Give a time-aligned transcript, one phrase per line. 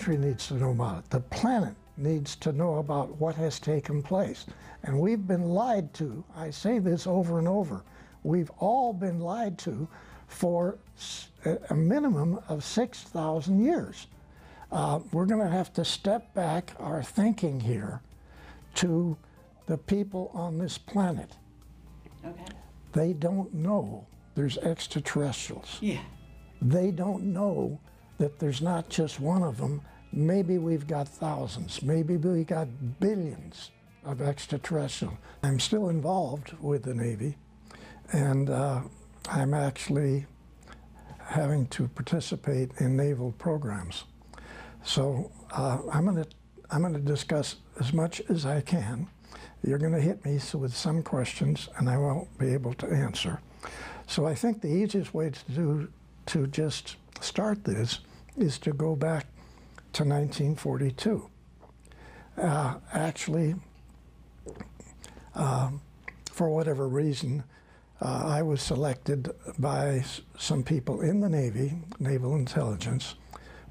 [0.00, 1.10] country needs to know about it.
[1.10, 4.46] The planet needs to know about what has taken place.
[4.82, 6.24] And we've been lied to.
[6.34, 7.82] I say this over and over.
[8.22, 9.86] We've all been lied to
[10.26, 10.78] for
[11.68, 14.06] a minimum of 6,000 years.
[14.72, 18.00] Uh, we're going to have to step back our thinking here
[18.76, 19.18] to
[19.66, 21.36] the people on this planet.
[22.24, 22.44] Okay.
[22.92, 25.76] They don't know there's extraterrestrials.
[25.82, 26.00] Yeah.
[26.62, 27.80] They don't know
[28.20, 29.80] that there's not just one of them.
[30.12, 31.82] Maybe we've got thousands.
[31.82, 32.68] Maybe we got
[33.00, 33.70] billions
[34.04, 35.16] of extraterrestrial.
[35.42, 37.38] I'm still involved with the Navy,
[38.12, 38.82] and uh,
[39.30, 40.26] I'm actually
[41.18, 44.04] having to participate in naval programs.
[44.84, 46.28] So uh, I'm going to
[46.70, 49.08] I'm going to discuss as much as I can.
[49.64, 53.40] You're going to hit me with some questions, and I won't be able to answer.
[54.06, 55.88] So I think the easiest way to do
[56.26, 58.00] to just start this
[58.40, 59.26] is to go back
[59.92, 61.28] to 1942.
[62.36, 63.54] Uh, actually,
[65.34, 65.70] uh,
[66.30, 67.44] for whatever reason,
[68.00, 70.04] uh, I was selected by
[70.38, 73.14] some people in the Navy, Naval Intelligence,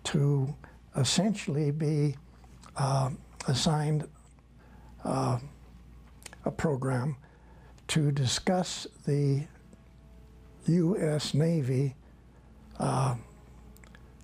[0.05, 0.55] to
[0.95, 2.15] essentially be
[2.77, 3.09] uh,
[3.47, 4.07] assigned
[5.03, 5.39] uh,
[6.45, 7.15] a program
[7.87, 9.47] to discuss the
[10.67, 11.33] U.S.
[11.33, 11.95] Navy
[12.79, 13.15] uh,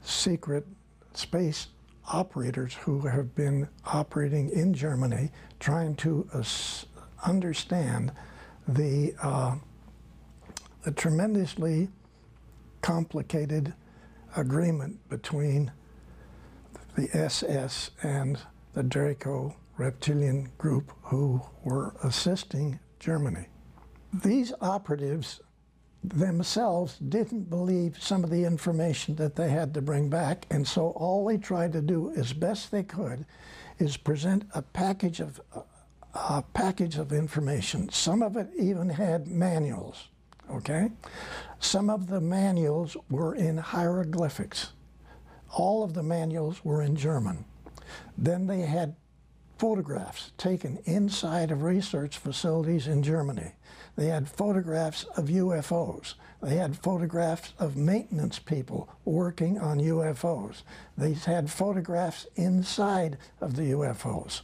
[0.06, 0.66] secret
[1.14, 1.67] space
[2.08, 6.30] operators who have been operating in Germany, trying to
[7.25, 8.12] understand
[8.67, 9.56] the, uh,
[10.84, 11.89] the tremendously
[12.81, 13.73] complicated
[14.38, 15.72] agreement between
[16.95, 18.40] the SS and
[18.73, 23.47] the Draco reptilian group who were assisting Germany.
[24.14, 25.42] These operatives
[26.09, 30.89] themselves didn't believe some of the information that they had to bring back, and so
[30.92, 33.25] all they tried to do as best they could
[33.80, 35.41] is present a package of
[36.13, 37.90] a package of information.
[37.90, 40.07] Some of it even had manuals,
[40.50, 40.90] okay?
[41.59, 44.72] Some of the manuals were in hieroglyphics.
[45.58, 47.44] All of the manuals were in German.
[48.18, 48.96] Then they had
[49.58, 53.52] photographs taken inside of research facilities in Germany.
[53.95, 56.16] They had photographs of UFOs.
[56.41, 60.63] They had photographs of maintenance people working on UFOs.
[60.97, 64.41] They had photographs inside of the UFOs.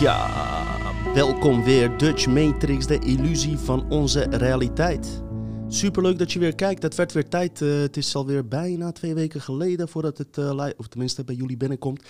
[0.00, 5.22] Ja, welkom weer Dutch Matrix, de illusie van onze realiteit.
[5.68, 6.82] Superleuk dat je weer kijkt.
[6.82, 7.60] Het werd weer tijd.
[7.60, 11.56] Uh, het is alweer bijna twee weken geleden voordat het uh, of tenminste bij jullie
[11.56, 12.02] binnenkomt.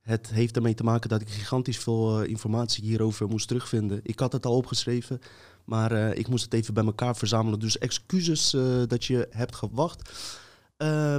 [0.00, 4.00] Het heeft ermee te maken dat ik gigantisch veel uh, informatie hierover moest terugvinden.
[4.02, 5.20] Ik had het al opgeschreven,
[5.64, 7.58] maar ik moest het even bij elkaar verzamelen.
[7.58, 8.56] Dus excuses
[8.86, 10.10] dat je hebt gewacht.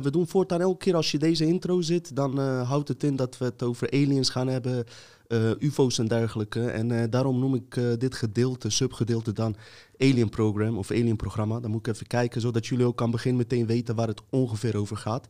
[0.01, 3.38] We doen voortaan elke keer als je deze intro zit, dan houdt het in dat
[3.38, 4.85] we het over aliens gaan hebben,
[5.28, 6.69] uh, UFO's en dergelijke.
[6.69, 9.56] En daarom noem ik dit gedeelte, subgedeelte dan
[9.97, 11.59] Alien Program of Alien Programma.
[11.59, 14.78] Dan moet ik even kijken, zodat jullie ook kan beginnen meteen weten waar het ongeveer
[14.78, 15.28] over gaat.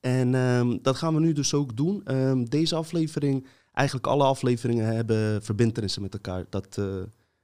[0.00, 2.02] En um, dat gaan we nu dus ook doen.
[2.06, 6.44] Um, deze aflevering, eigenlijk alle afleveringen hebben verbindenissen met elkaar.
[6.48, 6.78] Dat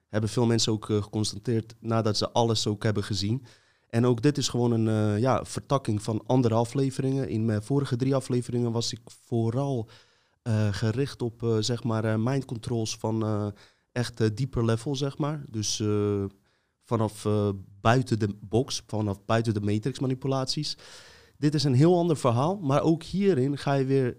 [0.09, 3.45] hebben veel mensen ook geconstateerd nadat ze alles ook hebben gezien.
[3.89, 7.29] En ook dit is gewoon een ja, vertakking van andere afleveringen.
[7.29, 9.89] In mijn vorige drie afleveringen was ik vooral
[10.43, 13.53] uh, gericht op uh, zeg maar mind controls van
[13.93, 15.45] echt dieper level, zeg maar.
[15.51, 15.83] Dus
[16.85, 17.27] vanaf
[17.81, 20.77] buiten de box, vanaf buiten de matrix manipulaties.
[21.37, 24.17] Dit is een heel ander verhaal, maar ook hierin ga je weer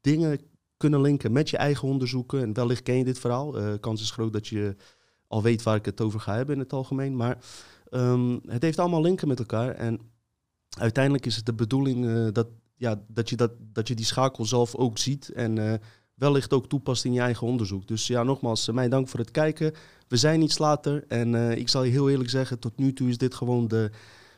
[0.00, 0.40] dingen
[0.76, 2.42] kunnen linken met je eigen onderzoeken.
[2.42, 3.78] En wellicht ken je dit verhaal.
[3.80, 4.76] kans is groot dat je
[5.28, 7.16] al weet waar ik het over ga hebben in het algemeen.
[7.16, 7.38] Maar
[7.90, 9.74] um, het heeft allemaal linken met elkaar.
[9.74, 10.00] En
[10.78, 12.46] uiteindelijk is het de bedoeling dat
[12.76, 15.72] ja, dat, je dat, dat je die schakel zelf ook ziet en uh,
[16.14, 17.88] wellicht ook toepast in je eigen onderzoek.
[17.88, 19.72] Dus ja, nogmaals, uh, mijn dank voor het kijken.
[20.08, 23.18] We zijn iets later en ik zal je heel eerlijk zeggen, tot nu toe is
[23.18, 23.90] dit gewoon de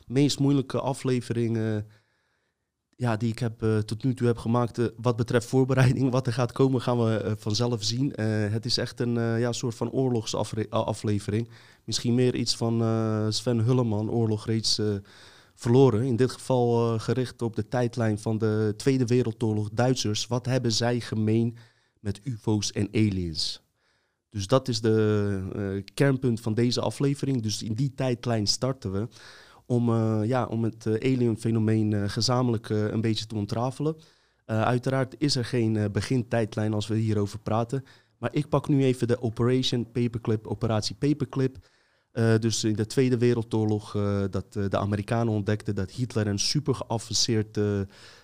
[0.07, 1.83] meest moeilijke aflevering
[2.95, 4.91] ja, die ik heb, tot nu toe heb gemaakt.
[4.97, 8.11] wat betreft voorbereiding, wat er gaat komen, gaan we vanzelf zien.
[8.51, 11.49] het is echt een ja, soort van oorlogsaflevering.
[11.83, 12.83] Misschien meer iets van
[13.33, 14.81] Sven Hulleman, oorlog reeds
[15.55, 16.03] verloren.
[16.03, 20.27] In dit geval gericht op de tijdlijn van de Tweede Wereldoorlog Duitsers.
[20.27, 21.57] Wat hebben zij gemeen
[21.99, 23.61] met UFO's en aliens?
[24.29, 27.41] Dus dat is de kernpunt van deze aflevering.
[27.41, 29.07] Dus in die tijdlijn starten we
[29.71, 33.95] om, ja, om het alien-fenomeen gezamenlijk een beetje te ontrafelen.
[34.45, 37.83] uiteraard is er geen begintijdlijn als we hierover praten.
[38.17, 41.57] Maar ik pak nu even de Operation Paperclip, Operatie Paperclip.
[42.39, 43.91] Dus in de Tweede Wereldoorlog
[44.29, 47.59] dat de Amerikanen ontdekten dat Hitler een super geavanceerd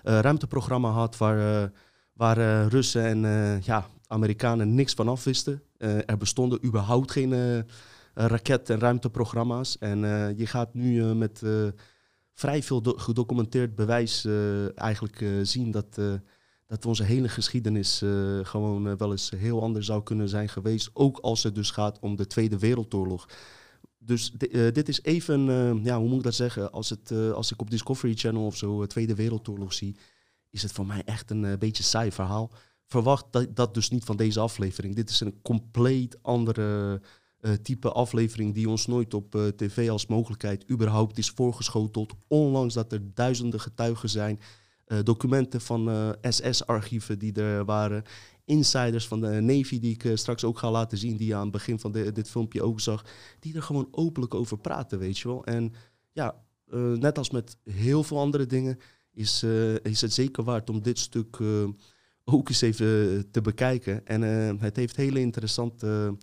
[0.03, 1.71] ruimteprogramma had waar,
[2.13, 3.21] waar Russen en
[3.63, 5.61] ja, Amerikanen niks van afwisten.
[5.77, 7.65] er bestonden überhaupt geen
[8.17, 9.77] raket- en ruimteprogramma's.
[9.77, 9.99] En
[10.37, 11.43] je gaat nu met
[12.33, 14.27] vrij veel gedocumenteerd bewijs
[14.75, 15.99] eigenlijk zien dat
[16.67, 18.01] dat onze hele geschiedenis
[18.43, 20.89] gewoon wel eens heel anders zou kunnen zijn geweest.
[20.93, 23.29] Ook als het dus gaat om de Tweede Wereldoorlog.
[23.97, 24.31] Dus
[24.73, 25.41] dit is even,
[25.83, 26.71] ja, hoe moet ik dat zeggen?
[26.71, 29.97] Als, het, als ik op Discovery Channel of zo Tweede Wereldoorlog zie,
[30.49, 32.51] is het voor mij echt een beetje saai verhaal.
[32.85, 34.95] Verwacht dat, dat dus niet van deze aflevering.
[34.95, 37.01] Dit is een compleet andere
[37.61, 42.13] type aflevering die ons nooit op tv als mogelijkheid überhaupt is voorgeschoteld.
[42.27, 44.39] Ondanks dat er duizenden getuigen zijn
[44.87, 48.03] uh, documenten van eh, SS-archieven die er waren.
[48.45, 51.51] Insiders van de Navy, die ik straks ook ga laten zien, die je aan het
[51.51, 53.05] begin van dit filmpje ook zag.
[53.39, 55.45] Die er gewoon openlijk over praten, weet je wel.
[55.45, 55.73] En
[56.11, 56.35] ja,
[56.99, 58.77] net als met heel veel andere dingen,
[59.13, 59.43] is,
[59.81, 61.39] is het zeker waard om dit stuk
[62.23, 64.05] ook eens even te bekijken.
[64.05, 64.21] En
[64.59, 66.17] het heeft hele interessante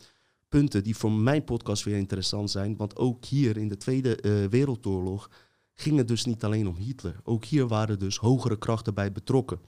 [0.49, 2.77] punten die voor mijn podcast weer interessant zijn.
[2.77, 5.31] Want ook hier in de Tweede Wereldoorlog
[5.75, 7.21] ging het dus niet alleen om Hitler.
[7.23, 9.61] Ook hier waren dus hogere krachten bij betrokken.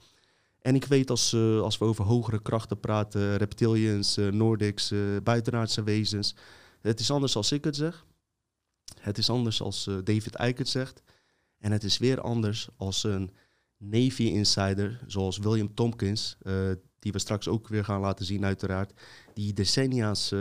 [0.61, 4.93] En ik weet als, uh, als we over hogere krachten praten, reptilians, uh, Nordics,
[5.23, 6.35] buitenaardse wezens.
[6.81, 8.05] Het is anders als ik het zeg.
[8.99, 11.03] Het is anders als David Icke het zegt.
[11.57, 13.31] En het is weer anders als een
[13.77, 16.37] Navy insider, zoals William Tompkins,
[17.07, 18.93] die we straks ook weer gaan laten zien uiteraard.
[19.33, 20.31] Die decennia's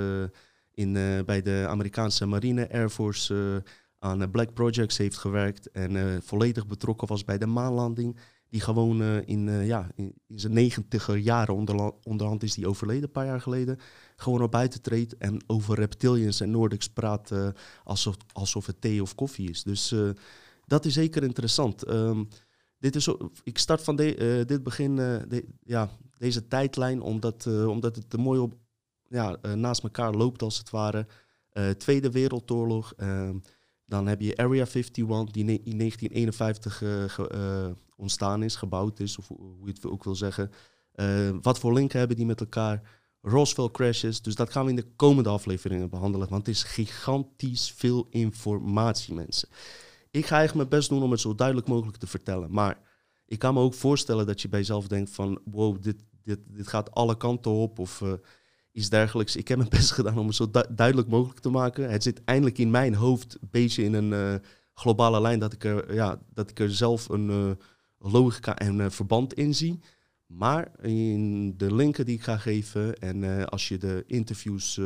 [0.75, 0.93] in,
[1.27, 3.63] bij de Amerikaanse Marine Air Force
[3.99, 8.17] aan eh, Black Projects heeft gewerkt en eh, volledig betrokken was bij de maanlanding.
[8.49, 13.27] Die gewoon in, ja, in, zijn negentiger jaren, onder, onderhand is die overleden een paar
[13.27, 13.79] jaar geleden,
[14.17, 17.33] gewoon naar buiten treedt en over reptilians en Nordics praat
[17.85, 19.63] alsof, alsof het thee of koffie is.
[19.63, 19.95] Dus
[20.67, 21.89] dat is zeker interessant.
[21.89, 22.29] Um,
[22.79, 23.09] dit is,
[23.43, 28.55] ik start van de, dit begin, de, ja, deze tijdlijn, omdat, omdat het mooi op,
[29.09, 31.07] ja, naast elkaar loopt als het ware.
[31.77, 32.93] Tweede Wereldoorlog.
[32.97, 33.39] Ehm,
[33.87, 37.67] dan heb je Area 51, die in 1951 uh, uh,
[37.97, 40.51] ontstaan is, gebouwd is, of hoe je het ook wil zeggen.
[41.43, 42.83] Wat voor linken hebben die met elkaar?
[43.27, 44.23] Roswell crashes.
[44.23, 46.29] Dus dat gaan we in de komende afleveringen behandelen.
[46.29, 49.49] Want het is gigantisch veel informatie, mensen.
[50.11, 52.53] Ik ga echt mijn best doen om het zo duidelijk mogelijk te vertellen.
[52.53, 52.79] Maar
[53.27, 55.41] ik kan me ook voorstellen dat je bij jezelf denkt van...
[55.45, 57.79] wow, dit, dit, dit gaat alle kanten op.
[57.79, 58.13] Of uh,
[58.73, 59.37] iets dergelijks.
[59.37, 61.91] Ik heb mijn best gedaan om het zo duidelijk mogelijk te maken.
[61.91, 64.35] Het zit eindelijk in mijn hoofd een beetje in een uh,
[64.75, 67.51] globale lijn dat ik er, ja, dat ik er zelf een uh,
[67.99, 69.81] logica en verband in zie.
[70.27, 74.81] Maar in de linken die ik ga geven en als je de interviews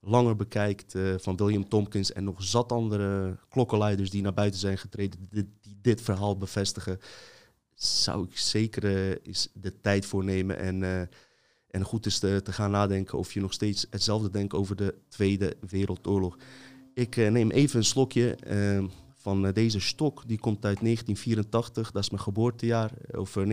[0.00, 5.28] langer bekijkt van William Tompkins en nog zat andere klokkenleiders die naar buiten zijn getreden,
[5.30, 6.98] die dit verhaal bevestigen,
[7.74, 11.08] zou ik zeker is de tijd voor nemen en
[11.72, 14.94] en goed is te, te, gaan nadenken of je nog steeds hetzelfde denkt over de
[15.08, 16.36] Tweede Wereldoorlog.
[16.94, 20.22] Ik uh, neem even een slokje uh, van deze stok.
[20.26, 22.90] Die komt uit 1984, dat is mijn geboortejaar.
[23.12, 23.46] Over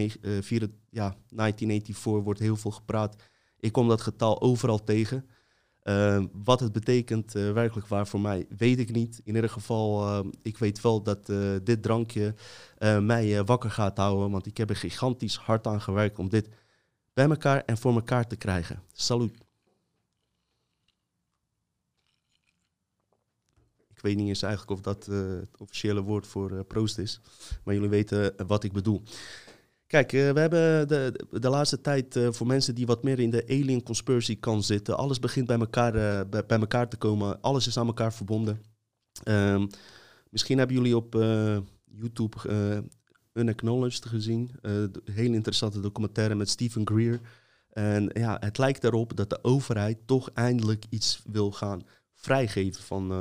[0.90, 3.16] ja, 1984 wordt heel veel gepraat.
[3.60, 5.26] Ik kom dat getal overal tegen.
[6.32, 9.22] Wat het betekent werkelijk waar voor mij, weet ik niet.
[9.24, 11.26] In ieder geval, ik weet wel dat
[11.64, 12.36] dit drankje
[13.02, 14.32] mij wakker gaat houden.
[14.32, 16.50] Want ik heb er gigantisch hard aan gewerkt om dit
[17.14, 18.84] bij elkaar en voor elkaar te krijgen.
[18.94, 19.48] Salut.
[23.88, 27.20] Ik weet niet eens eigenlijk of dat het officiële woord voor proost is.
[27.64, 29.04] Maar jullie weten wat ik bedoel.
[29.90, 33.84] Kijk, we hebben de, de laatste tijd voor mensen die wat meer in de alien
[33.84, 34.98] conspiracy kan zitten.
[34.98, 35.92] Alles begint bij elkaar,
[36.28, 37.42] bij, bij, elkaar te komen.
[37.42, 38.62] Alles is aan elkaar verbonden.
[39.28, 39.68] Um,
[40.30, 41.14] misschien hebben jullie op
[41.86, 42.38] YouTube
[43.34, 44.52] Unacknowledged gezien.
[44.62, 47.20] Uh, heel interessante documentaire met Stephen Greer.
[47.70, 51.82] En ja, het lijkt erop dat de overheid toch eindelijk iets wil gaan
[52.14, 53.12] vrijgeven van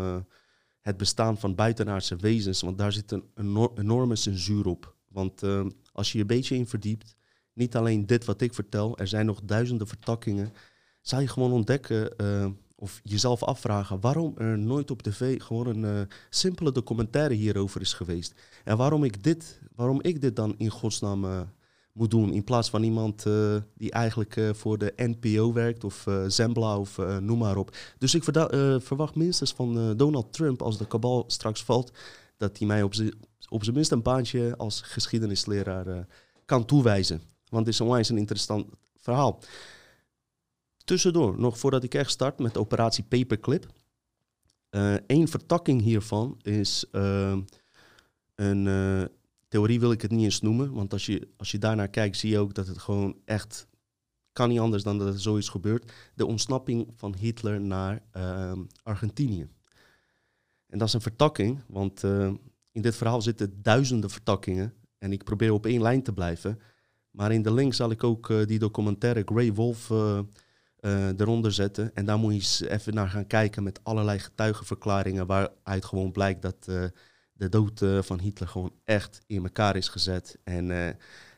[0.81, 2.61] het bestaan van buitenaardse wezens.
[2.61, 3.25] Want daar zit een
[3.75, 4.97] enorme censuur op.
[5.09, 7.17] Want uh, als je je een beetje in verdiept,
[7.53, 10.53] niet alleen dit wat ik vertel, er zijn nog duizenden vertakkingen,
[11.01, 12.17] zou je gewoon ontdekken
[12.81, 16.01] of jezelf afvragen waarom er nooit op tv gewoon een uh,
[16.31, 18.35] simpele documentaire hierover is geweest.
[18.65, 21.41] En waarom ik dit, waarom ik dit dan in godsnaam uh,
[21.93, 22.33] moet doen.
[22.33, 26.97] In plaats van iemand eh, die eigenlijk eh, voor de NPO werkt of Zembla of
[27.21, 27.77] noem maar op.
[27.99, 28.23] Dus ik
[28.83, 31.93] verwacht minstens van Donald Trump, als de kabal straks valt,
[32.39, 33.13] dat hij mij op zijn
[33.49, 36.07] op minst een baantje als geschiedenisleraar
[36.45, 37.23] kan toewijzen.
[37.49, 38.67] Want het is onwijs een interessant
[38.97, 39.43] verhaal.
[40.85, 43.67] Tussendoor, nog voordat ik echt start met operatie Paperclip.
[45.07, 46.85] Eén vertakking hiervan is
[48.35, 49.09] een
[49.49, 52.31] theorie wil ik het niet eens noemen, want als je, als je daarnaar kijkt, zie
[52.31, 53.67] je ook dat het gewoon echt
[54.33, 55.93] kan niet anders dan dat er zoiets gebeurt.
[56.15, 58.03] De ontsnapping van Hitler naar
[58.83, 59.49] Argentinië.
[60.69, 62.33] En dat is een vertakking, want uh,
[62.73, 64.75] in dit verhaal zitten duizenden vertakkingen.
[64.99, 66.61] En ik probeer op één lijn te blijven.
[67.11, 70.21] Maar in de link zal ik ook uh, die documentaire Grey Wolf uh,
[71.17, 71.95] eronder zetten.
[71.95, 76.43] En daar moet je eens even naar gaan kijken met allerlei getuigenverklaringen waaruit gewoon blijkt
[76.43, 76.65] dat
[77.33, 80.39] de dood van Hitler gewoon echt in elkaar is gezet.
[80.45, 80.69] En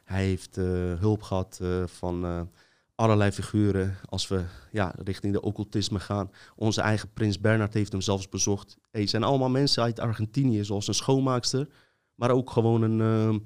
[0.05, 0.57] hij heeft
[0.99, 2.49] hulp gehad van
[3.01, 3.97] allerlei figuren.
[4.09, 6.31] Als we ja, richting de occultisme gaan.
[6.57, 8.77] Onze eigen prins Bernard heeft hem zelfs bezocht.
[8.91, 11.69] Hey, zijn allemaal mensen uit Argentinië, zoals een schoonmaakster.
[12.15, 13.43] Maar ook gewoon een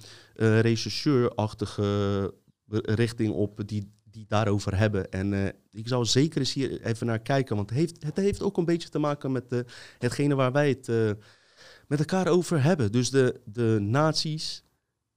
[0.61, 2.35] rechercheur-achtige
[2.83, 5.11] richting op die, die daarover hebben.
[5.11, 7.57] En ik zou zeker eens hier even naar kijken.
[7.57, 9.65] Want het heeft, het heeft ook een beetje te maken met
[9.99, 11.17] hetgene waar wij het
[11.89, 12.93] met elkaar over hebben.
[12.93, 14.65] Dus de, de nazi's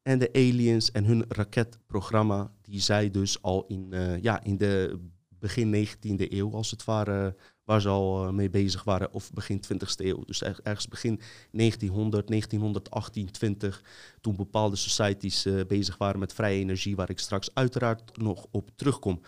[0.02, 5.00] en de aliens en hun raketprogramma, die zij dus al in, uh, ja, in de
[5.30, 9.64] begin 19e eeuw, als het ware, waar ze al uh, mee bezig waren, of begin
[9.74, 10.24] 20e eeuw.
[10.26, 11.22] Dus ergens begin
[11.52, 13.84] 1900, 1918, 20,
[14.22, 18.70] toen bepaalde societies uh, bezig waren met vrije energie, waar ik straks uiteraard nog op
[18.76, 19.22] terugkom.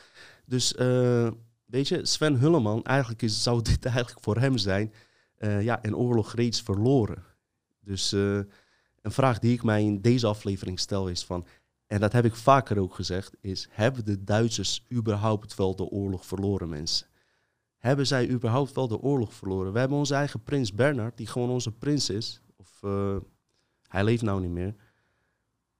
[0.45, 0.73] Dus
[1.65, 4.93] weet je, Sven Hulleman, eigenlijk is, zou dit eigenlijk voor hem zijn,
[5.39, 7.23] ja, een oorlog reeds verloren.
[7.79, 11.45] Dus een vraag die ik mij in deze aflevering stel is van,
[11.89, 16.25] en dat heb ik vaker ook gezegd, is hebben de Duitsers überhaupt wel de oorlog
[16.25, 17.07] verloren, mensen?
[17.77, 19.73] Hebben zij überhaupt wel de oorlog verloren?
[19.73, 23.17] We hebben onze eigen prins Bernard, die gewoon onze prins is, of uh,
[23.87, 24.75] hij leeft nou niet meer,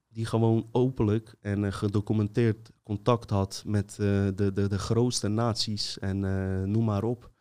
[0.08, 6.20] die gewoon openlijk en uh, gedocumenteerd contact had met de, de, de grootste naties en
[6.72, 7.32] noem maar op.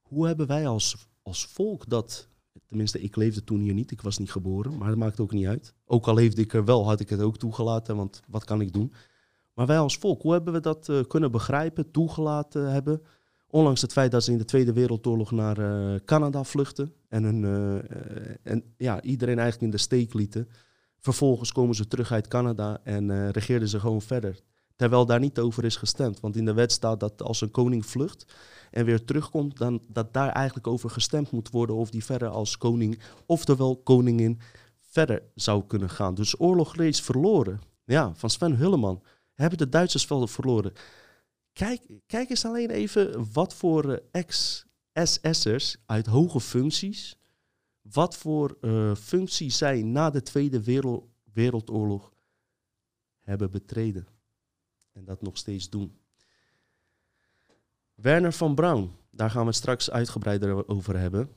[0.00, 2.27] Hoe hebben wij als, als volk dat
[2.68, 3.90] Tenminste, ik leefde toen hier niet.
[3.90, 5.74] Ik was niet geboren, maar dat maakt ook niet uit.
[5.86, 8.72] Ook al leefde ik er wel, had ik het ook toegelaten, want wat kan ik
[8.72, 8.92] doen?
[9.54, 13.02] Maar wij als volk, hoe hebben we dat uh, kunnen begrijpen, toegelaten hebben?
[13.50, 17.42] Ondanks het feit dat ze in de Tweede Wereldoorlog naar uh, Canada vluchten en, hun,
[17.42, 17.74] uh,
[18.42, 20.48] en ja, iedereen eigenlijk in de steek lieten.
[20.98, 24.40] Vervolgens komen ze terug uit Canada en regeerden ze gewoon verder.
[24.78, 26.20] Terwijl daar niet over is gestemd.
[26.20, 28.26] Want in de wet staat dat als een koning vlucht,
[28.70, 32.58] en weer terugkomt, dan dat daar eigenlijk over gestemd moet worden of die verder als
[32.58, 34.40] koning, oftewel koningin,
[34.80, 36.14] verder zou kunnen gaan.
[36.14, 37.60] Dus oorlog reeds verloren.
[37.84, 39.02] Ja, van Sven Hulleman
[39.34, 40.72] hebben de Duitsers wel verloren.
[41.52, 47.18] Kijk, kijk eens alleen even wat voor uh, ex-SS'ers uit hoge functies,
[47.80, 52.12] wat voor uh, functies zij na de Tweede Wereld, Wereldoorlog
[53.20, 54.06] hebben betreden.
[54.98, 55.98] En dat nog steeds doen.
[57.94, 61.30] Werner van Braun, daar gaan we het straks uitgebreider over hebben,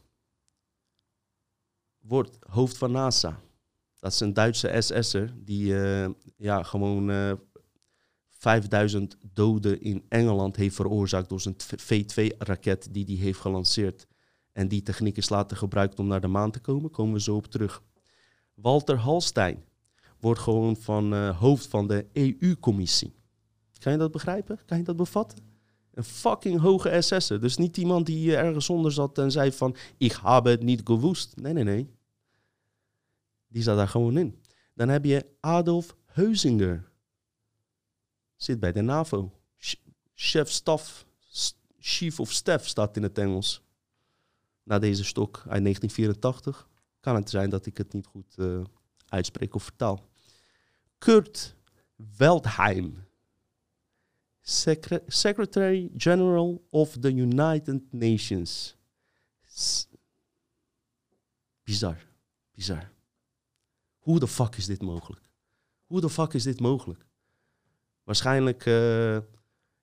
[2.00, 3.40] wordt hoofd van NASA.
[4.00, 7.38] Dat is een Duitse SS'er die uh, ja, gewoon uh, eh,
[8.30, 14.08] 5000 doden in Engeland heeft veroorzaakt door zijn V2-raket die hij heeft gelanceerd.
[14.52, 16.92] En die techniek is later gebruikt om naar de maan te komen.
[16.92, 17.84] Komen we zo op terug.
[18.54, 19.64] Walter Halstein
[20.20, 23.20] wordt gewoon van uh, hoofd van de EU-commissie.
[23.82, 24.60] Kan je dat begrijpen?
[24.66, 25.40] Kan je dat bevatten?
[25.94, 27.40] Een fucking hoge SS'er.
[27.40, 29.76] Dus niet iemand die ergens onder zat en zei van...
[29.98, 31.36] Ik heb het niet gewoest.
[31.36, 31.90] Nee, nee, nee.
[33.48, 34.42] Die zat daar gewoon in.
[34.74, 36.92] Dan heb je Adolf Heusinger.
[38.36, 39.32] Zit bij de NAVO.
[40.14, 41.06] Chef staf.
[41.80, 43.62] Chief of Staff staat in het Engels.
[44.64, 46.68] Na deze stok uit 1984.
[47.00, 48.62] Kan het zijn dat ik het niet goed uh,
[49.08, 50.10] uitspreek of vertaal.
[50.98, 51.56] Kurt
[52.18, 53.10] Weldheim.
[55.08, 58.78] Secretary General of the United Nations.
[61.64, 62.06] bizar,
[62.52, 62.92] bizar.
[63.98, 65.22] Hoe de fuck is dit mogelijk?
[65.86, 67.06] Hoe de fuck is dit mogelijk?
[68.04, 69.18] Waarschijnlijk uh,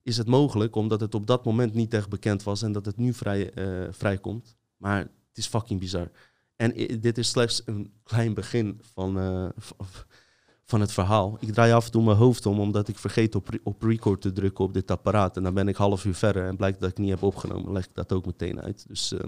[0.03, 2.97] is het mogelijk omdat het op dat moment niet echt bekend was en dat het
[2.97, 4.57] nu vrij, uh, vrijkomt.
[4.77, 6.11] Maar het is fucking bizar.
[6.57, 9.49] En dit is slechts een klein begin van, uh,
[10.69, 11.37] van het verhaal.
[11.41, 14.33] Ik draai af en toe mijn hoofd om, omdat ik vergeet op, op record te
[14.33, 15.37] drukken op dit apparaat.
[15.37, 17.73] En dan ben ik half uur verder en blijkt dat ik niet heb opgenomen.
[17.73, 18.85] leg ik dat ook meteen uit.
[18.89, 19.21] Dus uh,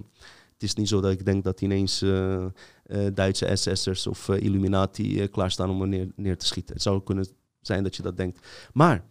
[0.53, 2.45] het is niet zo dat ik denk dat ineens uh,
[2.87, 6.75] uh, Duitse SS'ers of Illuminati klaarstaan om me neer, neer, te schieten.
[6.75, 7.27] Het zou kunnen
[7.61, 8.47] zijn dat je dat denkt.
[8.73, 9.05] Maar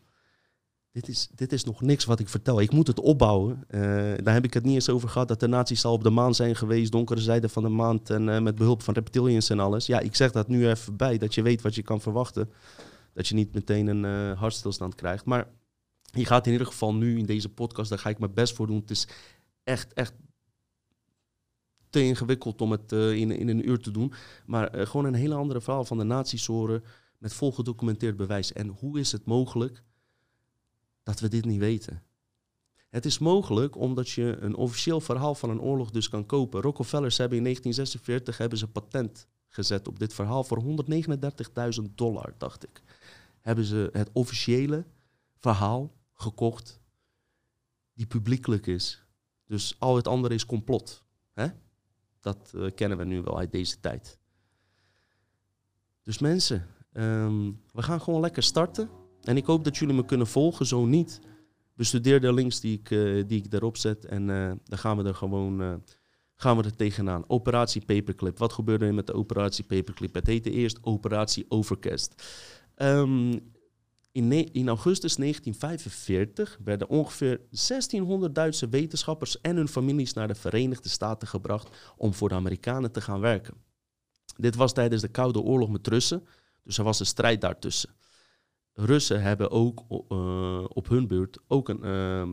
[0.99, 2.61] dit is, dit is nog niks wat ik vertel.
[2.61, 3.63] Ik moet het opbouwen.
[3.69, 3.81] Uh,
[4.23, 6.35] daar heb ik het niet eens over gehad dat de nazi's al op de maan
[6.35, 9.85] zijn geweest, donkere zijde van de maan en uh, met behulp van reptilians en alles.
[9.85, 12.51] Ja, ik zeg dat nu even bij, dat je weet wat je kan verwachten.
[13.13, 15.25] Dat je niet meteen een uh, hartstilstand krijgt.
[15.25, 15.47] Maar
[16.01, 18.67] je gaat in ieder geval nu in deze podcast, daar ga ik mijn best voor
[18.67, 18.79] doen.
[18.79, 19.07] Het is
[19.63, 20.13] echt, echt
[21.89, 24.13] te ingewikkeld om het in, in een uur te doen.
[24.45, 26.83] Maar gewoon een hele andere verhaal van de nazi's horen
[27.17, 28.53] met volgedocumenteerd bewijs.
[28.53, 29.83] En hoe is het mogelijk
[31.09, 32.03] dat we dit niet weten.
[32.89, 36.61] Het is mogelijk omdat je een officieel verhaal van een oorlog dus kan kopen.
[36.61, 42.63] Rockefellers hebben in 1946 hebben ze patent gezet op dit verhaal voor 139.000 dollar, dacht
[42.63, 42.81] ik.
[43.41, 44.85] Hebben ze het officiële
[45.37, 46.79] verhaal gekocht
[47.93, 49.03] die publiekelijk is.
[49.45, 51.03] Dus al het andere is complot.
[51.33, 51.47] Hè?
[52.19, 54.17] Dat uh, kennen we nu wel uit deze tijd.
[56.03, 58.98] Dus mensen, um, we gaan gewoon lekker starten.
[59.29, 60.65] En ik hoop dat jullie me kunnen volgen.
[60.65, 61.19] Zo niet,
[61.73, 64.05] bestudeer de links die ik, uh, die ik erop zet.
[64.05, 65.73] En uh, dan gaan we er gewoon uh,
[66.35, 67.23] gaan we er tegenaan.
[67.27, 68.37] Operatie Paperclip.
[68.37, 70.13] Wat gebeurde er met de Operatie Paperclip?
[70.13, 72.23] Het heette eerst Operatie Overcast.
[72.75, 73.31] Um,
[74.11, 80.89] in, in, augustus 1945 werden ongeveer 1600 Duitse wetenschappers en hun families naar de Verenigde
[80.89, 83.53] Staten gebracht om voor de Amerikanen te gaan werken.
[84.37, 86.23] Dit was tijdens de Koude Oorlog met Russen,
[86.63, 87.97] dus er was een strijd daartussen.
[88.85, 92.29] Russen hebben ook uh, op hun beurt ook een, uh,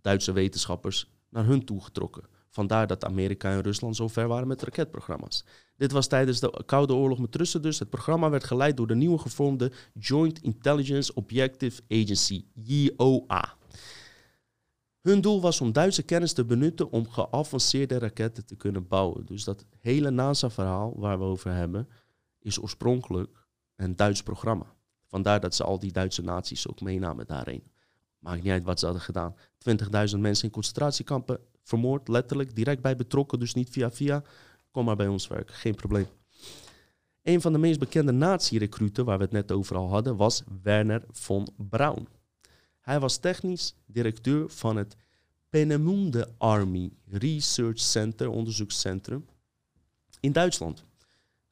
[0.00, 2.24] Duitse wetenschappers naar hun toe getrokken.
[2.48, 5.44] Vandaar dat Amerika en Rusland zo ver waren met raketprogramma's.
[5.76, 7.78] Dit was tijdens de Koude Oorlog met Russen dus.
[7.78, 13.56] Het programma werd geleid door de nieuwe gevormde Joint Intelligence Objective Agency, JOA.
[15.00, 19.26] Hun doel was om Duitse kennis te benutten om geavanceerde raketten te kunnen bouwen.
[19.26, 21.88] Dus dat hele NASA-verhaal waar we over hebben,
[22.38, 23.46] is oorspronkelijk
[23.76, 24.74] een Duits programma.
[25.14, 27.62] Vandaar dat ze al die Duitse naties ook meenamen daarheen.
[28.18, 29.34] Maakt niet uit wat ze hadden gedaan.
[30.14, 34.22] 20.000 mensen in concentratiekampen vermoord, letterlijk, direct bij betrokken, dus niet via via.
[34.70, 36.06] Kom maar bij ons werken, geen probleem.
[37.22, 41.04] Een van de meest bekende nazi-recruten, waar we het net over al hadden, was Werner
[41.10, 42.08] von Braun.
[42.80, 44.96] Hij was technisch directeur van het
[45.48, 49.26] Peenemünde Army Research Center, onderzoekscentrum,
[50.20, 50.84] in Duitsland.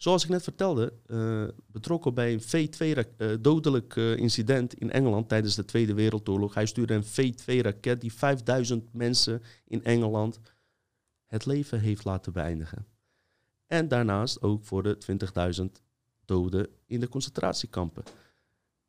[0.03, 5.55] Zoals ik net vertelde, uh, betrokken bij een V2-dodelijk uh, uh, incident in Engeland tijdens
[5.55, 6.55] de Tweede Wereldoorlog.
[6.55, 10.41] Hij stuurde een V2-raket die 5000 mensen in Engeland
[11.27, 12.87] het leven heeft laten beëindigen.
[13.67, 14.99] En daarnaast ook voor de
[15.61, 15.67] 20.000
[16.25, 18.03] doden in de concentratiekampen.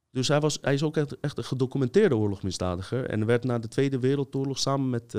[0.09, 3.09] Dus hij, was, hij is ook echt, echt een gedocumenteerde oorlogsmisdadiger.
[3.09, 5.13] En werd na de Tweede Wereldoorlog samen met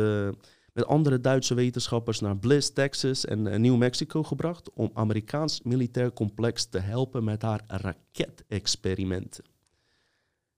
[0.74, 6.12] met andere Duitse wetenschappers naar Bliss, Texas en uh, New Mexico gebracht om Amerikaans militair
[6.12, 9.44] complex te helpen met haar raketexperimenten.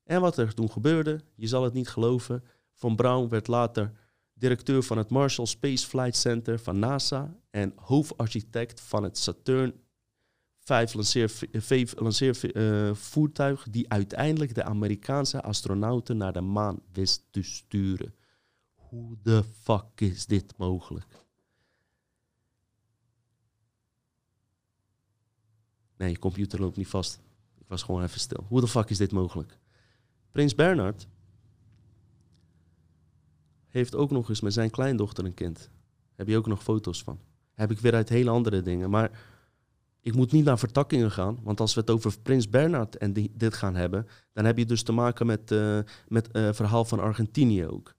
[0.04, 3.92] En wat er toen gebeurde, je zal het niet geloven, Von Braun werd later
[4.34, 9.74] directeur van het Marshall Space Flight Center van NASA en hoofdarchitect van het Saturn
[10.60, 10.94] 5
[11.98, 18.14] lanceervoertuig uh, die uiteindelijk de Amerikaanse astronauten naar de maan wist te sturen.
[18.88, 21.24] Hoe de fuck is dit mogelijk?
[25.96, 27.20] Nee, je computer loopt niet vast.
[27.58, 28.44] Ik was gewoon even stil.
[28.48, 29.58] Hoe de fuck is dit mogelijk?
[30.30, 31.08] Prins Bernard
[33.66, 35.70] heeft ook nog eens met zijn kleindochter een kind.
[36.14, 37.20] Heb je ook nog foto's van?
[37.54, 38.90] Heb ik weer uit hele andere dingen.
[38.90, 39.10] Maar
[40.00, 41.38] ik moet niet naar vertakkingen gaan.
[41.42, 44.82] Want als we het over Prins Bernard en dit gaan hebben, dan heb je dus
[44.82, 47.95] te maken met het uh, met, uh, verhaal van Argentinië ook.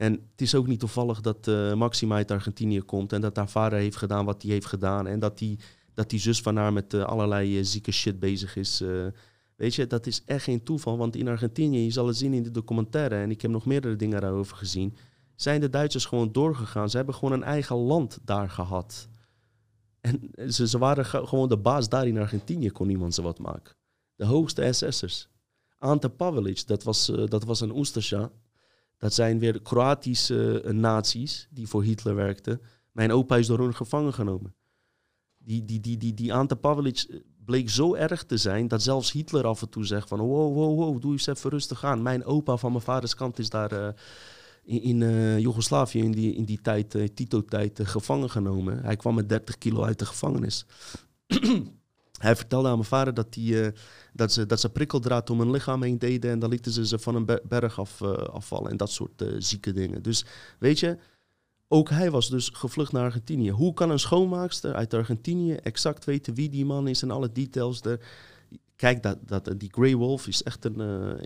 [0.00, 3.48] En het is ook niet toevallig dat uh, Maxima uit Argentinië komt en dat haar
[3.48, 5.06] vader heeft gedaan wat hij heeft gedaan.
[5.06, 5.58] En dat die,
[5.94, 8.82] dat die zus van haar met uh, allerlei uh, zieke shit bezig is.
[9.56, 10.98] weet je, dat is echt geen toeval.
[10.98, 13.96] Want in Argentinië, je zal het zien in de documentaire, en ik heb nog meerdere
[13.96, 14.96] dingen daarover gezien,
[15.34, 16.90] zijn de Duitsers gewoon doorgegaan.
[16.90, 19.08] Ze hebben gewoon een eigen land daar gehad.
[20.00, 23.74] En ze, ze waren gewoon de baas daar in Argentinië, kon niemand ze wat maken.
[24.14, 25.28] De hoogste SS'ers.
[25.78, 28.30] Ante Pavelic, dat was, dat was een Oestersja.
[29.00, 32.60] Dat zijn weer Kroatische uh, naties die voor Hitler werkten.
[32.92, 34.54] Mijn opa is door hun gevangen genomen.
[35.38, 39.12] Die, die, die, die, die Ante Pavelic eh, bleek zo erg te zijn dat zelfs
[39.12, 42.02] Hitler af en toe zegt van wow, wow, wow, doe eens even rustig aan.
[42.02, 43.88] Mijn opa van mijn vaders kant is daar uh,
[44.62, 48.82] in, in Joegoslavië in die, in die tijd, Tito-tijd, gevangen genomen.
[48.82, 50.66] Hij kwam met 30 kilo uit de gevangenis.
[52.20, 53.68] Hij vertelde aan mijn vader dat, die, uh,
[54.12, 56.98] dat, ze, dat ze prikkeldraad om hun lichaam heen deden en dan lieten ze ze
[56.98, 60.02] van een berg af, uh, afvallen en dat soort uh, zieke dingen.
[60.02, 60.24] Dus
[60.58, 60.98] weet je,
[61.68, 63.50] ook hij was dus gevlucht naar Argentinië.
[63.50, 67.80] Hoe kan een schoonmaakster uit Argentinië exact weten wie die man is en alle details?
[67.80, 68.00] Er,
[68.76, 71.18] kijk, dat, dat, die Grey Wolf is echt een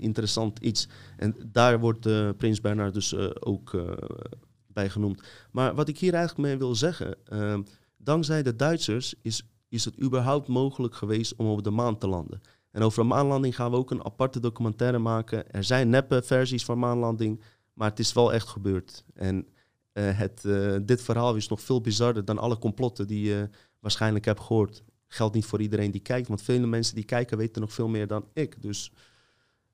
[0.00, 0.88] interessant iets.
[1.16, 3.84] En daar wordt Prins Bernard dus ook
[4.66, 5.22] bij genoemd.
[5.50, 7.16] Maar wat ik hier eigenlijk mee wil zeggen,
[7.96, 12.40] dankzij de Duitsers is, is het überhaupt mogelijk geweest om op de maan te landen.
[12.70, 15.52] En over maanlanding gaan we ook een aparte documentaire maken.
[15.52, 17.40] Er zijn neppe versies van maanlanding,
[17.72, 19.04] maar het is wel echt gebeurd.
[19.14, 19.46] En
[19.92, 23.48] uh, het, uh, dit verhaal is nog veel bizarder dan alle complotten die je
[23.80, 24.82] waarschijnlijk hebt gehoord.
[25.06, 28.06] Geldt niet voor iedereen die kijkt, want vele mensen die kijken weten nog veel meer
[28.06, 28.62] dan ik.
[28.62, 28.92] Dus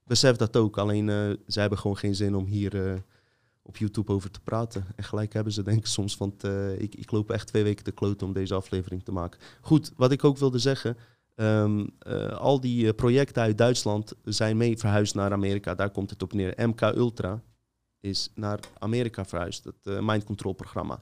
[0.05, 0.79] besef dat ook.
[0.79, 3.03] Alleen uh, zij hebben gewoon geen zin om hier
[3.67, 4.85] op YouTube over te praten.
[4.97, 6.45] En gelijk hebben ze denk ik soms, want
[6.79, 9.41] ik, ik loop echt twee weken te kloten om deze aflevering te maken.
[9.61, 10.97] Goed, wat ik ook wilde zeggen.
[11.35, 11.99] Um,
[12.31, 15.75] al die projecten uit Duitsland zijn mee verhuisd naar Amerika.
[15.75, 16.69] Daar komt het op neer.
[16.69, 17.43] MK Ultra,
[18.01, 21.01] is naar Amerika verhuisd, het mind control programma.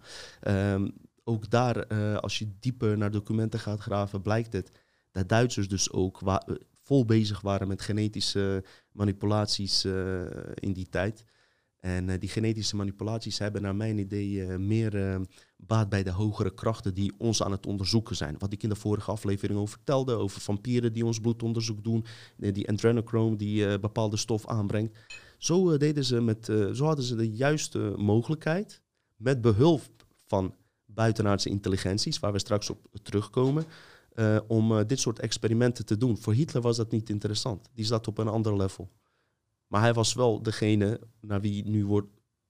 [0.48, 0.92] Um,
[1.24, 1.86] ook daar,
[2.20, 4.70] als je dieper naar documenten gaat graven, blijkt het
[5.10, 6.20] dat Duitsers dus ook
[6.82, 9.84] vol bezig waren met genetische manipulaties
[10.54, 11.24] in die tijd.
[11.84, 15.20] En die genetische manipulaties hebben naar mijn idee meer
[15.56, 18.36] baat bij de hogere krachten die ons aan het onderzoeken zijn.
[18.38, 22.04] Wat ik in de vorige aflevering over vertelde, over vampieren die ons bloedonderzoek doen,
[22.36, 24.98] die adrenochrome die bepaalde stof aanbrengt.
[25.44, 28.80] Zo, eh, deden ze met, eh, zo hadden ze de juiste mogelijkheid,
[29.16, 29.82] met behulp
[30.26, 30.54] van
[30.86, 33.64] buitenaardse intelligenties, waar we straks op terugkomen,
[34.46, 36.18] om dit soort experimenten te doen.
[36.18, 37.70] Voor Hitler was dat niet interessant.
[37.74, 38.90] Die zat op een ander level.
[39.66, 42.08] Maar hij was wel degene naar wie nu wordt,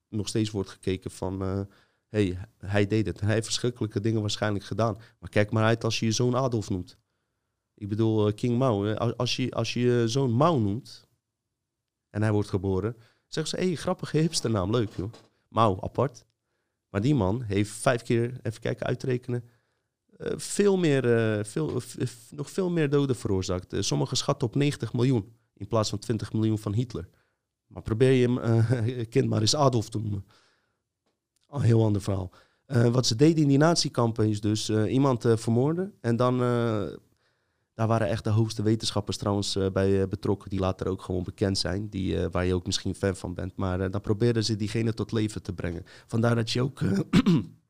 [0.09, 1.66] nog steeds wordt gekeken van...
[2.09, 3.20] hey, hij deed het.
[3.20, 4.98] Hij heeft verschrikkelijke dingen waarschijnlijk gedaan.
[5.18, 6.98] Maar kijk maar uit als je je zoon Adolf noemt.
[7.74, 8.94] Ik bedoel, King Mao.
[8.94, 11.09] Als je, als je zoon Mao noemt,
[12.11, 12.96] en hij wordt geboren,
[13.27, 15.12] zeggen ze, hé, hey, grappige hipsternaam, leuk joh.
[15.48, 16.24] Mao, apart.
[16.88, 19.44] Maar die man heeft vijf keer, even kijken, uitrekenen,
[20.18, 21.03] uh, veel meer,
[21.46, 21.81] veel,
[22.31, 23.85] nog veel meer doden veroorzaakt.
[23.85, 27.09] sommigen schatten op 90 miljoen in plaats van 20 miljoen van Hitler.
[27.67, 30.25] Maar probeer je hem kind maar eens Adolf te noemen.
[31.49, 32.31] Een heel ander verhaal.
[32.67, 36.38] wat ze deden in die natiekampen is dus iemand vermoorden en dan
[37.75, 41.88] daar waren echt de hoogste wetenschappers trouwens bij betrokken, die later ook gewoon bekend zijn,
[41.88, 43.57] die, waar je ook misschien fan van bent.
[43.57, 45.85] Maar dan probeerden ze diegene tot leven te brengen.
[46.07, 46.81] Vandaar dat je ook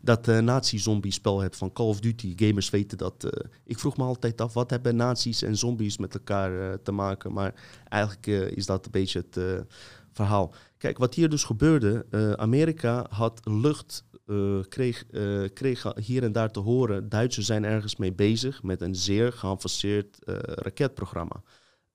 [0.00, 2.32] dat nazi-zombie-spel hebt van Call of Duty.
[2.36, 3.28] Gamers weten dat.
[3.64, 7.32] ik vroeg me altijd af, wat hebben nazi's en zombies met elkaar te maken?
[7.32, 7.54] Maar
[7.88, 9.64] eigenlijk is dat een beetje het
[10.12, 10.54] verhaal.
[10.78, 12.06] Kijk, wat hier dus gebeurde,
[12.36, 17.96] Amerika had lucht uh, kreeg, uh, kreeg hier en daar te horen, Duitsers zijn ergens
[17.96, 21.42] mee bezig met een zeer geavanceerd uh, raketprogramma.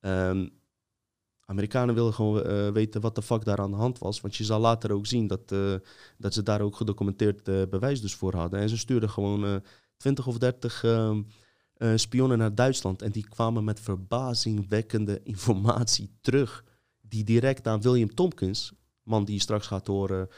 [0.01, 0.49] Um,
[1.49, 4.21] Amerikanen wilden gewoon weten wat de fuck daar aan de hand was.
[4.21, 5.53] Want je zal later ook zien dat,
[6.17, 8.59] dat ze daar ook gedocumenteerd bewijs dus voor hadden.
[8.59, 9.61] En ze stuurden gewoon
[9.97, 11.21] 20 of 30 ehm,
[11.95, 13.01] spionnen naar Duitsland.
[13.01, 16.63] En die kwamen met verbazingwekkende informatie terug.
[17.01, 20.29] Die direct aan William Tompkins, man die je straks gaat horen,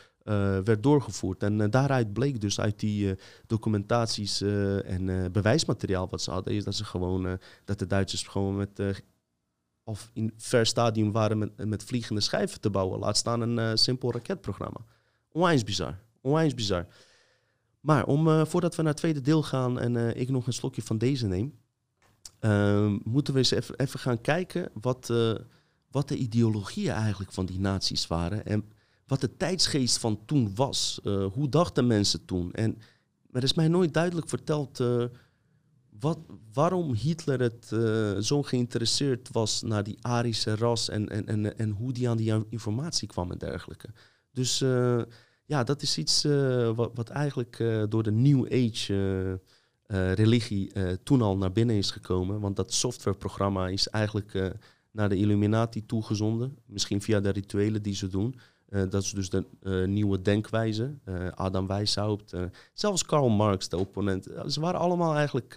[0.64, 1.44] werd doorgevoerd.
[1.44, 3.16] En daaruit bleek dus uit die
[3.48, 4.42] documentaties
[4.86, 9.04] en bewijsmateriaal wat ze hadden, is dat ze gewoon dat de Duitsers gewoon met
[9.84, 13.00] of in ver stadium waren met, met vliegende schijven te bouwen.
[13.00, 14.86] Laat staan een simpel raketprogramma.
[15.32, 16.00] Onwijs bizar.
[16.22, 16.88] Onwijs bizar.
[17.80, 20.98] Maar om, voordat we naar het tweede deel gaan en ik nog een slokje van
[20.98, 21.60] deze neem,
[23.04, 25.14] moeten we eens even, even gaan kijken wat,
[25.92, 28.46] wat de ideologieën eigenlijk van die naties waren.
[28.46, 28.72] En
[29.06, 31.00] wat de tijdsgeest van toen was.
[31.34, 32.54] Hoe dachten mensen toen?
[32.54, 32.78] En
[33.32, 34.84] er is mij nooit duidelijk verteld
[36.02, 36.20] wat,
[36.54, 41.70] waarom Hitler het uh, zo geïnteresseerd was naar die Arische ras en, en, en, en
[41.70, 43.90] hoe die aan die informatie kwam en dergelijke.
[44.32, 44.60] Dus
[45.46, 46.24] ja, dat is iets
[46.76, 49.40] wat, wat eigenlijk door de New Age
[50.14, 50.72] religie
[51.04, 52.40] toen al naar binnen is gekomen.
[52.40, 54.58] Want dat softwareprogramma is eigenlijk
[54.92, 56.58] naar de Illuminati toegezonden.
[56.66, 58.36] Misschien via de rituelen die ze doen.
[58.72, 60.98] Uh, dat is dus de uh, nieuwe denkwijze.
[61.06, 62.34] Uh, Adam Weishaupt,
[62.74, 64.28] zelfs Karl Marx, de opponent.
[64.48, 65.56] ze waren allemaal eigenlijk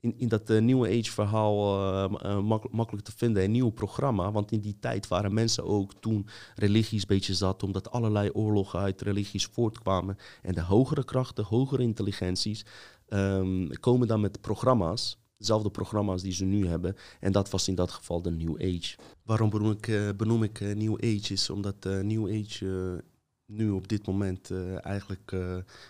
[0.00, 2.10] in, in dat nieuwe age verhaal
[2.42, 3.44] mak makkelijk te vinden.
[3.44, 7.90] Een nieuw programma, want in die tijd waren mensen ook toen religies beetje zat, omdat
[7.90, 10.16] allerlei oorlogen uit religies voortkwamen.
[10.42, 12.64] En de hogere krachten, hogere intelligenties
[13.08, 16.96] um, komen dan met programma's dezelfde programma's die ze nu hebben.
[17.20, 18.96] En dat was in dat geval de New Age.
[19.22, 21.32] Waarom benoem ik, uh, benoem ik uh, New Age?
[21.32, 23.04] Is omdat uh, New Age
[23.46, 24.50] nu op dit moment
[24.80, 25.36] eigenlijk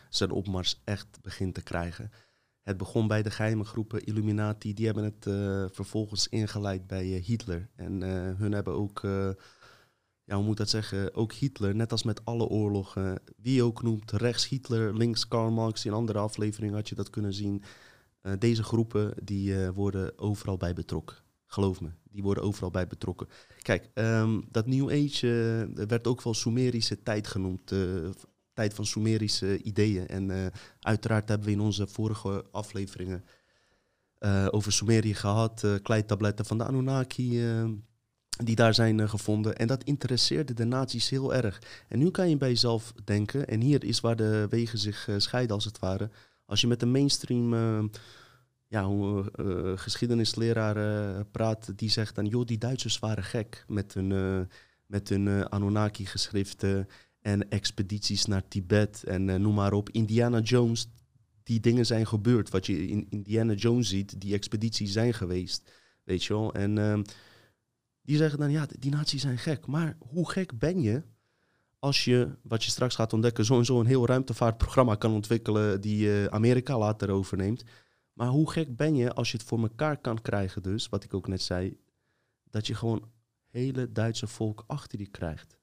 [0.09, 2.11] zijn opmars echt begint te krijgen.
[2.63, 4.75] Het begon bij de geheime groepen Illuminati.
[4.75, 5.25] Die hebben het
[5.75, 7.69] vervolgens ingeleid bij Hitler.
[7.77, 8.03] En
[8.37, 9.03] hun hebben ook
[10.25, 14.11] ja, hoe moet dat zeggen, ook Hitler, net als met alle oorlogen, wie ook noemt,
[14.11, 17.63] rechts Hitler, links Karl Marx, in andere afleveringen had je dat kunnen zien.
[18.21, 21.17] Eh, deze groepen die eh, worden overal bij betrokken.
[21.47, 23.29] Geloof me, die worden overal bij betrokken.
[23.63, 27.73] Kijk, ehm, dat New Age eh, werd ook wel Sumerische tijd genoemd.
[28.53, 30.07] tijd van Sumerische ideeën.
[30.07, 33.25] En uiteraard hebben we in onze vorige afleveringen
[34.51, 35.65] over Sumerië gehad.
[35.65, 37.43] eh kleitabletten van de Anunnaki
[38.45, 39.57] die daar zijn gevonden.
[39.57, 41.63] En dat interesseerde de nazi's heel erg.
[41.89, 45.55] En nu kan je bij jezelf denken, en hier is waar de wegen zich scheiden
[45.55, 46.11] als het ware.
[46.51, 47.85] Als je met een mainstream eh,
[48.67, 53.95] ja, hoe, eh, geschiedenisleraar eh, praat, die zegt dan, joh, die Duitsers waren gek met
[53.95, 54.41] hun, eh,
[54.87, 56.89] met hun eh, Anunnaki-geschriften
[57.21, 59.91] en expedities naar Tibet en eh, noem maar op.
[59.91, 60.89] Indiana Jones,
[61.43, 62.51] die dingen zijn gebeurd.
[62.51, 65.71] Wat je in Indiana Jones ziet, die expedities zijn geweest,
[66.05, 66.55] weet je wel.
[66.55, 67.03] En ehm,
[68.03, 69.67] die zeggen dan, ja, die naties zijn gek.
[69.67, 71.03] Maar hoe gek ben je
[71.81, 75.81] als je, wat je straks gaat ontdekken, zo en zo een heel ruimtevaartprogramma kan ontwikkelen
[75.81, 77.65] die eh, Amerika later overneemt.
[78.13, 81.15] Maar hoe gek ben je als je het voor elkaar kan krijgen dus, wat ik
[81.15, 81.79] ook net zei,
[82.51, 83.09] dat je gewoon
[83.49, 85.59] hele Duitse volk achter je krijgt.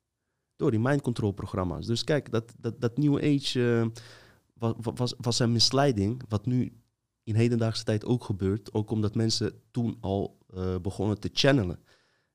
[0.56, 1.86] Door die mind control programma's.
[1.86, 4.02] Dus kijk, dat, dat, dat New Age eh,
[4.54, 6.82] wa- wa- was, was een misleiding, wat nu
[7.24, 8.74] in hedendaagse tijd ook gebeurt.
[8.74, 11.80] Ook omdat mensen toen al eh, begonnen te channelen.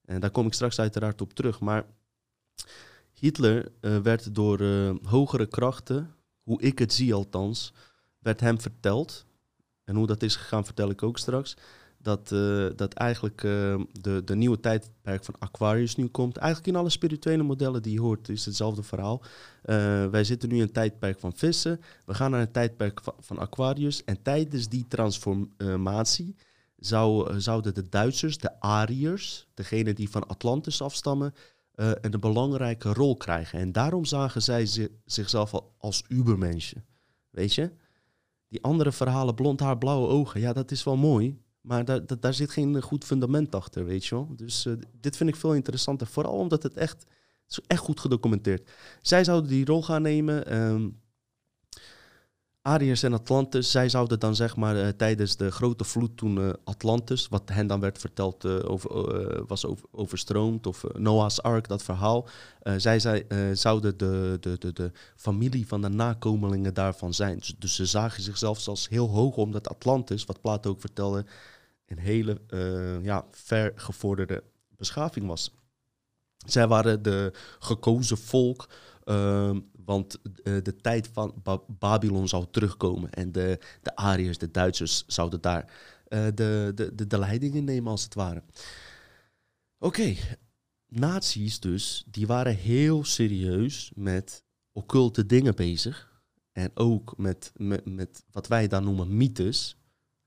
[0.05, 1.61] En daar kom ik straks uiteraard op terug.
[1.61, 1.87] Maar
[3.23, 7.73] Hitler eh, werd door eh, hogere krachten, hoe ik het zie althans,
[8.19, 9.27] werd hem verteld.
[9.85, 11.57] En hoe dat is gegaan vertel ik ook straks.
[11.99, 16.37] Dat, eh, dat eigenlijk de, de nieuwe tijdperk van Aquarius nu komt.
[16.37, 19.23] Eigenlijk in alle spirituele modellen die je hoort is hetzelfde verhaal.
[20.11, 21.81] Wij zitten nu in een tijdperk van vissen.
[22.05, 24.05] We gaan naar een tijdperk van, Aquarius.
[24.05, 26.37] En tijdens die transformatie
[26.77, 31.35] zou, zouden de Duitsers, de Ariërs, degene die van Atlantis afstammen,
[31.75, 33.59] eh, een belangrijke rol krijgen.
[33.59, 36.77] En daarom zagen zij zi- zichzelf al als ubermensje.
[37.31, 37.71] Weet je?
[38.49, 41.41] Die andere verhalen, blond haar, blauwe ogen, ja, dat is wel mooi.
[41.61, 44.29] Maar daar, daar, daar zit geen goed fundament achter, weet je wel.
[44.37, 46.07] Dus eh, dit vind ik veel interessanter.
[46.07, 47.01] Vooral omdat het echt,
[47.43, 48.71] het is echt goed gedocumenteerd.
[49.03, 50.47] Zij zouden die rol gaan nemen.
[50.47, 50.89] ehm
[52.63, 56.53] Ariërs en Atlantis, zij zouden dan zeg maar eh, tijdens de grote vloed toen eh,
[56.65, 58.59] Atlantis, wat hen dan werd verteld, eh,
[59.47, 62.29] was over, overstroomd, of Noah's Ark, dat verhaal.
[62.77, 67.39] Zij zij zouden de, de, de, de familie van de nakomelingen daarvan zijn.
[67.39, 71.25] Dus, dus ze zagen zichzelf als heel hoog, omdat Atlantis, wat Plato ook vertelde,
[71.87, 72.41] een hele
[73.03, 74.43] ja, ver gevorderde
[74.77, 75.55] beschaving was.
[76.47, 78.69] Zij waren de gekozen volk,
[79.05, 83.11] ehm, want eh, de tijd van Ba- Babylon zou terugkomen.
[83.11, 85.73] En de, de Ariërs, de Duitsers, zouden daar
[86.09, 88.43] eh, de, de, de, de leiding in nemen, als het ware.
[89.79, 90.15] Oké,
[90.89, 96.11] nazi's dus, die waren heel serieus met occulte dingen bezig.
[96.53, 99.77] En ook met, met, met wat wij dan noemen mythes.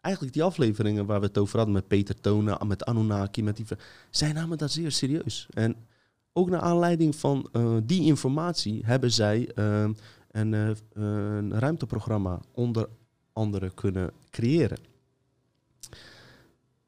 [0.02, 3.66] Eigenlijk die afleveringen waar we het over hadden met Peter Tonen, met Anunnaki, met die...
[4.10, 5.48] Zij namen dat zeer serieus.
[5.50, 5.76] En
[6.38, 9.90] ook naar aanleiding van eh, die informatie hebben zij eh,
[10.32, 12.90] een, eh, een ruimteprogramma onder
[13.34, 14.78] andere kunnen creëren.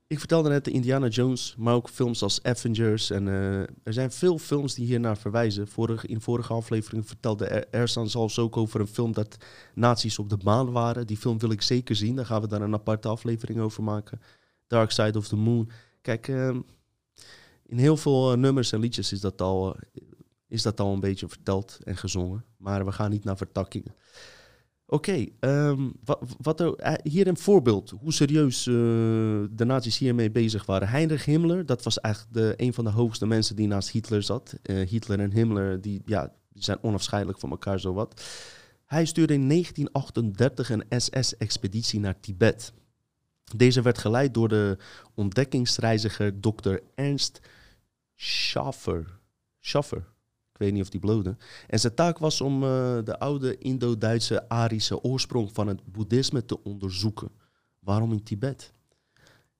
[0.07, 3.09] Ik vertelde net de Indiana Jones, maar ook films als Avengers.
[3.09, 5.67] En eh, er zijn veel films die hier naar verwijzen.
[5.67, 9.37] Vorige, in vorige aflevering vertelde Er- Ersan zelfs ook over een film dat
[9.73, 11.07] nazi's op de maan waren.
[11.07, 12.15] Die film wil ik zeker zien.
[12.15, 14.21] Daar gaan we daar een aparte aflevering over maken.
[14.67, 15.69] Dark Side of the Moon.
[16.01, 16.59] Kijk, ehm,
[17.67, 19.81] in heel veel eh, nummers en liedjes is dat, al, eh,
[20.47, 22.45] is dat al een beetje verteld en gezongen.
[22.57, 23.95] Maar we gaan niet naar vertakkingen.
[24.85, 30.65] Oké, ehm, wa- wat er, eh, hier een voorbeeld hoe serieus de nazi's hiermee bezig
[30.65, 30.87] waren.
[30.87, 34.53] Heinrich Himmler, dat was eigenlijk de, een van de hoogste mensen die naast Hitler zat.
[34.63, 38.23] Hitler en Himmler, die, ja, zijn onafscheidelijk van elkaar zowat.
[38.85, 42.73] Hij stuurde in 1938 een SS-expeditie naar Tibet.
[43.55, 44.77] Deze werd geleid door de
[45.15, 46.75] ontdekkingsreiziger Dr.
[46.95, 47.39] Ernst
[48.19, 49.19] Schaffer.
[49.59, 50.05] Schaffer.
[50.51, 51.37] Ik weet niet of die blode.
[51.67, 52.69] En zijn taak was om eh,
[53.03, 57.31] de oude Indo-Duitse Arische oorsprong van het boeddhisme te onderzoeken.
[57.79, 58.71] Waarom in Tibet?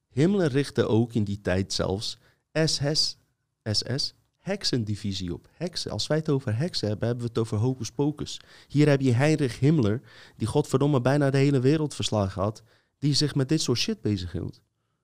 [0.10, 2.17] Himmler richtte ook in die tijd zelfs
[2.52, 3.17] SS,
[3.63, 4.13] SS
[4.48, 5.50] heksendivisie op.
[5.52, 5.91] Heksen.
[5.91, 8.39] Als wij het over heksen hebben, hebben we het over hocus pocus.
[8.67, 10.02] Hier heb je Heinrich Himmler,
[10.38, 12.63] die godverdomme bijna de hele wereld verslagen had,
[13.00, 14.62] die zich met dit soort shit bezighield.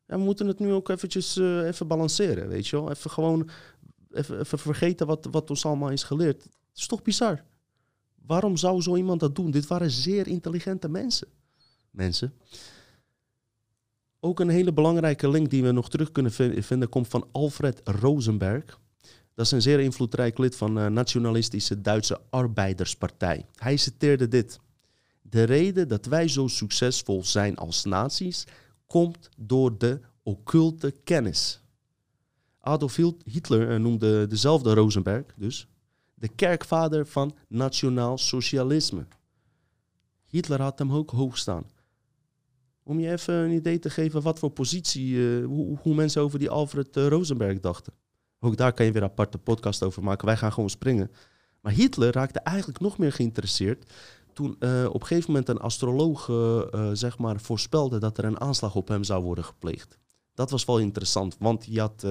[0.08, 2.90] Ja, we moeten het nu ook eventjes eh, even balanceren, weet je wel.
[2.92, 3.50] Even gewoon,
[4.12, 6.44] even, vergeten wat, wat ons allemaal is geleerd.
[6.44, 7.44] Het is toch bizar?
[8.26, 9.52] Waarom zou zo iemand dat doen?
[9.52, 11.28] Dit waren zeer intelligente mensen.
[11.92, 12.34] Mensen.
[14.20, 17.82] Ook een hele belangrijke link die we nog terug kunnen vin- vinden komt van Alfred
[17.84, 18.80] Rosenberg.
[19.34, 23.46] Dat is een zeer invloedrijk lid van de nationalistische Duitse Arbeiderspartij.
[23.56, 24.60] Hij citeerde dit.
[25.22, 28.46] De reden dat wij zo succesvol zijn als naties
[28.94, 31.62] komt door de occulte kennis.
[32.60, 35.68] Adolf Hitler eh, noemde dezelfde Rosenberg dus
[36.14, 39.06] de kerkvader van nationaal socialisme.
[40.26, 41.66] Hitler had hem ook hoog staan.
[42.84, 46.40] Om je even een idee te geven wat voor positie, uh, hoe, hoe, mensen over
[46.40, 47.94] die Alfred uh, Rosenberg dachten.
[48.40, 50.26] Ook daar kan je weer een aparte podcast over maken.
[50.26, 51.12] Wij gaan gewoon springen.
[51.62, 53.94] Maar Hitler raakte eigenlijk nog meer geïnteresseerd
[54.34, 56.26] toen uh, op een gegeven moment een astroloog
[56.94, 59.98] zeg maar voorspelde dat er een aanslag op hem zou worden gepleegd.
[60.34, 62.06] Dat was wel interessant, want hij had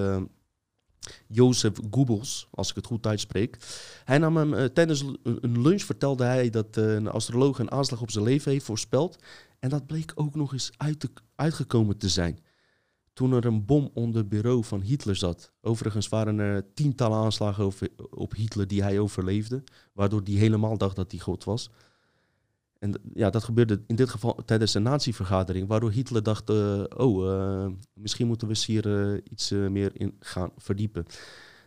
[1.26, 3.56] Jozef Goebbels, als ik het goed uitspreek.
[4.04, 8.24] Hij nam hem tijdens een lunch vertelde hij dat een astroloog een aanslag op zijn
[8.24, 9.18] leven heeft voorspeld.
[9.58, 12.38] En dat bleek ook nog eens uit te, uitgekomen te zijn.
[13.12, 15.52] Toen er een bom onder het bureau van Hitler zat.
[15.60, 17.72] Overigens waren er tientallen aanslagen
[18.10, 19.62] op Hitler die hij overleefde.
[19.92, 21.70] Waardoor hij helemaal dacht dat hij God was.
[22.82, 27.24] En ja, dat gebeurde in dit geval tijdens een natievergadering, waardoor Hitler dacht, uh, oh,
[27.24, 31.06] uh, misschien moeten we hier uh, iets meer in gaan verdiepen.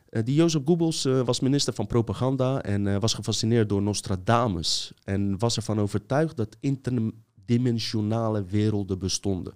[0.09, 4.93] die Jozef Goebbels was minister van propaganda en was gefascineerd door Nostradamus.
[5.03, 9.53] En was ervan overtuigd dat interdimensionale werelden bestonden.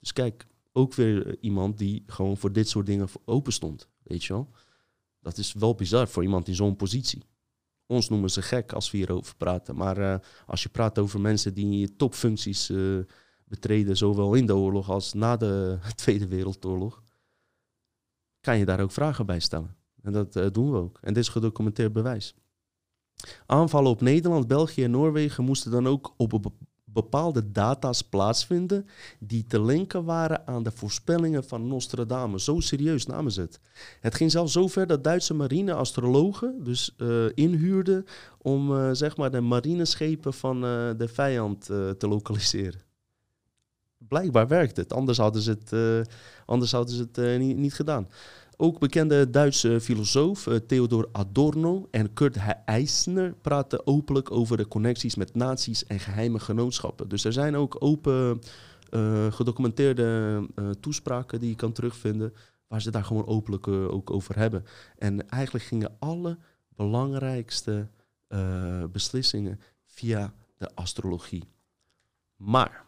[0.00, 4.32] Dus kijk, ook weer iemand die gewoon voor dit soort dingen open stond, weet je
[4.32, 4.50] wel.
[5.22, 7.22] Dat is wel bizar voor iemand in zo'n positie.
[7.90, 9.76] Ons noemen ze gek als we hierover praten.
[9.76, 10.14] Maar uh,
[10.46, 13.04] als je praat over mensen die topfuncties uh,
[13.44, 17.02] betreden, zowel in de oorlog als na de Tweede Wereldoorlog,
[18.40, 19.76] kan je daar ook vragen bij stellen.
[20.02, 20.98] En dat uh, doen we ook.
[21.00, 22.34] En dit is gedocumenteerd bewijs.
[23.46, 26.52] Aanvallen op Nederland, België en Noorwegen moesten dan ook op
[26.92, 28.86] bepaalde data's plaatsvinden
[29.18, 32.44] die te linken waren aan de voorspellingen van Nostradamus.
[32.44, 33.60] Zo serieus namen ze het.
[34.00, 38.04] Het ging zelfs zo ver dat Duitse marine-astrologen dus uh, inhuurden
[38.38, 42.80] om uh, zeg maar de marineschepen van uh, de vijand te lokaliseren.
[43.98, 46.08] Blijkbaar werkt het, anders hadden ze het,
[46.46, 48.08] anders hadden ze het niet, niet gedaan.
[48.62, 55.14] Ook bekende Duitse filosoof uh, Theodor Adorno en Kurt Eisner praten openlijk over de connecties
[55.14, 57.08] met naties en geheime genootschappen.
[57.08, 58.40] Dus er zijn ook open
[58.90, 62.34] uh, gedocumenteerde uh, toespraken die je kan terugvinden,
[62.66, 64.64] waar ze daar gewoon openlijk ook over hebben.
[64.98, 67.88] En eigenlijk gingen alle belangrijkste
[68.92, 71.48] beslissingen via de astrologie.
[72.36, 72.84] Maar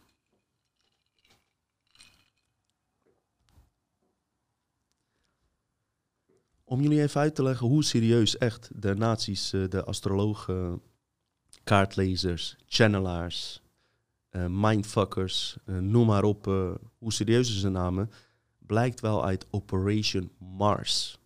[6.73, 10.83] Om jullie even uit te leggen hoe serieus echt de naties, eh, de astrologen,
[11.65, 13.63] kaartlezers, channelaars,
[14.31, 16.45] uh, mindfuckers, uh, noem maar op,
[16.99, 18.11] hoe serieus ze namen,
[18.59, 21.19] blijkt wel uit Operation Mars.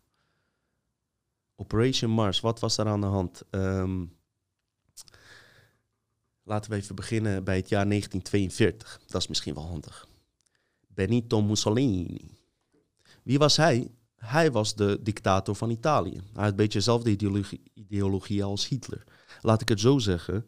[1.57, 3.43] Operation Mars, wat was er aan de hand?
[3.51, 4.17] Um,
[6.43, 9.01] laten we even beginnen bij het jaar 1942.
[9.07, 10.09] Dat is misschien wel handig.
[10.87, 12.31] Benito Mussolini.
[13.23, 13.91] Wie was hij?
[14.17, 16.21] Hij was de dictator van Italië.
[16.33, 19.05] Hij had een beetje dezelfde ideologie, ideologie als Hitler.
[19.43, 20.47] Laat ik het zo zeggen.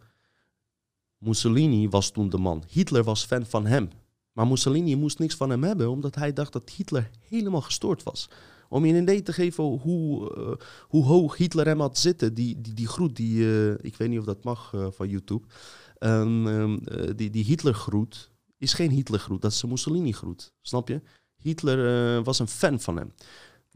[1.19, 2.65] Mussolini was toen de man.
[2.69, 3.91] Hitler was fan van hem.
[4.33, 8.29] Maar Mussolini moest niks van hem hebben, omdat hij dacht dat Hitler helemaal gestoord was.
[8.69, 12.61] Om je een idee te geven hoe, uh, hoe hoog Hitler hem had zitten, die,
[12.61, 15.47] die, die groet, die, uh, ik weet niet of dat mag uh, van YouTube,
[15.99, 16.81] um,
[17.17, 20.53] die, die Hitler-groet is geen Hitler-groet, dat is een Mussolini-groet.
[20.61, 21.03] Snap je?
[21.37, 23.13] Hitler was een fan van hem.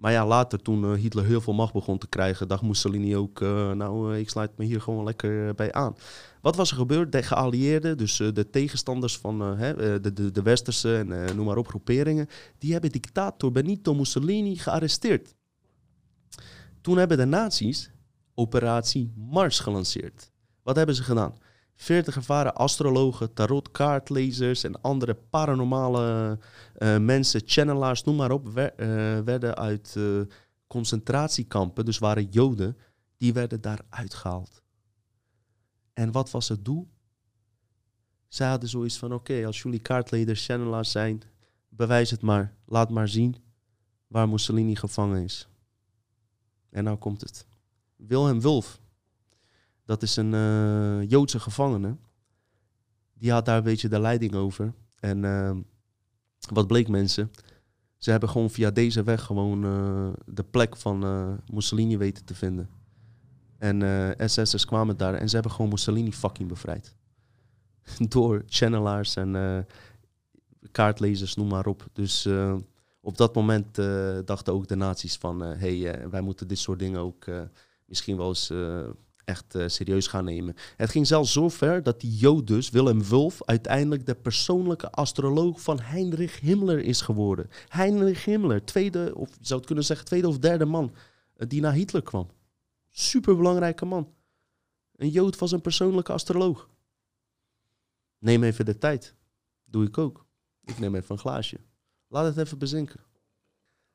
[0.02, 3.40] Maar ja, later toen uh, Hitler heel veel macht begon te krijgen, dacht Mussolini ook,
[3.40, 5.96] uh, nou, uh, ik sluit me hier gewoon lekker bij aan.
[6.40, 7.12] Wat was er gebeurd?
[7.12, 12.28] De geallieerden, dus de tegenstanders van de, de, de westerse en noem maar op groeperingen,
[12.58, 15.34] die hebben dictator Benito Mussolini gearresteerd.
[16.80, 17.90] Toen hebben de nazi's
[18.34, 20.30] Operatie Mars gelanceerd.
[20.62, 21.34] Wat hebben ze gedaan?
[21.74, 26.38] 40 ervaren astrologen, tarotkaartlezers en andere paranormale
[26.78, 28.54] uh, mensen, channelaars, noem maar op, uh,
[29.18, 30.20] werden uit uh,
[30.66, 32.76] concentratiekampen, dus waren Joden,
[33.16, 34.62] die werden daar uitgehaald.
[35.92, 36.88] En wat was het doel?
[38.28, 41.22] Zij hadden zoiets van: oké, als jullie kaartleders, channelaars zijn,
[41.68, 43.36] bewijs het maar, laat maar zien
[44.06, 45.48] waar Mussolini gevangen is.
[46.70, 47.46] En nou komt het.
[47.96, 48.80] Wilhelm Wulf,
[49.84, 51.96] dat is een uh, Joodse gevangene.
[53.14, 54.74] Die had daar een beetje de leiding over.
[55.00, 55.56] En uh,
[56.52, 57.30] wat bleek mensen?
[57.96, 60.98] Ze hebben gewoon via deze weg gewoon uh, de plek van
[61.52, 62.68] Mussolini weten te vinden.
[63.58, 66.94] En SS'ers kwamen daar en ze hebben gewoon Mussolini fucking bevrijd.
[68.08, 69.66] Door channelaars en
[70.70, 71.86] kaartlezers, noem maar op.
[71.92, 72.28] Dus
[73.00, 73.74] op dat moment
[74.24, 75.40] dachten ook de nazi's van...
[75.40, 77.26] hé, hey, wij moeten dit soort dingen ook
[77.86, 78.50] misschien wel eens
[79.32, 80.54] echt eh, serieus gaan nemen.
[80.76, 85.60] Het ging zelfs zo ver dat die Jood dus, Willem Wulf, uiteindelijk de persoonlijke astroloog
[85.60, 87.50] van Heinrich Himmler is geworden.
[87.68, 90.94] Heinrich Himmler, tweede, of zou het kunnen zeggen, tweede of derde man
[91.36, 92.28] eh, die na Hitler kwam.
[92.90, 94.12] Superbelangrijke man.
[94.96, 96.68] Een Jood was een persoonlijke astroloog.
[98.18, 99.14] Neem even de tijd.
[99.64, 100.26] Doe ik ook.
[100.64, 101.60] Ik neem even een glaasje.
[102.08, 103.00] Laat het even bezinken.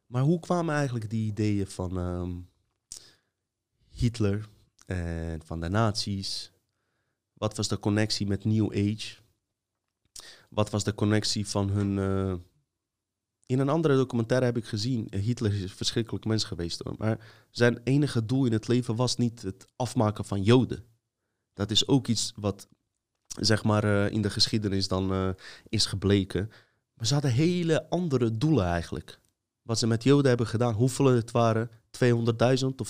[0.06, 2.32] Maar hoe kwamen eigenlijk die ideeën van ehm,
[3.90, 4.50] Hitler
[4.88, 6.52] en van de nazi's?
[7.34, 9.16] Wat was de connectie met New Age?
[10.50, 11.98] Wat was de connectie van hun...
[11.98, 12.36] eh,
[13.46, 16.96] in een andere documentaire heb ik gezien, eh, Hitler is verschrikkelijk mens geweest hoor.
[16.98, 20.84] Maar zijn enige doel in het leven was niet het afmaken van Joden.
[21.54, 22.68] Dat is ook iets wat,
[23.28, 25.36] zeg maar, eh, in de geschiedenis dan
[25.70, 26.52] is gebleken.
[26.94, 29.20] Maar ze hadden hele andere doelen eigenlijk.
[29.62, 32.90] Wat ze met Joden hebben gedaan, hoeveel het waren, 200.000 of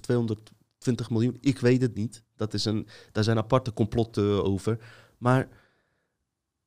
[0.95, 2.23] 220 miljoen, ik weet het niet.
[2.35, 4.79] Dat is een, daar zijn aparte complotten over.
[5.17, 5.49] Maar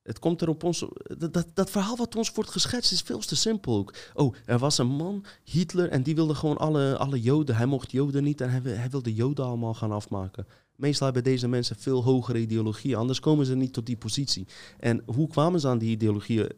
[0.02, 0.84] het komt er op ons.
[1.18, 3.94] Dat, dat, dat verhaal wat ons wordt geschetst is veel te simpel ook.
[4.14, 7.56] Oh, er was een man, Hitler, en die wilde gewoon alle, alle Joden.
[7.56, 10.46] Hij mocht Joden niet en hij, hij wilde Joden allemaal gaan afmaken.
[10.76, 14.46] Meestal hebben deze mensen veel hogere ideologieën, anders komen ze niet tot die positie.
[14.78, 16.48] En hoe kwamen ze aan die ideologieën?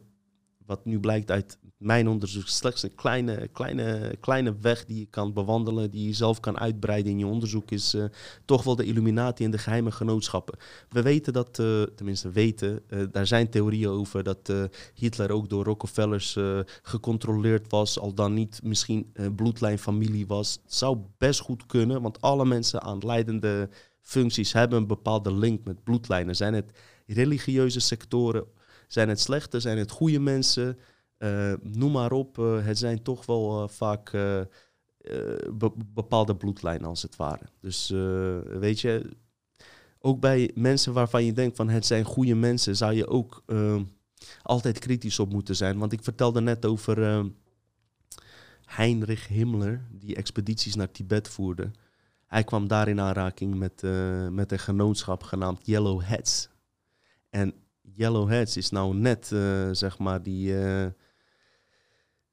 [0.65, 5.33] Wat nu blijkt uit mijn onderzoek, slechts een kleine, kleine, kleine weg die je kan
[5.33, 8.03] bewandelen, die je zelf kan uitbreiden in je onderzoek, is eh,
[8.45, 10.57] toch wel de Illuminati en de geheime genootschappen.
[10.89, 14.53] We weten dat, eh, tenminste weten, eh, daar zijn theorieën over dat
[14.93, 16.37] Hitler ook door Rockefellers
[16.81, 20.59] gecontroleerd was, al dan niet misschien eh, bloedlijnfamilie was.
[20.63, 23.69] Het zou best goed kunnen, want alle mensen aan leidende
[24.01, 26.35] functies hebben een bepaalde link met bloedlijnen.
[26.35, 26.71] Zijn het
[27.07, 28.45] religieuze sectoren,
[28.87, 30.77] zijn het slechte, zijn het goede mensen,
[31.17, 32.39] eh, noem maar op.
[32.39, 34.11] eh, het zijn toch wel eh, vaak
[35.53, 37.45] be- bepaalde bloedlijnen als het ware.
[37.59, 37.89] Dus
[38.59, 39.09] weet je,
[39.99, 43.43] ook bij mensen waarvan je denkt van het zijn goede mensen, zou je ook
[44.41, 45.77] altijd kritisch op moeten zijn.
[45.77, 47.25] Want ik vertelde net over
[48.65, 51.71] Heinrich Himmler, die expedities naar Tibet voerde.
[52.27, 53.81] Hij kwam daar in aanraking met,
[54.31, 56.49] met een genootschap genaamd Yellow Hats.
[57.29, 57.53] En
[57.95, 60.87] Yellow Hats is nou net, eh, zeg maar, die eh,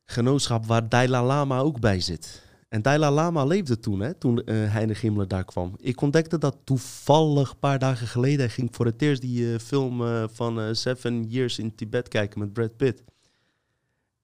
[0.04, 2.48] genootschap waar Dalai Lama ook bij zit.
[2.68, 5.74] En Dalai Lama leefde toen, hè, toen eh Heinrich Himmler daar kwam.
[5.76, 8.38] Ik ontdekte dat toevallig een paar dagen geleden.
[8.38, 12.76] Hij ging voor het eerst die film van Seven Years in Tibet kijken met Brad
[12.76, 13.02] Pitt.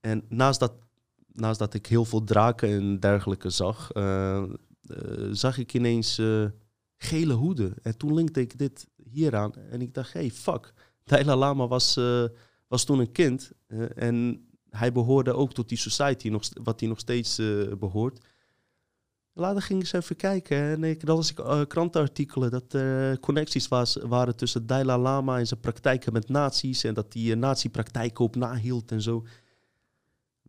[0.01, 0.73] En naast dat,
[1.33, 3.91] naast dat ik heel veel draken en dergelijke zag,
[5.31, 6.21] zag ik ineens
[6.97, 7.75] gele hoeden.
[7.83, 9.55] En toen linkte ik dit hieraan.
[9.71, 10.73] En ik dacht, hey, fuck.
[11.07, 12.25] Dalai Lama was, eh,
[12.69, 13.51] was toen een kind.
[13.67, 18.25] eh, en hij behoorde ook tot die society, nog, wat hij nog steeds eh, behoort.
[19.33, 23.69] Later ging ik eens even kijken en ik, dan las ik krantenartikelen dat er connecties
[23.69, 28.37] was, waren tussen Dalai Lama en zijn praktijken met nazi's en dat hij nazi-praktijken op
[28.37, 29.25] nahield en zo.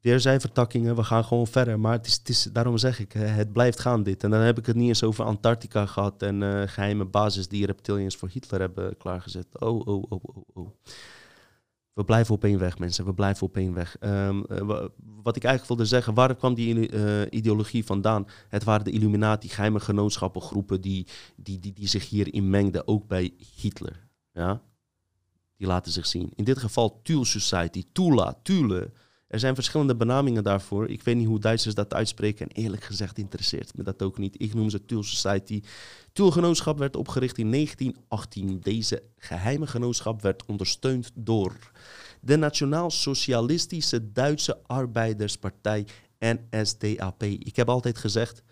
[0.07, 1.79] Weer zijn vertakkingen, we gaan gewoon verder.
[1.79, 4.23] Maar het is, het is, daarom zeg ik, het blijft gaan dit.
[4.23, 7.65] En dan heb ik het niet eens over Antarctica gehad en eh, geheime basis die
[7.65, 9.59] reptilians voor Hitler hebben klaargezet.
[9.59, 10.69] Oh, oh, oh, oh, oh.
[11.93, 13.05] We blijven op één weg, mensen.
[13.05, 13.97] We blijven op één weg.
[13.99, 14.89] Ehm, eh, wa-
[15.23, 18.27] wat ik eigenlijk wilde zeggen, waar kwam die eh, ideologie vandaan?
[18.47, 23.33] Het waren de Illuminati, geheime genootschappengroepen die, die, die, die zich hierin mengden, ook bij
[23.55, 24.07] Hitler.
[24.31, 24.61] Ja?
[25.57, 26.31] Die laten zich zien.
[26.35, 28.91] In dit geval Thule Society, Tula, Thule.
[29.27, 30.89] Er zijn verschillende benamingen daarvoor.
[30.89, 32.47] Ik weet niet hoe Duitsers dat uitspreken.
[32.47, 34.41] En eerlijk gezegd interesseert me dat ook niet.
[34.41, 35.61] Ik noem ze Thule Society.
[36.13, 38.59] Thule Genootschap werd opgericht in 1918.
[38.59, 41.71] Deze geheime genootschap werd ondersteund door
[42.21, 45.87] de Nationaal-Socialistische Duitse Arbeiderspartij
[46.19, 47.23] NSDAP.
[47.23, 48.43] Ik heb altijd gezegd,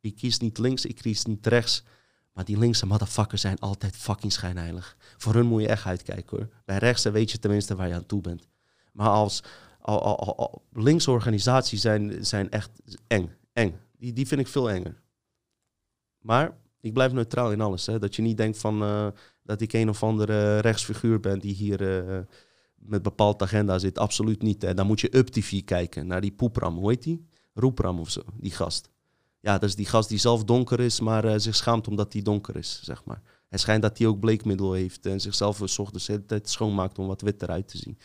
[0.00, 1.84] ik kies niet links, ik kies niet rechts.
[2.32, 4.96] Maar die linkse motherfuckers zijn altijd fucking schijnheilig.
[5.16, 6.48] Voor hun moet je echt uitkijken hoor.
[6.64, 8.48] Bij rechtse weet je tenminste waar je aan toe bent.
[8.92, 9.42] Maar als
[9.84, 10.62] al,
[11.80, 12.70] zijn, zijn echt
[13.06, 13.30] eng.
[13.52, 13.74] Eng.
[13.98, 15.02] Die, die vind ik veel enger.
[16.18, 17.86] Maar ik blijf neutraal in alles.
[17.86, 17.98] Hè?
[17.98, 19.06] Dat je niet denkt van, eh,
[19.42, 22.18] dat ik een of andere rechtsfiguur ben die hier eh,
[22.74, 23.98] met bepaald agenda zit.
[23.98, 24.62] Absoluut niet.
[24.62, 24.74] Hè?
[24.74, 26.76] Dan moet je Up TV kijken naar die poepram.
[26.76, 27.26] Hoe heet die?
[27.54, 28.90] Roepram of zo, die gast.
[29.40, 32.22] Ja, dat is die gast die zelf donker is, maar eh, zich schaamt omdat hij
[32.22, 33.22] donker is, zeg maar.
[33.48, 36.98] Het schijnt dat hij ook bleekmiddel heeft en zichzelf s ochtends de hele tijd schoonmaakt
[36.98, 37.98] om wat witter uit te zien.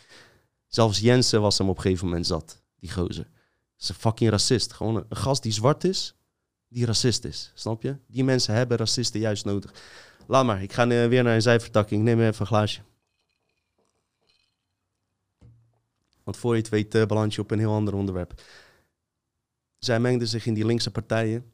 [0.70, 3.24] Zelfs Jensen was hem op een gegeven moment zat, die gozer.
[3.24, 4.74] Dat is een fucking racist.
[4.74, 6.16] Gewoon een, gast die zwart is,
[6.68, 7.52] die racist is.
[7.54, 7.98] Snap je?
[8.08, 9.74] Die mensen hebben racisten juist nodig.
[10.28, 12.04] Laat maar, ik ga eh, weer naar een zijvertakking.
[12.04, 12.82] Neem even een glaasje.
[16.24, 18.42] Want voor je het weet, eh beland je op een heel ander onderwerp.
[19.78, 21.52] Zij mengden zich in die linkse partijen.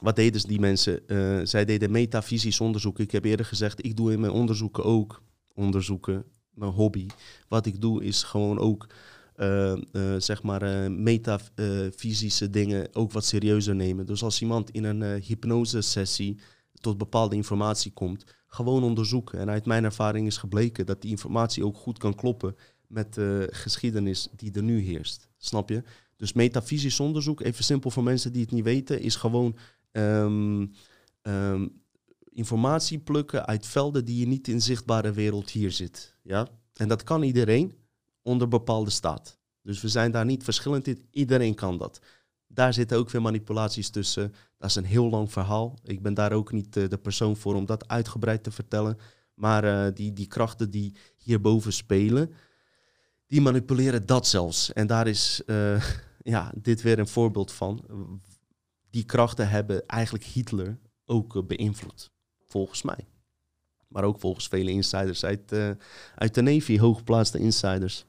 [0.00, 1.08] wat deden die mensen?
[1.08, 2.98] Eh, zij deden metafysisch onderzoek.
[2.98, 5.22] Ik heb eerder gezegd, ik doe in mijn onderzoeken ook
[5.54, 7.06] onderzoeken, mijn hobby.
[7.48, 8.86] Wat ik doe is gewoon ook
[9.36, 14.06] uh, uh, zeg maar metafysische dingen ook wat serieuzer nemen.
[14.06, 16.38] Dus als iemand in een hypnosesessie
[16.80, 19.38] tot bepaalde informatie komt, gewoon onderzoeken.
[19.38, 23.48] En uit mijn ervaring is gebleken dat die informatie ook goed kan kloppen met de
[23.50, 25.28] geschiedenis die er nu heerst.
[25.36, 25.82] Snap je?
[26.16, 29.56] Dus metafysisch onderzoek, even simpel voor mensen die het niet weten, is gewoon
[29.92, 30.72] um,
[31.22, 31.82] um,
[32.34, 36.14] informatie plukken uit velden die je niet in zichtbare wereld hier zit.
[36.22, 36.48] Ja?
[36.74, 37.72] En dat kan iedereen
[38.22, 39.38] onder bepaalde staat.
[39.62, 41.06] Dus we zijn daar niet verschillend in.
[41.10, 42.00] Iedereen kan dat.
[42.46, 44.34] Daar zitten ook weer manipulaties tussen.
[44.58, 45.78] Dat is een heel lang verhaal.
[45.82, 48.98] Ik ben daar ook niet uh, de persoon voor om dat uitgebreid te vertellen.
[49.34, 52.34] Maar uh, die, die krachten die hierboven spelen,
[53.26, 54.72] die manipuleren dat zelfs.
[54.72, 55.84] En daar is uh,
[56.34, 57.84] ja, dit weer een voorbeeld van.
[58.90, 62.12] Die krachten hebben eigenlijk Hitler ook beïnvloed
[62.54, 63.06] volgens mij.
[63.88, 65.70] Maar ook volgens vele insiders uit, uh,
[66.14, 68.04] uit de Navy, hooggeplaatste insiders.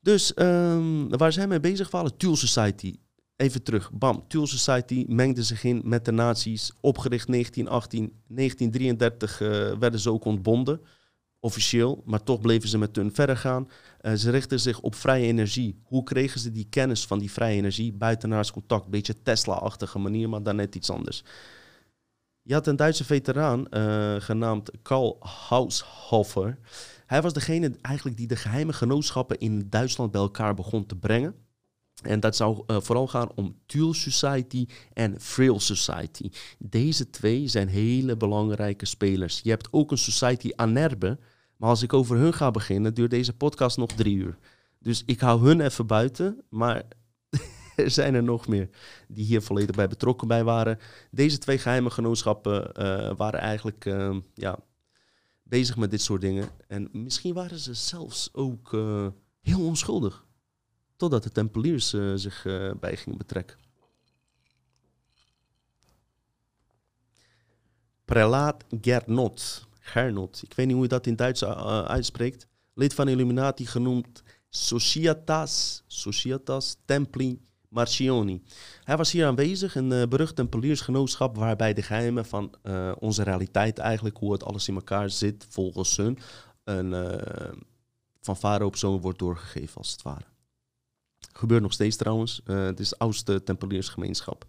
[0.00, 2.16] Dus um, waar zijn mee bezig waren?
[2.16, 2.94] Tool Society.
[3.36, 4.24] Even terug, bam.
[4.28, 6.72] Tool Society mengde zich in met de nazi's.
[6.80, 10.80] Opgericht 1918, 1933 uh, werden ze ook ontbonden.
[11.40, 13.68] Officieel, maar toch bleven ze met hun verder gaan.
[14.02, 15.80] Uh, ze richten zich op vrije energie.
[15.82, 17.92] Hoe kregen ze die kennis van die vrije energie?
[17.92, 18.88] Buitenaards contact.
[18.88, 21.24] Beetje Tesla-achtige manier, maar dan net iets anders.
[22.48, 25.18] Je had een Duitse veteraan uh, genaamd Karl
[25.48, 26.58] Haushofer.
[27.06, 31.34] Hij was degene eigenlijk die de geheime genootschappen in Duitsland bij elkaar begon te brengen.
[32.02, 36.30] En dat zou uh, vooral gaan om Thule Society en Frill Society.
[36.58, 39.40] Deze twee zijn hele belangrijke spelers.
[39.42, 41.18] Je hebt ook een Society Anerbe.
[41.56, 44.38] Maar als ik over hun ga beginnen, duurt deze podcast nog drie uur.
[44.78, 46.42] Dus ik hou hun even buiten.
[46.50, 46.82] Maar
[47.84, 48.68] er zijn er nog meer
[49.08, 50.78] die hier volledig bij betrokken bij waren.
[51.10, 54.58] Deze twee geheime genootschappen uh, waren eigenlijk uh, ja,
[55.42, 56.48] bezig met dit soort dingen.
[56.66, 59.06] En misschien waren ze zelfs ook uh,
[59.40, 60.26] heel onschuldig.
[60.96, 62.46] Totdat de Tempeliers zich
[62.80, 63.56] bij gingen betrekken.
[68.04, 69.66] Prelaat Gernot.
[69.80, 70.42] Gernot.
[70.42, 72.46] Ik weet niet hoe je dat in Duits uitspreekt.
[72.74, 78.42] Lid van Illuminati genoemd Societas, Societas Templi Marcioni.
[78.84, 83.78] Hij was hier aanwezig, een uh, berucht tempeliersgenootschap waarbij de geheimen van uh, onze realiteit
[83.78, 86.18] eigenlijk, hoe het alles in elkaar zit volgens hun,
[86.64, 87.52] een, uh,
[88.20, 90.24] van vader op zoon wordt doorgegeven als het ware.
[91.32, 94.44] Gebeurt nog steeds trouwens, het is de oudste tempeliersgemeenschap.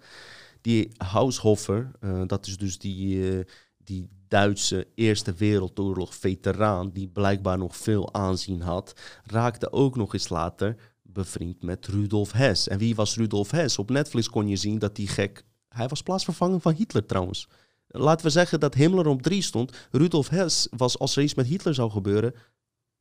[0.61, 1.91] Die Haushoffer,
[2.27, 3.45] dat is dus die,
[3.77, 8.93] die Duitse Eerste Wereldoorlog veteraan, die blijkbaar nog veel aanzien had,
[9.23, 10.75] raakte ook nog eens later
[11.13, 12.67] bevriend met Rudolf Hess.
[12.67, 13.77] En wie was Rudolf Hess?
[13.77, 15.43] Op Netflix kon je zien dat die gek...
[15.69, 17.47] Hij was plaatsvervanger van Hitler trouwens.
[17.87, 19.87] Laten we zeggen dat Himmler op drie stond.
[19.91, 22.33] Rudolf Hess was, als er iets met Hitler zou gebeuren,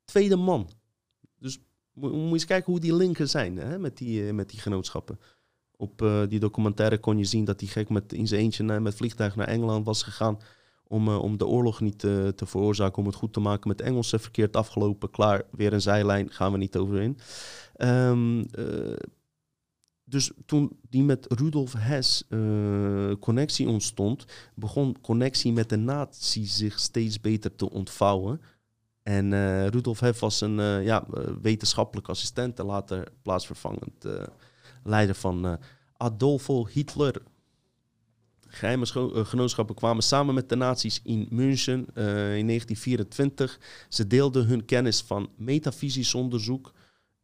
[0.05, 0.71] tweede man.
[1.39, 1.59] Dus
[1.93, 5.19] moet je eens kijken hoe die linken zijn hè, met, die, uh, met die genootschappen.
[5.77, 8.95] Op uh, die documentaire kon je zien dat die gek met, in zijn eentje met
[8.95, 10.39] vliegtuig naar Engeland was gegaan
[10.85, 14.21] om, uh, om de oorlog niet te veroorzaken, om het goed te maken met Engelsen.
[14.21, 17.19] Verkeerd afgelopen, klaar, weer een zijlijn, gaan we niet over in.
[17.81, 18.97] Um, uh,
[20.05, 24.25] dus toen die met Rudolf Hess uh, connectie ontstond,
[24.55, 28.41] begon connectie met de natie zich steeds beter te ontvouwen.
[29.03, 31.07] En uh, Rudolf Hess was een ja,
[31.43, 34.07] wetenschappelijk assistent en later plaatsvervangend
[34.85, 35.59] leider van
[35.97, 37.23] Adolfo Hitler.
[38.47, 38.87] Geheime
[39.25, 43.59] genootschappen kwamen samen met de nazi's in München in 1924.
[43.89, 46.73] Ze deelden hun kennis van metafysisch onderzoek,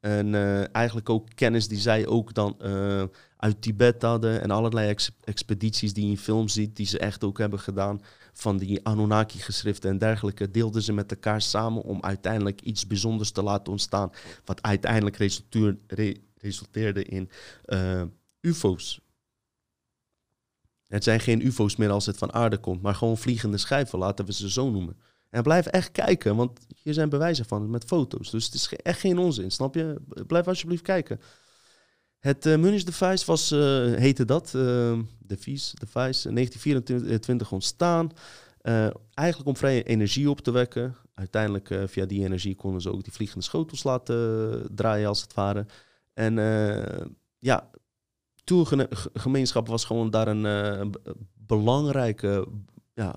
[0.04, 3.02] en uh, eigenlijk ook kennis die zij ook dan uh,
[3.36, 4.40] uit Tibet hadden.
[4.40, 8.00] En allerlei ex expedities die je in films ziet, die ze echt ook hebben gedaan.
[8.32, 13.42] Van die Anunnaki-geschriften en dergelijke, deelden ze met elkaar samen om uiteindelijk iets bijzonders te
[13.42, 14.10] laten ontstaan.
[14.44, 15.16] Wat uiteindelijk
[15.86, 17.30] re resulteerde in
[17.66, 18.02] uh,
[18.40, 19.00] UFO's.
[20.86, 24.24] Het zijn geen UFO's meer als het van aarde komt, maar gewoon vliegende schijven, laten
[24.24, 24.96] we ze zo noemen.
[25.34, 28.30] En blijf echt kijken, want hier zijn bewijzen van met foto's.
[28.30, 30.00] Dus het is echt geen onzin, snap je?
[30.26, 31.20] Blijf alsjeblieft kijken.
[32.18, 33.58] Het uh, Munich device was, uh,
[33.94, 38.10] heette dat, uh, device, device, in 1924 ontstaan.
[39.14, 40.96] Eigenlijk om vrije energie op te wekken.
[41.14, 45.34] Uiteindelijk uh, via die energie konden ze ook die vliegende schotels laten draaien als het
[45.34, 45.66] ware.
[46.12, 46.34] En
[47.38, 47.70] ja,
[48.44, 50.94] tourgemeenschap was gewoon daar een
[51.34, 52.46] belangrijke
[52.92, 53.14] ja,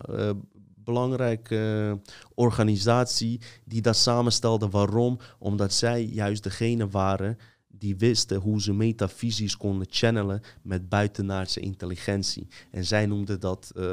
[0.87, 1.99] belangrijke
[2.33, 4.69] organisatie die dat samenstelde.
[4.69, 5.19] Waarom?
[5.39, 12.47] Omdat zij juist degene waren die wisten hoe ze metafysisch konden channelen met buitenaardse intelligentie.
[12.71, 13.83] En zij noemden dat uh,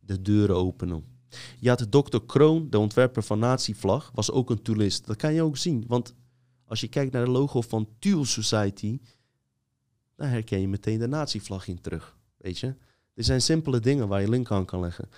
[0.00, 1.04] de deuren openen.
[1.58, 2.18] Je had Dr.
[2.26, 5.06] Kroon, de ontwerper van Nazi-vlag, was ook een toolist.
[5.06, 6.14] Dat kan je ook zien, want
[6.64, 9.00] als je kijkt naar het logo van Tool Society,
[10.16, 12.16] dan herken je meteen de Nazi-vlag in terug.
[12.36, 12.74] Weet je?
[13.14, 15.08] Er zijn simpele dingen waar je link aan kan leggen.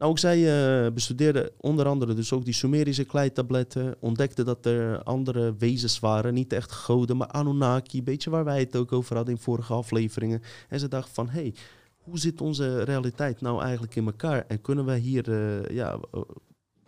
[0.00, 0.38] Nou, ook zij
[0.84, 3.96] uh, bestudeerde onder andere dus ook die Sumerische kleitabletten.
[3.98, 6.34] Ontdekte dat er andere wezens waren.
[6.34, 8.02] Niet echt goden, maar Anunnaki.
[8.02, 10.42] Beetje waar wij het ook over hadden in vorige afleveringen.
[10.68, 11.54] En ze dacht van, hé, hey,
[11.96, 14.44] hoe zit onze realiteit nou eigenlijk in elkaar?
[14.48, 16.20] En kunnen wij hier uh, ja, uh,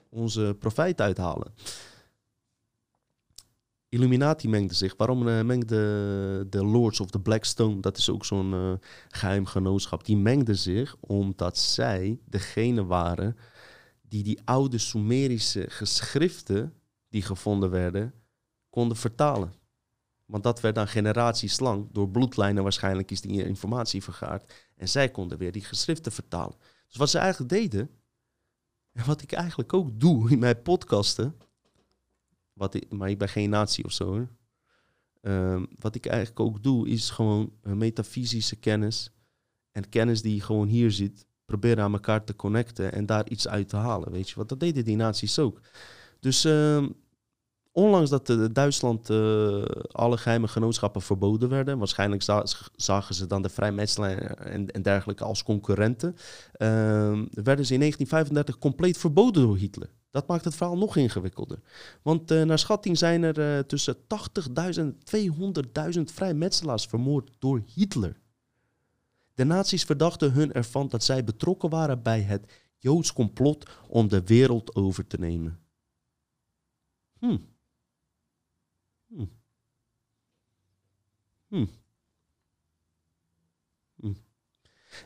[0.09, 1.53] onze profijt uithalen?
[3.93, 4.95] Illuminati mengde zich.
[4.97, 8.73] Waarom uh, mengde de Lords of the Blackstone, dat is ook zo'n uh,
[9.09, 13.37] geheim genootschap, die mengden zich omdat zij degene waren
[14.09, 16.75] die die oude Sumerische geschriften
[17.09, 18.15] die gevonden werden,
[18.71, 19.53] konden vertalen.
[20.27, 24.53] Want dat werd dan generaties lang, door bloedlijnen waarschijnlijk is die informatie vergaard.
[24.77, 26.57] En zij konden weer die geschriften vertalen.
[26.87, 27.91] Dus wat ze eigenlijk deden,
[28.93, 31.37] en wat ik eigenlijk ook doe in mijn podcasten,
[32.53, 34.27] wat ik, maar ik ben geen natie of zo.
[35.23, 39.11] Um, wat ik eigenlijk ook doe, is gewoon metafysische kennis
[39.71, 43.69] en kennis die gewoon hier ziet, proberen aan elkaar te connecten en daar iets uit
[43.69, 44.13] te halen.
[44.13, 45.61] Weet je, want dat deden die naties ook.
[46.21, 46.95] Dus um,
[47.73, 52.45] onlangs dat uh, Duitsland uh, alle geheime genootschappen verboden werden, waarschijnlijk za
[52.77, 56.19] zagen ze dan de vrijmetselaar en, en dergelijke als concurrenten, uh,
[57.31, 59.91] werden ze in 1935 compleet verboden door Hitler.
[60.13, 61.59] Dat maakt het verhaal nog ingewikkelder.
[62.03, 64.03] Want uh, naar schatting zijn er uh, tussen 80.000
[64.75, 64.99] en
[65.97, 68.21] 200.000 vrijmetselaars vermoord door Hitler.
[69.35, 74.23] De nazi's verdachten hun ervan dat zij betrokken waren bij het Joods complot om de
[74.23, 75.61] wereld over te nemen.
[77.19, 77.39] Hm.
[79.07, 79.27] Hm.
[81.49, 81.67] Hm.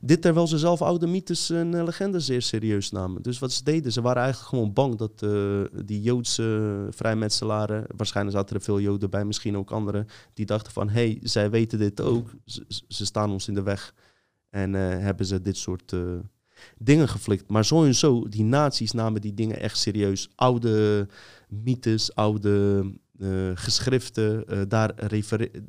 [0.01, 3.23] Dit terwijl ze zelf oude mythes en uh, legendes zeer serieus namen.
[3.23, 8.37] Dus wat ze deden, ze waren eigenlijk gewoon bang dat uh, die Joodse vrijmetselaren, waarschijnlijk
[8.37, 11.79] zaten er veel Joden bij, misschien ook anderen, die dachten van, hé, hey, zij weten
[11.79, 12.31] dit ook,
[12.89, 13.95] ze, staan ons in de weg.
[14.51, 15.95] En hebben ze dit soort
[16.79, 17.51] dingen geflikt.
[17.51, 20.29] Maar zo en zo, die nazi's namen die dingen echt serieus.
[20.35, 21.09] Oude
[21.49, 22.85] mythes, oude
[23.19, 24.95] uh, geschriften, uh, daar,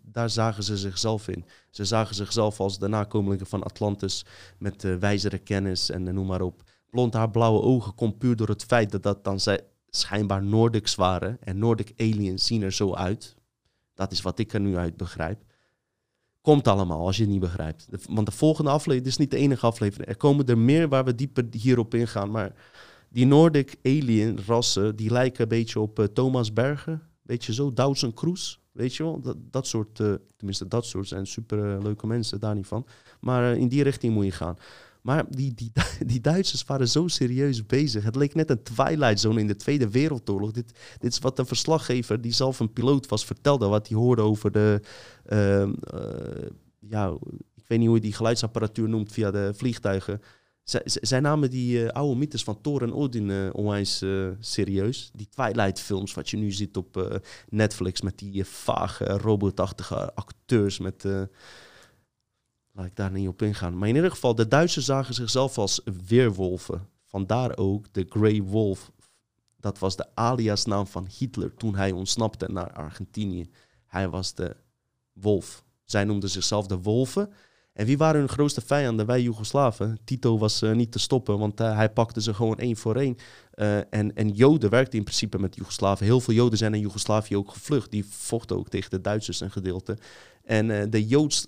[0.03, 1.45] daar zagen ze zichzelf in.
[1.69, 4.25] Ze zagen zichzelf als de nakomelingen van Atlantis
[4.57, 6.63] met uh, wijzere kennis en noem maar op.
[6.89, 10.95] Blond haar, blauwe ogen komt puur door het feit dat dat dan zij schijnbaar Nordics
[10.95, 11.37] waren.
[11.43, 13.35] En Nordic aliens zien er zo uit.
[13.93, 15.43] Dat is wat ik er nu uit begrijp.
[16.41, 17.87] Komt allemaal als je het niet begrijpt.
[18.09, 20.09] Want de volgende aflevering, is niet de enige aflevering.
[20.09, 22.31] Er komen er meer waar we dieper hierop ingaan.
[22.31, 22.51] Maar
[23.09, 27.01] die Nordic alien rassen, die lijken een beetje op Thomas Bergen.
[27.27, 29.21] Weet je zo, Doutzen Kroes, weet je wel.
[29.21, 32.85] Dat, dat soort, uh, tenminste dat soort zijn super uh, leuke mensen, daar niet van.
[33.19, 34.55] Maar uh, in die richting moet je gaan.
[35.01, 35.71] Maar die, die,
[36.05, 38.03] die Duitsers waren zo serieus bezig.
[38.03, 40.51] Het leek net een Twilight Zone in de Tweede Wereldoorlog.
[40.51, 43.67] Dit, dit is wat een verslaggever, die zelf een piloot was, vertelde.
[43.67, 44.81] Wat hij hoorde over de...
[45.25, 45.73] Ehm,
[46.79, 47.17] ja,
[47.55, 50.21] ik weet niet hoe je die geluidsapparatuur noemt via de vliegtuigen.
[50.83, 55.11] Zij, namen die uh, oude mythes van Thor en Odin uh, onwijs uh, serieus.
[55.13, 60.79] Die Twilight-films, wat je nu ziet op Netflix met die vage, robotachtige acteurs.
[60.79, 61.03] Met,
[62.71, 63.77] laat ik daar niet op ingaan.
[63.77, 66.87] Maar in ieder geval, de Duitsers zagen zichzelf als weerwolven.
[67.05, 68.91] Vandaar ook de Grey Wolf.
[69.59, 73.49] Dat was de aliasnaam van Hitler toen hij ontsnapte naar Argentinië.
[73.85, 74.55] Hij was de
[75.13, 75.63] wolf.
[75.83, 77.33] Zij noemden zichzelf de wolven.
[77.77, 79.05] En wie waren hun grootste vijanden?
[79.05, 79.99] Wij Joegoslaven.
[80.03, 83.15] Tito was uh, niet te stoppen, want uh, hij pakte ze gewoon één voor één.
[83.55, 86.05] Uh, en, en Joden werkten in principe met Joegoslaven.
[86.05, 87.91] Heel veel Joden zijn in Joegoslavië ook gevlucht.
[87.91, 89.97] Die vochten ook tegen de Duitsers een gedeelte.
[90.43, 91.45] En de Joods,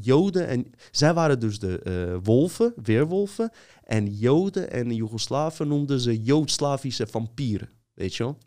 [0.00, 3.50] Joden, en zij waren dus de wolven, weerwolven.
[3.84, 7.70] En Joden en Joegoslaven noemden ze Joodslavische vampieren.
[7.94, 8.38] Weet je wel?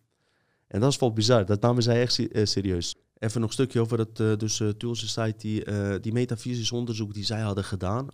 [0.68, 1.46] En dat is wel bizar.
[1.46, 2.96] Dat namen zij echt serieus.
[3.20, 5.64] Even nog een stukje over het uh, dus, uh, Tool Society,
[6.02, 8.08] die metafysisch onderzoek die zij hadden gedaan,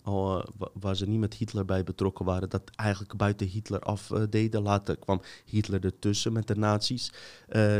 [0.73, 4.61] waar ze niet met Hitler bij betrokken waren, dat eigenlijk buiten Hitler afdeden.
[4.61, 7.11] Later kwam Hitler ertussen met de nazi's.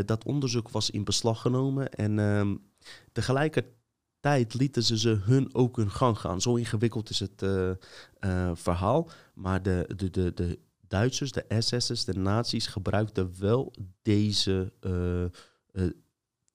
[0.06, 2.62] dat onderzoek was in beslag genomen en um,
[3.12, 6.42] tegelijkertijd lieten ze ze hun ook hun gang gaan.
[6.42, 7.46] Zo ingewikkeld is het
[8.54, 14.74] verhaal, maar de, de, de, de Duitsers, de SS'ers, de nazi's gebruikten wel deze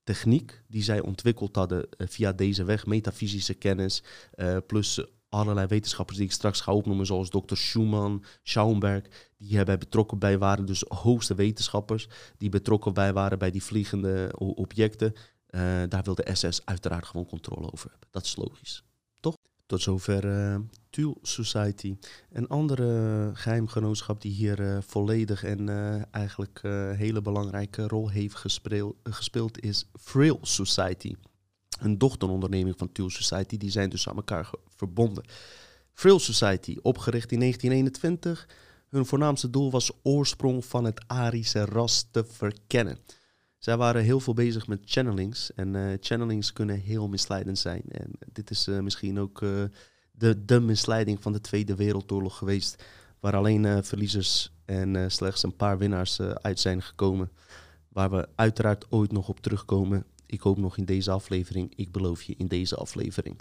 [0.05, 4.03] techniek die zij ontwikkeld hadden uh, via deze weg, metafysische kennis,
[4.35, 7.57] uh, plus allerlei wetenschappers die ik straks ga opnoemen, zoals Dr.
[7.57, 9.05] Schumann, Schaumberg,
[9.37, 14.33] die erbij betrokken bij waren, dus hoogste wetenschappers, die betrokken bij waren bij die vliegende
[14.37, 15.13] objecten.
[15.51, 18.09] Uh, daar wil de SS uiteraard gewoon controle over hebben.
[18.11, 18.85] Dat is logisch?
[19.71, 20.57] Tot zover uh,
[20.91, 21.97] Tuul Society.
[22.33, 25.69] Een andere geheimgenootschap die hier uh, volledig en
[26.11, 31.15] eigenlijk een hele belangrijke rol heeft gespeeld, gespeeld is Frail Society.
[31.81, 35.25] Een dochteronderneming van Tuul Society, die zijn dus aan elkaar verbonden.
[35.93, 38.49] Frail Society, opgericht in 1921.
[38.89, 42.99] Hun voornaamste doel was oorsprong van het Arische ras te verkennen.
[43.61, 45.55] Zij waren heel veel bezig met channelings.
[45.55, 47.83] En uh, channelings kunnen heel misleidend zijn.
[47.89, 49.63] En dit is uh, misschien ook uh,
[50.11, 52.85] de, de misleiding van de Tweede Wereldoorlog geweest.
[53.19, 57.31] Waar alleen verliezers en slechts een paar winnaars uit zijn gekomen.
[57.89, 60.05] Waar we uiteraard ooit nog op terugkomen.
[60.27, 61.73] Ik hoop nog in deze aflevering.
[61.77, 63.41] Ik beloof je in deze aflevering.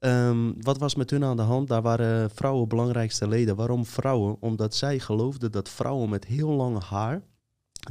[0.00, 1.68] Um, wat was met hun aan de hand?
[1.68, 3.56] Daar waren vrouwen belangrijkste leden.
[3.56, 4.36] Waarom vrouwen?
[4.40, 7.22] Omdat zij geloofden dat vrouwen met heel lang haar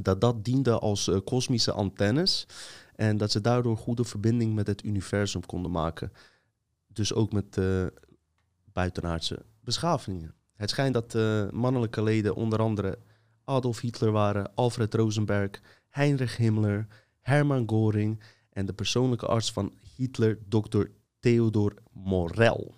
[0.01, 2.47] dat dat diende als uh, kosmische antennes
[2.95, 6.11] en dat ze daardoor goede verbinding met het universum konden maken.
[6.87, 7.85] Dus ook met uh,
[8.73, 10.33] buitenaardse beschavingen.
[10.55, 12.99] Het schijnt dat uh, mannelijke leden onder andere
[13.43, 16.87] Adolf Hitler waren, Alfred Rosenberg, Heinrich Himmler,
[17.19, 20.83] Hermann Göring en de persoonlijke arts van Hitler, Dr.
[21.19, 22.75] Theodor Morel.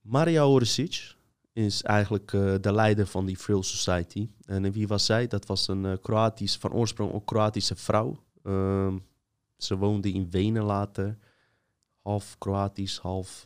[0.00, 1.13] Maria Oresic,
[1.54, 4.28] is eigenlijk uh, de leider van die Frill Society.
[4.44, 5.26] En wie was zij?
[5.26, 8.22] Dat was een uh, Kroatisch, van oorsprong ook Kroatische vrouw.
[8.42, 8.94] Uh,
[9.56, 11.18] ze woonde in Wenen later.
[12.02, 13.42] Half Kroatisch, half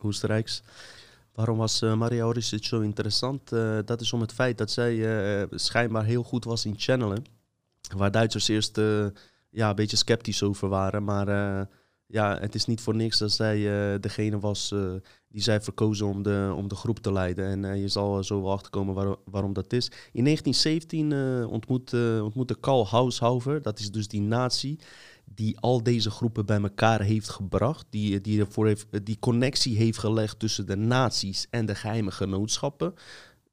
[0.00, 0.62] Oostenrijks.
[1.32, 3.48] Waarom was Maria Orisic zo interessant?
[3.84, 7.24] dat is om het feit dat zij schijnbaar heel goed was in channelen.
[7.96, 8.76] Waar Duitsers eerst
[9.50, 11.04] ja, een beetje sceptisch over waren.
[11.04, 11.68] Maar
[12.06, 13.58] ja, het is niet voor niks dat zij
[14.00, 14.72] degene was
[15.36, 17.46] die zij verkozen om de, om de groep te leiden.
[17.46, 19.86] En uh, je zal zo wel achterkomen waar, waarom dat is.
[20.12, 24.78] In 1917 uh, ontmoet, uh, ontmoette Karl Haushofer, dat is dus die nazi
[25.24, 27.86] die al deze groepen bij elkaar heeft gebracht.
[27.90, 32.94] Die, die, ervoor heeft, die connectie heeft gelegd tussen de nazi's en de geheime genootschappen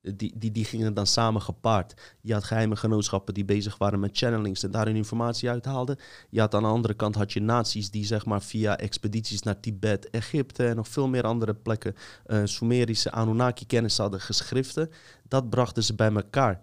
[0.04, 1.94] die, die, die gingen dan samen gepaard.
[2.22, 5.98] Je had geheime genootschappen die bezig waren met channelings en daarin informatie uithaalden.
[6.30, 9.60] Je had aan de andere kant had je naties die zeg maar via expedities naar
[9.60, 11.96] Tibet, Egypte en nog veel meer andere plekken
[12.28, 14.90] uh, Sumerische Anunnaki-kennis hadden geschriften.
[15.28, 16.60] Dat brachten ze bij elkaar.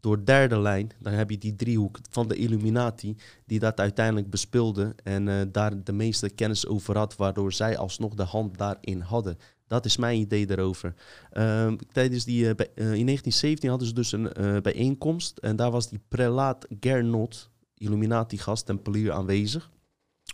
[0.00, 3.16] Door derde lijn, dan heb je die driehoek van de Illuminati,
[3.46, 8.14] die dat uiteindelijk bespulde en uh, daar de meeste kennis over had, waardoor zij alsnog
[8.14, 9.38] de hand daarin hadden.
[9.68, 10.94] Dat is mijn idee daarover.
[11.32, 15.38] Uh, tijdens die, uh, in 1917 hadden ze dus een uh, bijeenkomst.
[15.38, 19.70] En daar was die prelaat Gernot, Illuminati-gast, tempelier, aanwezig.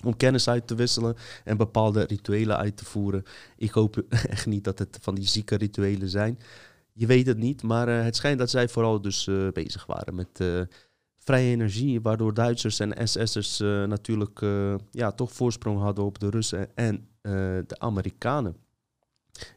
[0.04, 3.22] Om kennis uit te wisselen en bepaalde rituelen uit te voeren.
[3.56, 3.96] Ik hoop
[4.28, 6.38] echt niet dat het van die zieke rituelen zijn.
[6.92, 10.44] Je weet het niet, maar het schijnt dat zij vooral dus bezig waren met
[11.18, 12.00] vrije energie.
[12.00, 14.40] Waardoor Duitsers en SS'ers natuurlijk
[14.90, 17.08] ja, toch voorsprong hadden op de Russen en
[17.66, 18.63] de Amerikanen.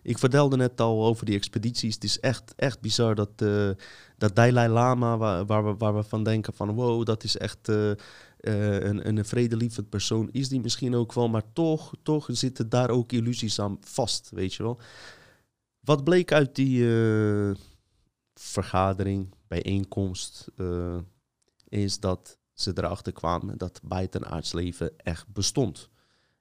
[0.01, 1.93] Ik vertelde net al over die expedities.
[1.93, 3.69] Het is echt, echt bizar dat, uh,
[4.17, 7.69] dat Dalai Lama, waar, waar, we, waar we van denken van wow, dat is echt
[7.69, 7.91] uh,
[8.37, 10.29] een, een vredelievend persoon.
[10.31, 14.53] Is die misschien ook wel, maar toch, toch zitten daar ook illusies aan vast, weet
[14.53, 14.79] je wel.
[15.79, 16.85] Wat bleek uit die
[18.33, 20.47] vergadering, bijeenkomst,
[21.67, 25.89] is dat ze erachter kwamen dat buitenaards leven echt bestond.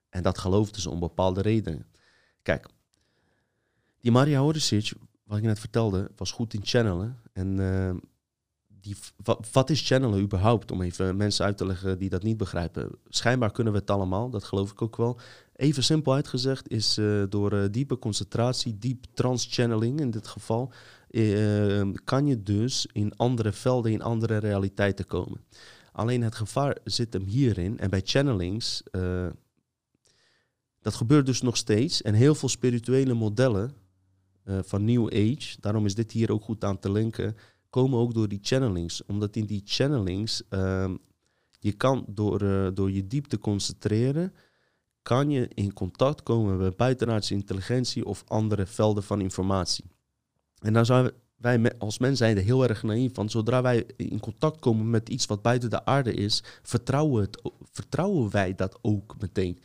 [0.08, 1.86] En dat geloofden ze om bepaalde redenen.
[2.42, 2.68] Kijk,
[4.06, 4.92] die Maria Horicic,
[5.24, 7.16] wat ik net vertelde, was goed in channelen.
[7.32, 7.90] En uh,
[8.66, 8.96] die,
[9.52, 10.70] wat, is channelen überhaupt?
[10.70, 12.90] Om even mensen uit te leggen die dat niet begrijpen.
[13.08, 15.18] Schijnbaar kunnen we het allemaal, dat geloof ik ook wel.
[15.56, 20.72] Even simpel uitgezegd is uh, door uh, diepe concentratie, diep trans-channeling in dit geval,
[22.04, 25.40] kan je dus in andere velden, in andere realiteiten komen.
[25.92, 27.78] Alleen het gevaar zit hem hierin.
[27.78, 28.82] En bij channelings,
[30.80, 32.02] dat gebeurt dus nog steeds.
[32.02, 33.84] En heel veel spirituele modellen
[34.48, 37.36] uh, van New Age, daarom is dit hier ook goed aan te linken,
[37.70, 39.04] komen ook door die channelings.
[39.06, 40.94] Omdat in die channelings, uh,
[41.60, 44.32] je kan door, uh, door je diep te concentreren,
[45.02, 49.84] kan je in contact komen met buitenaardse intelligentie of andere velden van informatie.
[50.58, 53.30] En dan zijn wij als mens zijn er heel erg naïef van.
[53.30, 58.30] Zodra wij in contact komen met iets wat buiten de aarde is, vertrouwen, het, vertrouwen
[58.30, 59.58] wij dat ook meteen.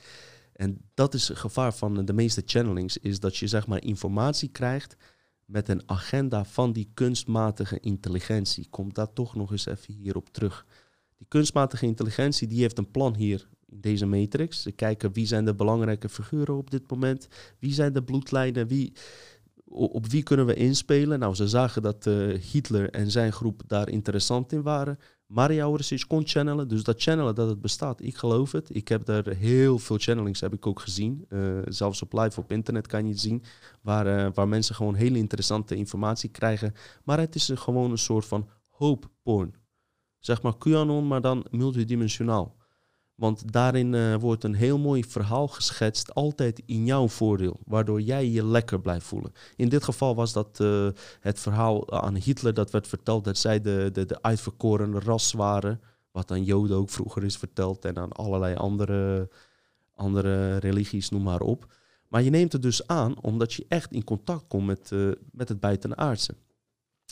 [0.61, 4.49] En dat is het gevaar van de meeste channelings, is dat je zeg maar informatie
[4.49, 4.95] krijgt
[5.45, 8.67] met een agenda van die kunstmatige intelligentie.
[8.69, 10.65] Komt daar toch nog eens even hierop terug.
[11.17, 14.61] Die kunstmatige intelligentie die heeft een plan hier in deze matrix.
[14.61, 17.27] Ze kijken wie zijn de belangrijke figuren op dit moment,
[17.59, 18.93] wie zijn de bloedlijnen, wie,
[19.71, 21.19] op wie kunnen we inspelen.
[21.19, 24.97] Nou, ze zagen dat uh, Hitler en zijn groep daar interessant in waren.
[25.25, 26.67] Maria Orsic kon channelen.
[26.67, 28.75] Dus dat channelen, dat het bestaat, ik geloof het.
[28.75, 31.25] Ik heb daar heel veel channelings heb ik ook gezien.
[31.29, 33.43] Uh, zelfs op live op internet kan je het zien.
[33.81, 36.73] Waar, uh, waar mensen gewoon hele interessante informatie krijgen.
[37.03, 39.53] Maar het is gewoon een soort van hope porn.
[40.19, 42.55] Zeg maar QAnon, maar dan multidimensionaal.
[43.15, 48.29] Want daarin uh, wordt een heel mooi verhaal geschetst, altijd in jouw voordeel, waardoor jij
[48.29, 49.33] je lekker blijft voelen.
[49.55, 50.89] In dit geval was dat uh,
[51.19, 55.81] het verhaal aan Hitler dat werd verteld dat zij de, de, de ras waren,
[56.11, 59.29] wat aan Joden ook vroeger is verteld en aan allerlei andere,
[59.95, 61.73] andere religies, noem maar op.
[62.07, 65.49] Maar je neemt het dus aan omdat je echt in contact komt met, uh, met
[65.49, 66.35] het buitenaardse.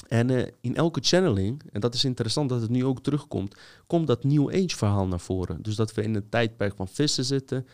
[0.07, 3.55] En uh, in elke channeling, en dat is interessant dat het nu ook terugkomt,
[3.87, 5.61] komt dat New Age verhaal naar voren.
[5.61, 7.67] Dus dat we in een tijdperk van vissen zitten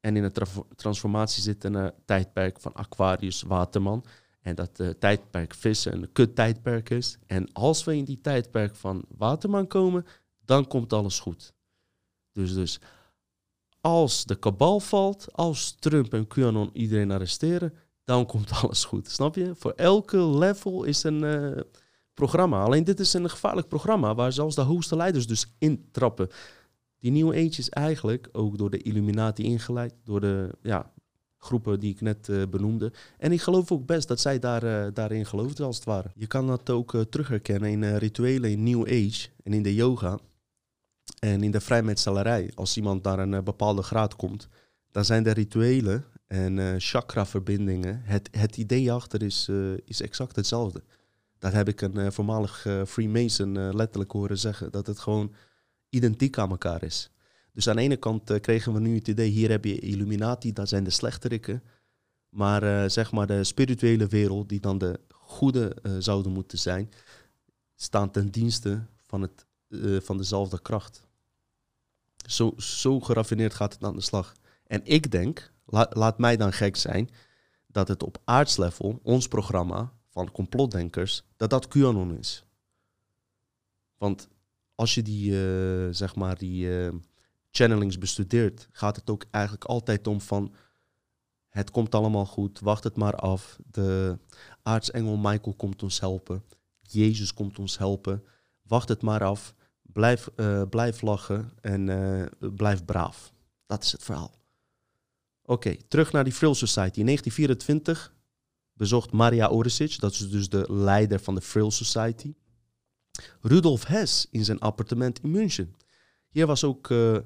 [0.00, 0.46] en in een tra
[0.76, 4.04] transformatie zitten het tijdperk van Aquarius, Waterman.
[4.40, 7.18] En dat uh, tijdperk vissen een kut tijdperk is.
[7.26, 10.06] En als we in die tijdperk van Waterman komen,
[10.44, 11.54] dan komt alles goed.
[12.32, 12.80] Dus, dus
[13.80, 17.74] als de kabal valt, als Trump en QAnon iedereen arresteren,
[18.04, 19.10] dan komt alles goed.
[19.10, 19.52] Snap je?
[19.54, 21.60] Voor elke level is een uh,
[22.14, 22.62] programma.
[22.62, 26.28] Alleen dit is een gevaarlijk programma waar zelfs de hoogste leiders dus intrappen.
[26.98, 30.92] Die nieuwe Age is eigenlijk ook door de Illuminati ingeleid, door de ja,
[31.38, 32.92] groepen die ik net uh, benoemde.
[33.18, 36.10] En ik geloof ook best dat zij daar, uh, daarin geloofden, als het ware.
[36.14, 40.18] Je kan dat ook uh, terugherkennen in rituelen in New Age en in de yoga
[41.18, 42.50] en in de vrijmetselarij.
[42.54, 44.48] Als iemand naar een bepaalde graad komt,
[44.90, 48.00] dan zijn de rituelen en uh, chakra-verbindingen.
[48.04, 50.82] Het, het idee achter is, uh, is exact hetzelfde.
[51.38, 54.70] Dat heb ik een uh, voormalig Freemason letterlijk horen zeggen.
[54.70, 55.34] Dat het gewoon
[55.88, 57.10] identiek aan elkaar is.
[57.52, 60.68] Dus aan de ene kant kregen we nu het idee, hier heb je Illuminati, dat
[60.68, 61.62] zijn de slechterikken.
[62.28, 66.90] Maar zeg maar de spirituele wereld, die dan de goede zouden moeten zijn,
[67.74, 69.46] staan ten dienste van, het,
[70.04, 71.02] van dezelfde kracht.
[72.26, 74.34] Zo, zo geraffineerd gaat het aan de slag.
[74.66, 77.10] En ik denk, La, laat mij dan gek zijn
[77.66, 82.44] dat het op aardslevel, ons programma van complotdenkers, dat dat QAnon is.
[83.98, 84.28] Want
[84.74, 86.92] als je die, uh, zeg maar, die uh,
[87.50, 90.54] channelings bestudeert, gaat het ook eigenlijk altijd om van
[91.48, 93.58] het komt allemaal goed, wacht het maar af.
[93.70, 94.18] De
[94.62, 96.42] aartsengel Michael komt ons helpen.
[96.80, 98.24] Jezus komt ons helpen.
[98.62, 99.54] Wacht het maar af.
[99.82, 101.88] Blijf, uh, blijf lachen en
[102.38, 103.32] blijf braaf.
[103.66, 104.43] Dat is het verhaal.
[105.46, 106.98] Oké, terug naar die Frill Society.
[106.98, 108.14] In 1924
[108.72, 112.34] bezocht Maria Oresic, dat is dus de leider van de Frill Society,
[113.40, 115.74] Rudolf Hess in zijn appartement in München.
[116.28, 117.18] Hier was ook uh,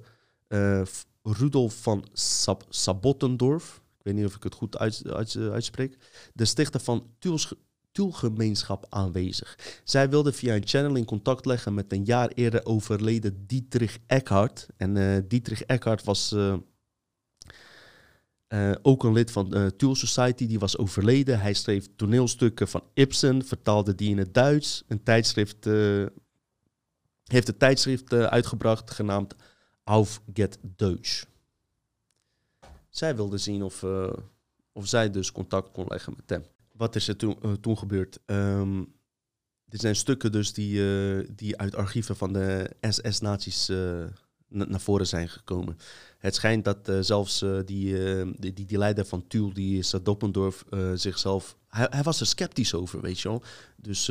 [0.48, 0.82] uh,
[1.22, 5.96] Rudolf van Sab Sabottendorf, ik weet niet of ik het goed uit, uit, uitspreek,
[6.34, 7.52] de stichter van Tuls
[7.92, 9.80] Tuulgemeenschap aanwezig.
[9.84, 14.66] Zij wilde via een channeling contact leggen met een jaar eerder overleden Dietrich Eckhart.
[14.76, 16.34] En uh, Dietrich Eckhart was
[18.48, 21.40] uh, ook een lid van de uh, Tool Society, die was overleden.
[21.40, 24.84] Hij schreef toneelstukken van Ibsen, vertaalde die in het Duits.
[24.86, 26.06] Een tijdschrift, uh,
[27.24, 29.34] heeft een tijdschrift uitgebracht genaamd
[29.84, 31.24] Auf get Deutsch.
[32.88, 33.84] Zij wilde zien of,
[34.72, 36.44] of zij dus contact kon leggen met hem.
[36.72, 38.18] Wat is er toen, toen gebeurd?
[38.26, 38.94] Um,
[39.64, 40.82] dit zijn stukken dus die,
[41.34, 43.68] die uit archieven van de SS-naties
[44.48, 45.78] naar voren zijn gekomen.
[46.18, 50.64] Het schijnt dat uh, zelfs die, uh, die, die, die, leider van Tuul, die Sadoppendorf,
[50.94, 51.56] zichzelf...
[51.68, 53.42] Hij, hij, was er sceptisch over, weet je wel.
[53.76, 54.04] Dus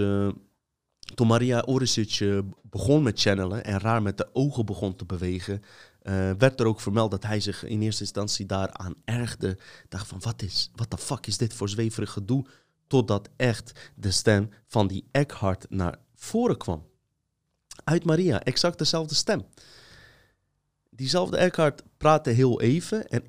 [1.15, 5.61] toen Maria Orisic begon met channelen en raar met de ogen begon te bewegen...
[6.37, 9.57] werd er ook vermeld dat hij zich in eerste instantie daaraan ergde.
[9.89, 12.45] Dacht van, wat is, wat de fuck is dit voor zweverig gedoe?
[12.87, 16.85] Totdat echt de stem van die Eckhart naar voren kwam.
[17.83, 19.45] Uit Maria, exact dezelfde stem
[20.97, 23.23] diezelfde Eckhart praatte heel even en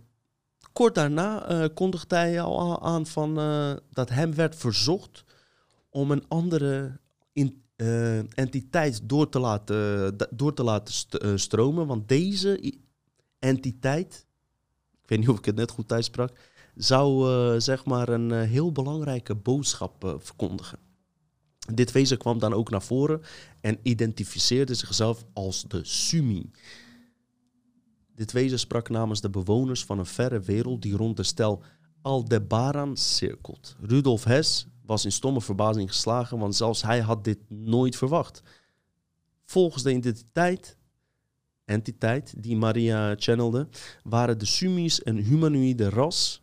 [0.72, 5.24] kort daarna uh, kondigde hij al aan van, uh, dat hem werd verzocht
[5.90, 6.98] om een andere
[7.32, 11.86] in, uh, entiteit door te laten, door te laten st stromen.
[11.86, 12.74] Want deze
[13.38, 14.26] entiteit,
[15.02, 16.38] ik weet niet of ik het net goed uitsprak,
[16.74, 20.78] zou zeg maar een heel belangrijke boodschap verkondigen.
[21.74, 23.22] Dit wezen kwam dan ook naar voren
[23.60, 26.50] en identificeerde zichzelf als de Sumi.
[28.18, 31.62] Dit wezen sprak namens de bewoners van een verre wereld die rond de stel
[32.02, 33.76] Aldebaran cirkelt.
[33.80, 38.42] Rudolf Hess was in stomme verbazing geslagen, want zelfs hij had dit nooit verwacht.
[39.44, 40.76] Volgens de identiteit,
[41.64, 43.68] entiteit die Maria channelde,
[44.02, 46.42] waren de Sumis een humanoïde ras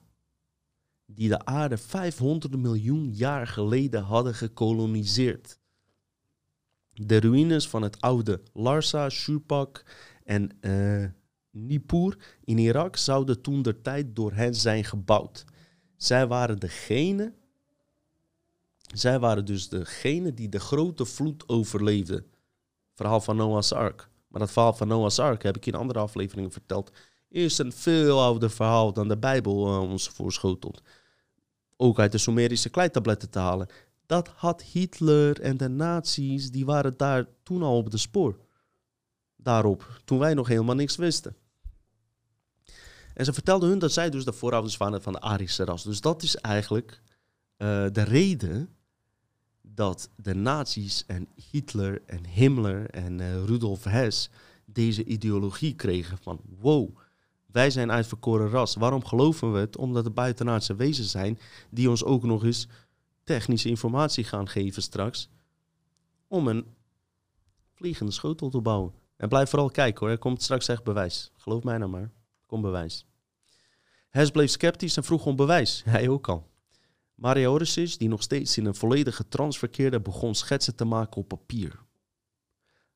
[1.05, 5.59] die de aarde 500 miljoen jaar geleden hadden gekoloniseerd.
[6.93, 9.86] De ruïnes van het oude Larsa, Shurpak
[10.23, 11.09] en uh,
[11.56, 15.45] Nippur in Irak zouden toen der tijd door hen zijn gebouwd.
[15.97, 17.34] Zij waren degene,
[18.93, 22.26] zij waren dus degene die de grote vloed overleefden.
[22.93, 24.10] Verhaal van Noah's Ark.
[24.28, 26.91] Maar dat verhaal van Noah's Ark heb ik in andere afleveringen verteld.
[27.30, 30.82] Is een veel ouder verhaal dan de Bijbel uh, ons voorschotelt.
[31.78, 33.68] Ook uit de Sumerische kleitabletten te halen.
[34.06, 38.39] Dat had Hitler en de nazi's, die waren daar toen al op de spoor.
[39.36, 41.36] Daarop, toen wij nog helemaal niks wisten.
[43.16, 45.84] En ze vertelden hun dat zij dus de voorouders waren van de Arische ras.
[45.84, 47.01] Dus dat is eigenlijk
[47.57, 48.70] uh, de reden
[49.61, 54.30] dat de nazi's en Hitler en Himmler en uh, Rudolf Hess
[54.66, 56.97] deze ideologie kregen van wow,
[57.45, 58.76] wij zijn uitverkoren ras.
[58.76, 59.78] Waarom geloven we het?
[59.78, 61.39] Omdat het buitenaardse wezens zijn
[61.70, 62.68] die ons ook nog eens
[63.24, 65.30] technische informatie gaan geven straks
[66.28, 66.66] om een
[67.74, 68.93] vliegende schotel te bouwen.
[69.18, 71.32] En blijf vooral kijken hoor, er komt straks echt bewijs.
[71.38, 72.11] Geloof mij nou maar,
[72.46, 73.06] komt bewijs.
[74.10, 75.84] Hess bleef sceptisch en vroeg om bewijs.
[75.86, 76.54] Hij ook al.
[77.16, 81.28] Mario Oresic, die nog steeds in een volledige trance verkeerde, begon schetsen te maken op
[81.28, 81.84] papier.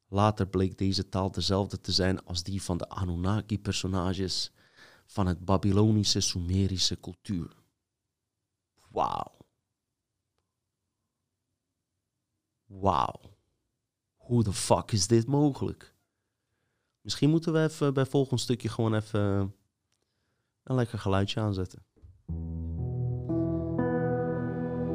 [0.07, 4.51] Later bleek deze taal dezelfde te zijn als die van de Anunnaki-personages
[5.05, 7.55] van het Babylonische Sumerische cultuur.
[8.89, 9.37] Wauw.
[12.65, 13.37] Wauw.
[14.15, 15.95] Hoe de fuck is dit mogelijk?
[17.01, 19.53] Misschien moeten we even bij volgend stukje gewoon even
[20.63, 21.83] een lekker geluidje aanzetten.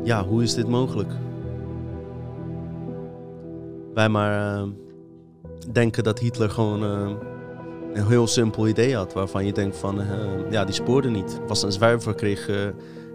[0.05, 1.13] Ja, hoe is dit mogelijk?
[3.95, 4.69] Wij maar uh,
[5.73, 7.17] denken dat Hitler gewoon uh,
[7.95, 9.13] een heel simpel idee had.
[9.13, 10.03] Waarvan je denkt van,
[10.51, 11.41] ja, die spoorde niet.
[11.47, 12.51] Was een zwerver, kreeg,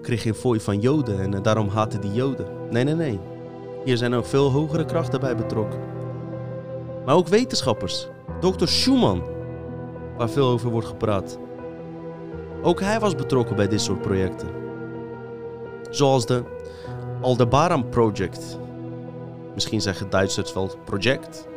[0.02, 2.48] kreeg geen fooi van Joden en daarom haatte die Joden.
[2.70, 3.20] Nee, nee, nee.
[3.86, 5.80] Hier zijn ook veel hogere krachten bij betrokken.
[7.06, 8.08] Maar ook wetenschappers.
[8.40, 8.68] Dr.
[8.68, 9.24] Schumann,
[10.18, 11.40] waar veel over wordt gepraat.
[12.62, 14.50] Ook hij was betrokken bij dit soort projecten.
[15.90, 16.44] Zoals de
[17.22, 18.60] Aldebaran Project.
[19.54, 21.48] Misschien zeggen Duitsers wel project.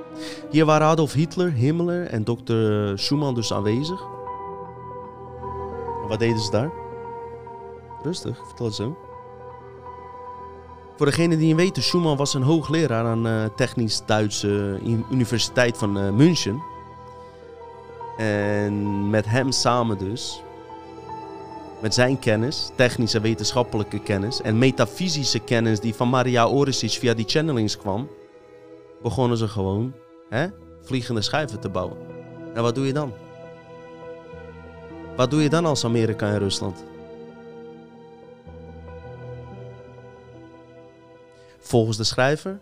[0.51, 2.55] Hier waren Adolf Hitler, Himmler en Dr.
[2.95, 4.01] Schumann dus aanwezig.
[6.09, 6.71] wat deden ze daar?
[8.03, 8.97] Rustig, vertel het zo.
[10.97, 14.81] Voor degene die niet weten, Schumann was een hoogleraar aan de uh, Technisch Duitse
[15.11, 16.63] Universiteit van uh, München.
[18.17, 20.43] En met hem samen dus,
[21.81, 27.29] met zijn kennis, technische wetenschappelijke kennis en metafysische kennis die van Maria Oresic via die
[27.29, 28.09] channelings kwam,
[29.03, 29.95] begonnen ze gewoon
[30.29, 30.47] hè,
[30.83, 31.97] vliegende schijven te bouwen.
[32.55, 33.13] En wat doe je dan?
[35.17, 36.85] Wat doe je dan als Amerika en Rusland?
[41.59, 42.61] Volgens de schrijver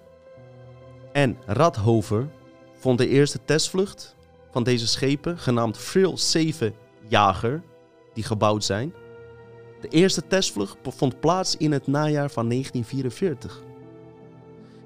[1.12, 2.28] en Radhover
[2.78, 4.14] vond de eerste testvlucht
[4.50, 6.74] van deze schepen, genaamd Frill 7
[7.08, 7.62] Jager,
[8.14, 8.94] die gebouwd zijn.
[9.80, 13.62] De eerste testvlucht vond plaats in het najaar van 1944.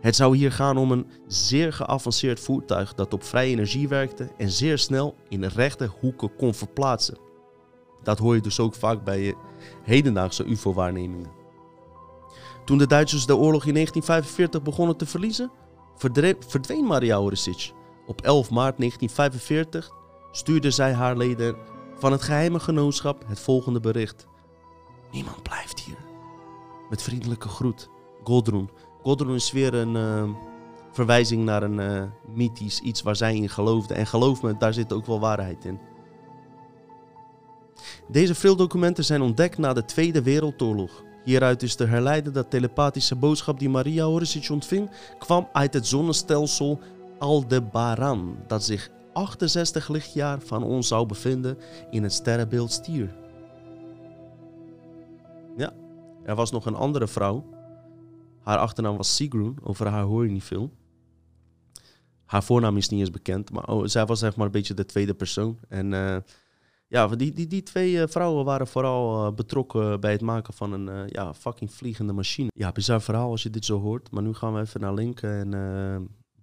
[0.00, 4.50] Het zou hier gaan om een zeer geavanceerd voertuig dat op vrije energie werkte en
[4.50, 7.18] zeer snel in rechte hoeken kon verplaatsen.
[8.02, 9.34] Dat hoor je dus ook vaak bij
[9.82, 11.30] hedendaagse UFO-waarnemingen.
[12.64, 15.50] Toen de Duitsers de oorlog in 1945 begonnen te verliezen,
[16.46, 17.72] verdween Maria Oresic.
[18.07, 19.90] Op 11 maart 1945
[20.32, 21.57] stuurde zij haar leden
[21.98, 24.26] van het geheime genootschap het volgende bericht.
[25.12, 25.96] Niemand blijft hier.
[26.90, 27.88] Met vriendelijke groet,
[28.24, 28.70] Godrun.
[29.02, 30.36] Godrun is weer een uh,
[30.92, 32.02] verwijzing naar een uh,
[32.34, 33.94] mythisch iets waar zij in geloofde.
[33.94, 35.80] En geloof me, daar zit ook wel waarheid in.
[38.09, 41.02] Deze veel documenten zijn ontdekt na de Tweede Wereldoorlog.
[41.24, 46.80] Hieruit is te herleiden dat telepathische boodschap die Maria Oresic ontving, kwam uit het zonnestelsel
[47.25, 51.59] Aldebaran, dat zich 68 lichtjaar van ons zou bevinden
[51.91, 53.14] in het sterrenbeeld Stier.
[55.57, 55.72] Ja,
[56.25, 57.45] er was nog een andere vrouw.
[58.43, 60.70] Haar achternaam was Sigrun, over haar hoor je niet veel.
[62.25, 64.87] Haar voornaam is niet eens bekend, maar oh, zij was zeg maar een beetje de
[64.87, 65.59] tweede persoon.
[65.68, 66.16] En uh,
[66.89, 70.72] ja, die, die, die twee uh, vrouwen waren vooral uh, betrokken bij het maken van
[70.72, 72.51] een ja, fucking vliegende machine.
[72.55, 74.11] Ja, bizar verhaal als je dit zo hoort.
[74.11, 75.53] Maar nu gaan we even naar linken en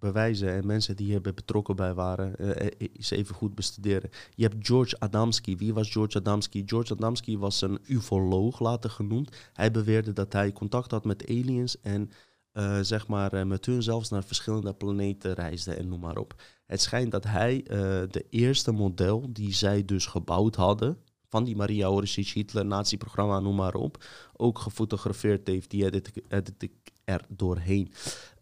[0.01, 0.49] bewijzen.
[0.53, 2.35] En mensen die hier betrokken bij waren,
[2.77, 4.09] eens even goed bestuderen.
[4.35, 5.57] Je hebt George Adamski.
[5.57, 6.63] Wie was George Adamski?
[6.65, 9.35] George Adamski was een ufoloog, later genoemd.
[9.53, 12.09] Hij beweerde dat hij contact had met aliens en...
[12.81, 16.41] zeg maar, met hun zelfs naar verschillende planeten reisde en noem maar op.
[16.65, 17.77] Het schijnt dat hij uh,
[18.09, 20.97] de eerste model die zij dus gebouwd hadden,
[21.29, 25.69] van die Maria Oresic, Hitler, nazi-programma, noem maar op, ook gefotografeerd heeft.
[25.69, 25.85] Die
[26.27, 26.71] edit ik
[27.03, 27.91] er doorheen.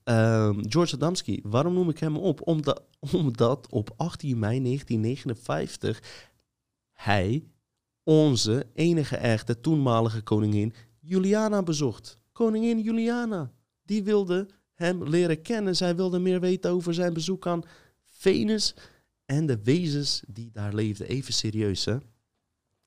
[0.09, 2.47] Ehm, George Adamski, waarom noem ik hem op?
[2.47, 2.83] Omdat,
[3.13, 6.27] omdat op 18 mei 1959
[6.91, 7.43] hij
[8.03, 12.17] onze enige echte toenmalige koningin Juliana bezocht.
[12.31, 13.51] Koningin Juliana,
[13.83, 15.75] die wilde hem leren kennen.
[15.75, 17.63] Zij wilde meer weten over zijn bezoek aan
[18.03, 18.75] Venus
[19.25, 21.07] en de wezens die daar leefden.
[21.07, 21.97] Even serieus, hè?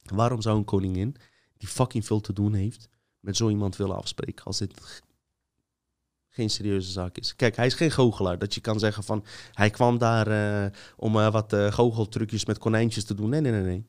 [0.02, 1.16] Waarom zou een koningin
[1.56, 2.88] die fucking veel te doen heeft
[3.20, 5.02] met zo iemand willen afspreken als dit
[6.34, 7.36] geen serieuze zaak is.
[7.36, 8.38] Kijk, hij is geen goochelaar.
[8.38, 12.58] Dat je kan zeggen van hij kwam daar uh, om uh, wat uh, goocheltrucjes met
[12.58, 13.28] konijntjes te doen.
[13.28, 13.86] Nee, nee, nee, nee.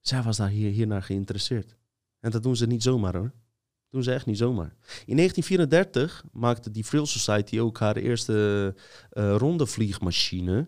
[0.00, 1.76] Zij was daar hier, hiernaar geïnteresseerd.
[2.20, 3.32] En dat doen ze niet zomaar hoor.
[3.32, 4.76] Dat doen ze echt niet zomaar.
[5.06, 8.74] In 1934 maakte die Frill Society ook haar eerste
[9.10, 10.66] rondevliegmachine.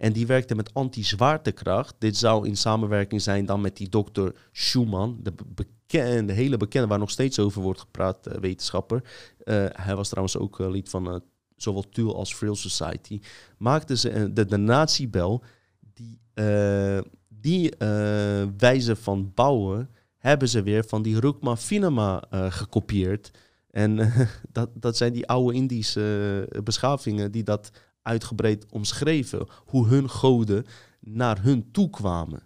[0.00, 1.94] En die werkte met anti-zwaartekracht.
[1.98, 6.98] Dit zou in samenwerking zijn dan met die dokter Schumann, de bekende, hele bekende, waar
[6.98, 9.02] nog steeds over wordt gepraat, uh, wetenschapper.
[9.44, 11.22] Uh, hij was trouwens ook uh, lid van
[11.56, 13.20] zowel TUL als Frill Society.
[13.58, 15.42] Maakten ze de, de natiebel,
[15.94, 16.20] die,
[17.28, 17.72] die
[18.56, 23.30] wijze van bouwen, hebben ze weer van die Rukma Finama gekopieerd.
[23.70, 24.12] En
[24.52, 27.70] dat, dat zijn die oude Indische beschavingen die dat
[28.10, 29.46] uitgebreid omschreven.
[29.66, 30.66] Hoe hun goden
[31.00, 32.42] naar hun toe kwamen.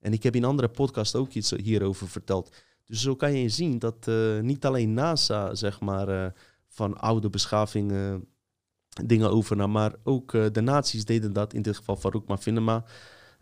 [0.00, 2.56] En ik heb in andere podcasts ook iets hierover verteld.
[2.84, 6.26] Dus zo kan je zien dat uh, niet alleen NASA, zeg maar, uh,
[6.68, 11.96] van oude beschavingen uh, dingen overnam, maar ook de naties deden dat, in dit geval
[11.96, 12.84] Farouk Mafinema.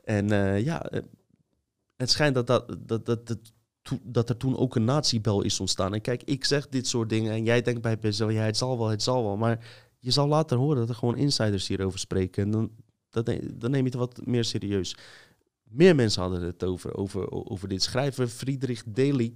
[0.05, 0.29] En
[0.63, 0.91] ja,
[1.97, 3.39] het schijnt dat, dat, dat, dat, dat,
[4.03, 5.95] dat er toen ook een natiebel is ontstaan.
[5.95, 8.79] En kijk, ik zeg dit soort dingen en jij denkt bij jezelf, ja, het zal
[8.79, 9.37] wel, het zal wel.
[9.37, 12.43] Maar je zal later horen dat er gewoon insiders hierover spreken.
[12.43, 12.71] En dan,
[13.55, 14.97] dan neem je het wat meer serieus.
[15.63, 17.83] Meer mensen hadden het over, over, over dit.
[17.83, 19.35] Schrijver Friedrich Daly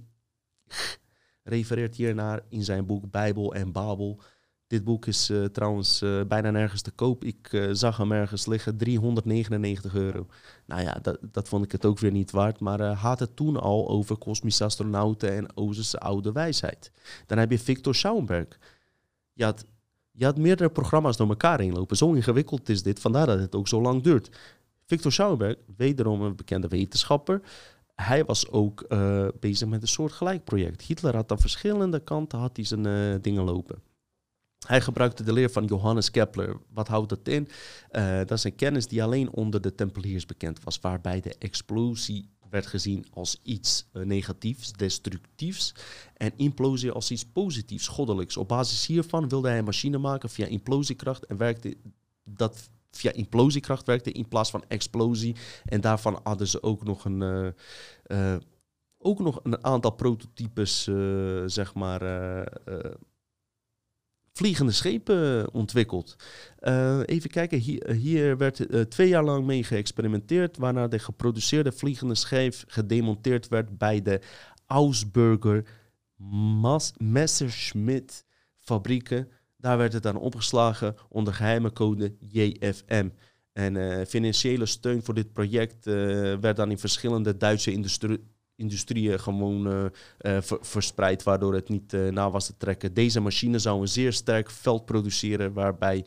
[1.43, 4.21] refereert hiernaar in zijn boek Bijbel en Babel.
[4.67, 7.23] Dit boek is uh, trouwens uh, bijna nergens te koop.
[7.23, 10.27] Ik uh, zag hem ergens liggen, 399 euro.
[10.65, 12.59] Nou ja, dat, dat vond ik het ook weer niet waard.
[12.59, 16.91] Maar had het toen al over kosmische astronauten en Oosterse oude wijsheid.
[17.25, 18.59] Dan heb je Victor Schauenberg.
[19.33, 19.65] Je had,
[20.11, 21.97] je had meerdere programma's door elkaar heen lopen.
[21.97, 24.29] Zo ingewikkeld is dit, vandaar dat het ook zo lang duurt.
[24.85, 27.41] Victor Schauenberg, wederom een bekende wetenschapper.
[27.95, 30.81] Hij was ook uh, bezig met een soortgelijk project.
[30.81, 33.81] Hitler had aan verschillende kanten had hij zijn uh, dingen lopen.
[34.67, 36.57] Hij gebruikte de leer van Johannes Kepler.
[36.73, 37.47] Wat houdt dat in?
[37.91, 42.29] Uh, dat is een kennis die alleen onder de Tempeliers bekend was, waarbij de explosie
[42.51, 45.73] werd gezien als iets negatiefs, destructiefs,
[46.13, 48.37] en implosie als iets positiefs, goddelijks.
[48.37, 51.77] Op basis hiervan wilde hij een machine maken via implosiekracht en werkte
[52.23, 55.35] dat via implosiekracht werkte in plaats van explosie.
[55.65, 57.47] En daarvan hadden ze ook nog een, uh,
[58.07, 58.35] uh,
[58.97, 60.83] ook nog een aantal prototypes,
[61.45, 62.01] zeg maar,
[64.33, 66.15] vliegende schepen ontwikkeld.
[67.05, 72.63] even kijken, hier, hier werd twee jaar lang mee geëxperimenteerd, waarna de geproduceerde vliegende schijf
[72.67, 74.21] gedemonteerd werd bij de
[74.65, 75.65] Augsburger
[76.97, 78.25] Messerschmitt
[78.57, 83.09] fabrieken daar werd het dan opgeslagen onder geheime code JFM.
[83.53, 85.85] En financiële steun voor dit project
[86.39, 88.19] werd dan in verschillende Duitse industrie
[88.61, 89.85] industrieën gewoon uh,
[90.41, 92.93] ver verspreid, waardoor het niet na was te trekken.
[92.93, 96.05] Deze machine zou een zeer sterk veld produceren, waarbij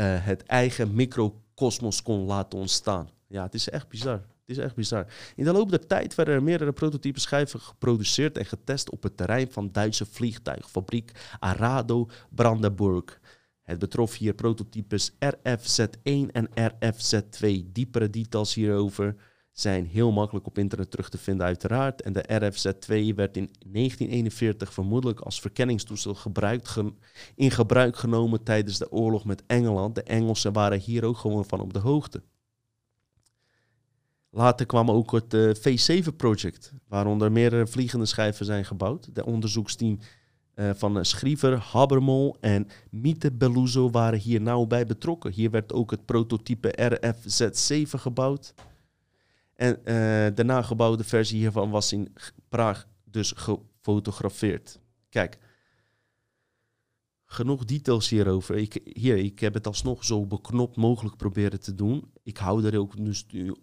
[0.00, 3.08] het eigen microcosmos kon laten ontstaan.
[3.28, 4.22] Ja, het is echt bizar.
[4.46, 5.06] Het is echt bizar.
[5.36, 9.16] In de loop der tijd werden er meerdere prototype schijven geproduceerd en getest op het
[9.16, 13.20] terrein van Duitse vliegtuigfabriek Arado Brandenburg.
[13.62, 17.72] Het betrof hier prototypes RFZ1 en RFZ2.
[17.72, 19.16] Diepere details hierover
[19.54, 22.02] zijn heel makkelijk op internet terug te vinden uiteraard.
[22.02, 26.76] En de RFZ2 werd in 1941 vermoedelijk als verkenningstoestel gebruikt
[27.34, 29.94] in gebruik genomen tijdens de oorlog met Engeland.
[29.94, 32.22] De Engelsen waren hier ook gewoon van op de hoogte.
[34.30, 39.14] Later kwam ook het uh, V7-project, waaronder meerdere vliegende schijven zijn gebouwd.
[39.14, 39.98] De onderzoeksteam
[40.54, 45.32] uh, van Schriever, Habermol en Miete Beluso waren hier nauw bij betrokken.
[45.32, 48.54] Hier werd ook het prototype RFZ7 gebouwd.
[49.54, 49.84] En uh,
[50.34, 52.12] de nagebouwde versie hiervan was in
[52.48, 54.80] Praag dus gefotografeerd.
[55.08, 55.38] Kijk,
[57.34, 58.56] genoeg details hierover.
[58.56, 62.12] Ik, hier, ik heb het alsnog zo beknopt mogelijk proberen te doen.
[62.22, 63.14] Ik hou er ook nu,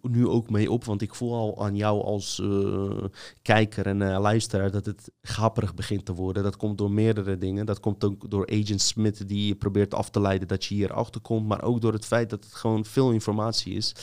[0.02, 3.04] nu ook mee op, want ik voel al aan jou als uh,
[3.42, 6.42] kijker en uh, luisteraar dat het grapperig begint te worden.
[6.42, 7.66] Dat komt door meerdere dingen.
[7.66, 11.20] Dat komt ook door Agent Smith die probeert af te leiden dat je hier achter
[11.20, 13.94] komt, maar ook door het feit dat het gewoon veel informatie is.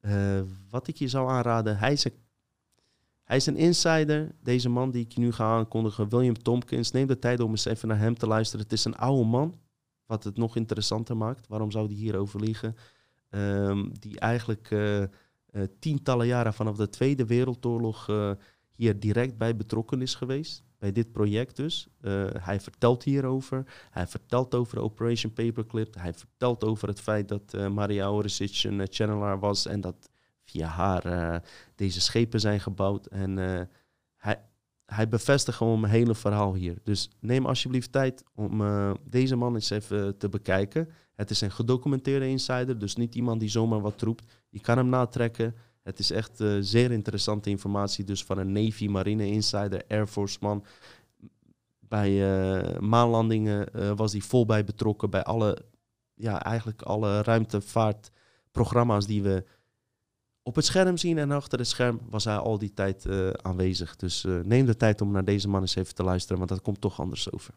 [0.00, 0.40] Uh,
[0.70, 2.12] wat ik je zou aanraden, hij is een
[3.30, 6.90] hij is een insider, deze man die ik nu ga aankondigen, William Tompkins.
[6.90, 8.64] Neem de tijd om eens even naar hem te luisteren.
[8.64, 9.60] Het is een oude man,
[10.06, 11.46] wat het nog interessanter maakt.
[11.46, 12.76] Waarom zou die hierover liegen?
[13.30, 15.08] Ehm, die eigenlijk eh, eh,
[15.78, 18.30] tientallen jaren vanaf de Tweede Wereldoorlog eh,
[18.72, 20.62] hier direct bij betrokken is geweest.
[20.80, 21.88] Bij dit project dus.
[22.00, 23.64] Eh, hij vertelt hierover.
[23.90, 25.94] Hij vertelt over Operation Paperclip.
[25.94, 30.10] Hij vertelt over het feit dat eh, Maria Oresic een eh, channeler was en dat
[30.44, 31.42] via haar
[31.74, 33.06] deze schepen zijn gebouwd.
[33.06, 33.36] En
[34.16, 34.42] hij,
[34.86, 36.78] hij bevestigt gewoon mijn hele verhaal hier.
[36.82, 38.62] Dus neem alsjeblieft tijd om
[39.04, 40.88] deze man eens even te bekijken.
[41.14, 44.32] Het is een gedocumenteerde insider, dus niet iemand die zomaar wat roept.
[44.48, 45.54] Je kan hem natrekken.
[45.90, 50.38] Het is echt eh, zeer interessante informatie, dus van een Navy, Marine insider, Air Force
[50.40, 50.64] man.
[51.78, 55.64] Bij eh, maanlandingen eh, was hij vol bij betrokken, bij alle,
[56.14, 59.44] ja, eigenlijk alle ruimtevaartprogramma's die we
[60.42, 61.18] op het scherm zien.
[61.18, 63.06] En achter het scherm was hij al die tijd
[63.42, 63.96] aanwezig.
[63.96, 66.80] Dus neem de tijd om naar deze man eens even te luisteren, want dat komt
[66.80, 67.54] toch anders over.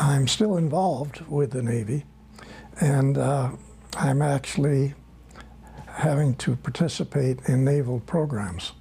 [0.00, 2.04] I'm still involved with the Navy,
[2.74, 3.52] and uh,
[4.04, 4.94] I'm actually
[5.94, 8.72] having to participate in naval programs.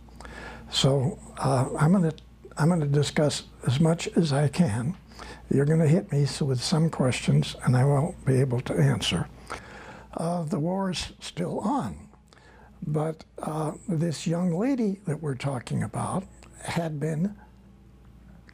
[0.71, 2.17] So uh, I'm going to
[2.57, 4.95] I'm going to discuss as much as I can.
[5.49, 9.27] You're going to hit me with some questions, and I won't be able to answer.
[10.15, 12.07] Uh, the war is still on,
[12.85, 16.25] but uh, this young lady that we're talking about
[16.63, 17.35] had been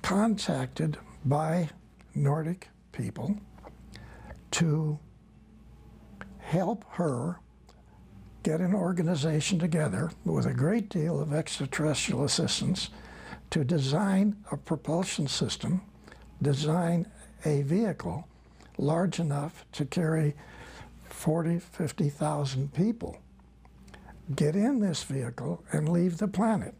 [0.02, 1.70] contacted by
[2.16, 3.36] Nordic people
[4.52, 4.98] to
[6.40, 7.40] help her
[8.44, 12.90] get an organization together with a great deal of extraterrestrial assistance
[13.50, 15.82] to design a propulsion system,
[16.42, 17.06] design
[17.46, 18.28] a vehicle
[18.78, 20.36] large enough to carry
[21.10, 23.18] 40, 50,000 people.
[24.36, 26.76] Get in this vehicle and leave the planet.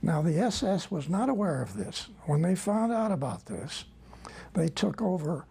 [0.00, 2.08] Now, the SS was not aware of this.
[2.24, 3.84] When they found out about this,
[4.54, 5.46] they took over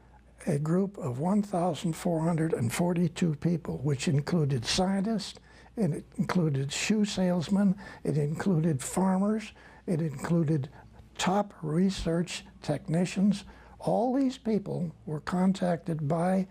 [0.48, 5.40] a group of 1,442 people, which included scientists,
[5.78, 9.52] it included shoe salesmen, it included farmers,
[9.88, 10.70] it included
[11.18, 13.46] top research technicians.
[13.80, 16.48] All these people were contacted by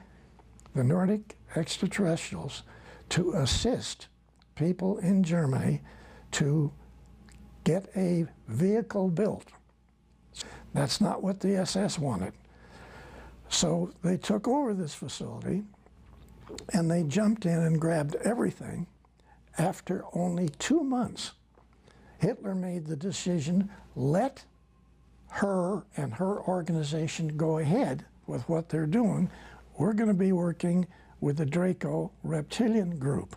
[0.75, 2.63] the Nordic extraterrestrials
[3.11, 4.09] to assist
[4.55, 5.83] people in Germany
[6.33, 6.73] to
[7.65, 9.47] get a vehicle built.
[10.73, 12.33] That's not what the SS wanted.
[13.51, 15.65] So they took over this facility
[16.73, 18.87] and they jumped in and grabbed everything.
[19.59, 21.33] After only two months,
[22.19, 24.45] Hitler made the decision let
[25.31, 29.31] her and her organization go ahead with what they're doing.
[29.77, 30.87] We're going to be working
[31.21, 33.37] with the Draco Reptilian Group.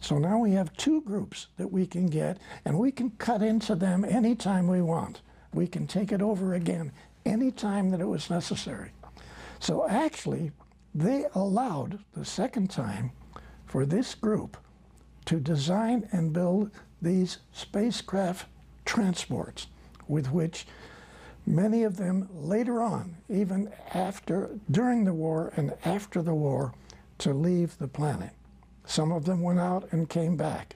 [0.00, 3.74] So now we have two groups that we can get, and we can cut into
[3.76, 5.20] them anytime we want.
[5.54, 6.90] We can take it over again
[7.24, 8.92] anytime that it was necessary.
[9.62, 10.50] So actually,
[10.92, 13.12] they allowed the second time
[13.64, 14.56] for this group
[15.26, 18.48] to design and build these spacecraft
[18.84, 19.68] transports
[20.08, 20.66] with which
[21.46, 26.74] many of them later on, even after, during the war and after the war,
[27.18, 28.32] to leave the planet.
[28.84, 30.74] Some of them went out and came back.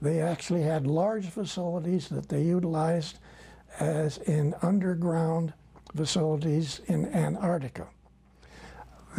[0.00, 3.18] They actually had large facilities that they utilized
[3.80, 5.52] as in underground
[5.96, 7.88] facilities in Antarctica.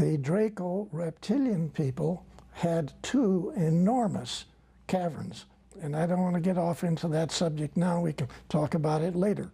[0.01, 4.45] The Draco reptilian people had two enormous
[4.87, 5.45] caverns.
[5.79, 9.03] And I don't want to get off into that subject now, we can talk about
[9.03, 9.51] it later.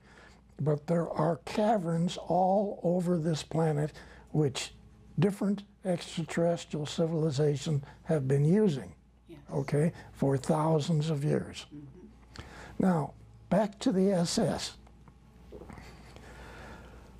[0.57, 3.91] But there are caverns all over this planet
[4.31, 4.71] which
[5.19, 8.93] different extraterrestrial civilizations have been using,
[9.27, 9.39] Yes.
[9.51, 11.65] okay, for thousands of years.
[11.75, 12.43] Mm-hmm.
[12.79, 13.15] Now,
[13.49, 14.77] back to the SS.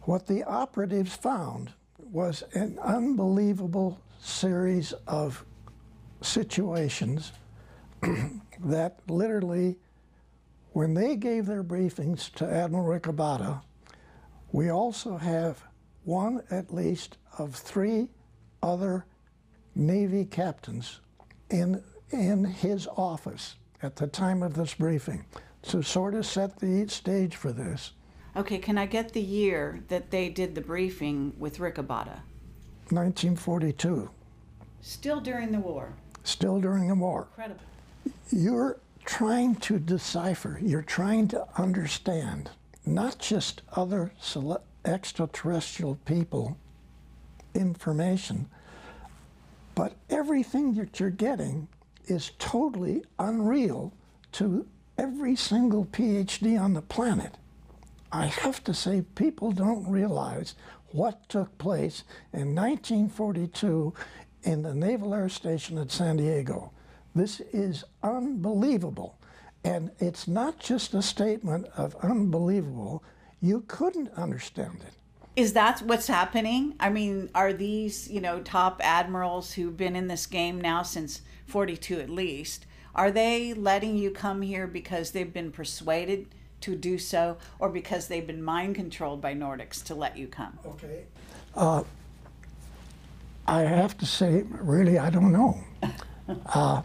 [0.04, 1.74] What the operatives found
[2.12, 5.44] was an unbelievable series of
[6.22, 7.32] situations
[8.64, 9.78] that literally,
[10.74, 13.62] when they gave their briefings to Admiral Ricabata,
[14.52, 15.64] we also have
[16.04, 18.10] one at least of three
[18.64, 19.06] other
[19.76, 21.02] Navy captains
[21.50, 25.26] in, in his office at the time of this briefing
[25.64, 27.92] to sort of set the stage for this.
[28.38, 32.20] Okay, can I get the year that they did the briefing with Ricabata?
[32.92, 34.10] 1942,
[34.82, 35.94] Still during the war.
[36.24, 37.28] still during the war.
[37.32, 37.62] Incredible.
[38.32, 42.52] You're trying to decipher, you're trying to understand
[42.86, 44.12] not just other
[44.86, 46.58] extraterrestrial people
[47.56, 48.48] information,
[49.74, 51.68] but everything that you're getting
[52.06, 53.92] is totally unreal
[54.34, 57.34] to every single PhD on the planet.
[58.12, 60.56] I have to say, people don't realize
[60.92, 63.94] what took place in 1942
[64.44, 66.72] in the Naval Air Station at San Diego.
[67.14, 69.20] This is unbelievable.
[69.64, 73.04] And it's not just a statement of unbelievable,
[73.42, 74.94] you couldn't understand it.
[75.36, 76.76] Is that what's happening?
[76.80, 81.22] I mean, are these, you know, top admirals who've been in this game now since
[81.46, 82.66] 42 at least,
[82.96, 86.28] are they letting you come here because they've been persuaded
[86.62, 90.58] to do so or because they've been mind controlled by Nordics to let you come?
[90.66, 91.04] Okay.
[91.56, 91.84] Uh,
[93.48, 95.58] I have to say, really, I don't know.
[96.54, 96.82] Uh,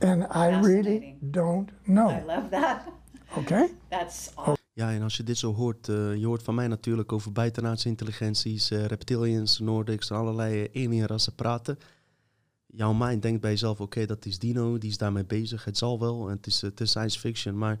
[0.00, 2.08] and I really don't know.
[2.08, 2.90] I love that.
[3.36, 3.68] Okay?
[3.90, 4.56] That's awesome.
[4.78, 7.88] Ja, en als je dit zo hoort, eh, je hoort van mij natuurlijk over buitenaardse
[7.88, 11.78] intelligenties, eh, reptilians, Nordics allerlei eh, alienrassen praten.
[12.66, 15.98] Jouw mind denkt bij jezelf, oké, dat is Dino, die is daarmee bezig, het zal
[15.98, 17.78] wel, het is, het is science fiction, maar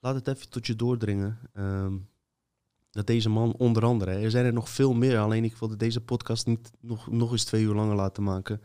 [0.00, 1.38] laat het even tot je doordringen.
[1.52, 1.96] ehm,
[2.90, 6.00] dat deze man onder andere, er zijn er nog veel meer, alleen ik wilde deze
[6.00, 8.62] podcast niet nog, nog eens twee uur langer laten maken.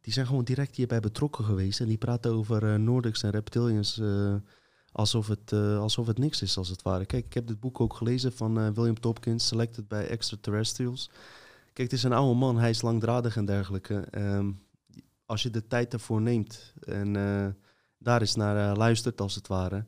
[0.00, 4.34] Die zijn gewoon direct hierbij betrokken geweest en die praten over Nordics en reptilians eh,
[4.92, 7.06] alsof, het, eh, alsof het niks is, als het ware.
[7.06, 11.10] Kijk, ik heb dit boek ook gelezen van William Topkins, Selected by Extraterrestrials.
[11.72, 13.94] Kijk, het is een oude man, hij is langdradig en dergelijke.
[14.10, 14.50] Ehm,
[15.26, 17.12] als je de tijd ervoor neemt en
[17.98, 19.86] daar eens naar luistert, als het ware,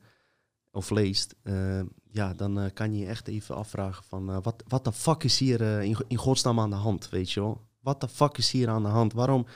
[0.73, 1.81] of leest, eh,
[2.11, 5.39] ja, dan eh, kan je echt even afvragen van, eh, wat, wat de fuck is
[5.39, 7.69] hier in, in godsnaam aan de hand, weet je wel?
[7.81, 9.13] Wat de fuck is hier aan de hand?
[9.13, 9.47] Waarom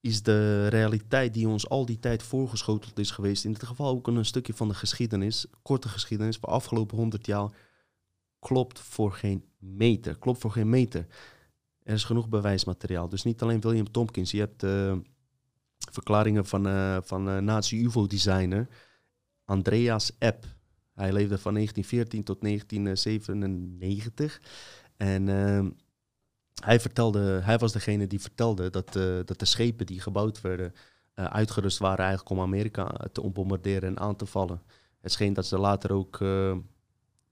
[0.00, 4.06] is de realiteit die ons al die tijd voorgeschoteld is geweest, in dit geval ook
[4.06, 7.50] een stukje van de geschiedenis, korte geschiedenis van afgelopen honderd jaar,
[8.38, 10.18] klopt voor geen meter.
[10.18, 11.06] Klopt voor geen meter.
[11.82, 13.08] Er is genoeg bewijsmateriaal.
[13.08, 14.30] Dus niet alleen William Tompkins.
[14.30, 14.66] Je hebt
[15.92, 16.64] verklaringen van,
[17.04, 18.68] van nazi-UFO-designer
[19.44, 20.44] Andreas Epp.
[20.94, 24.40] Hij leefde van 1914 tot 1997.
[24.96, 25.70] En ehm,
[26.62, 30.72] hij, vertelde, hij was degene die vertelde dat, eh, dat de schepen die gebouwd werden...
[31.14, 34.62] eh, uitgerust waren eigenlijk om Amerika te bombarderen en aan te vallen.
[35.00, 36.20] Het scheen dat ze later ook...
[36.20, 36.56] eh,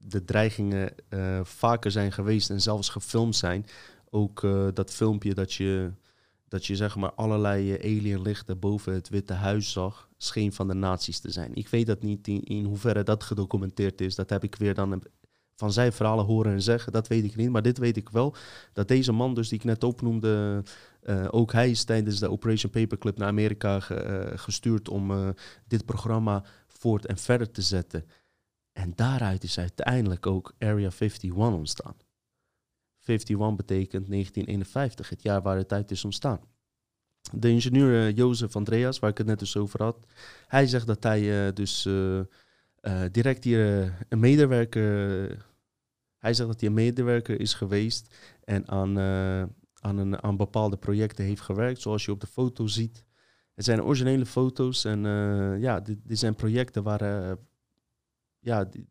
[0.07, 3.65] de dreigingen eh, vaker zijn geweest en zelfs gefilmd zijn.
[4.09, 5.91] Ook eh, dat filmpje dat je,
[6.53, 10.73] dat je zeg maar allerlei eh, alienlichten boven het Witte Huis zag, scheen van de
[10.73, 11.55] nazi's te zijn.
[11.55, 14.15] Ik weet dat niet in, in hoeverre dat gedocumenteerd is.
[14.15, 15.03] Dat heb ik weer dan
[15.55, 16.91] van zijn verhalen horen en zeggen.
[16.91, 18.35] Dat weet ik niet, maar dit weet ik wel.
[18.73, 20.63] Dat deze man dus die ik net opnoemde,
[21.01, 25.29] eh, ook hij is tijdens de Operation Paperclip naar Amerika ge- eh, gestuurd om eh,
[25.67, 28.05] dit programma voort en verder te zetten.
[28.73, 31.95] En daaruit is uiteindelijk ook Area 51 ontstaan.
[33.03, 36.39] 51 betekent 1951, het jaar waar het uit is ontstaan.
[37.31, 40.05] De ingenieur eh, Jozef Andreas, waar ik het net dus over had,
[40.47, 44.81] hij zegt dat hij eh, dus eh, direct hier een medewerker,
[46.17, 48.99] hij zegt dat hij een medewerker is geweest en aan,
[49.79, 53.05] aan, een, aan bepaalde projecten heeft gewerkt, zoals je op de foto ziet.
[53.53, 55.01] Het zijn originele foto's en
[55.59, 57.37] ja, dit, dit zijn projecten waar
[58.39, 58.87] ja, die,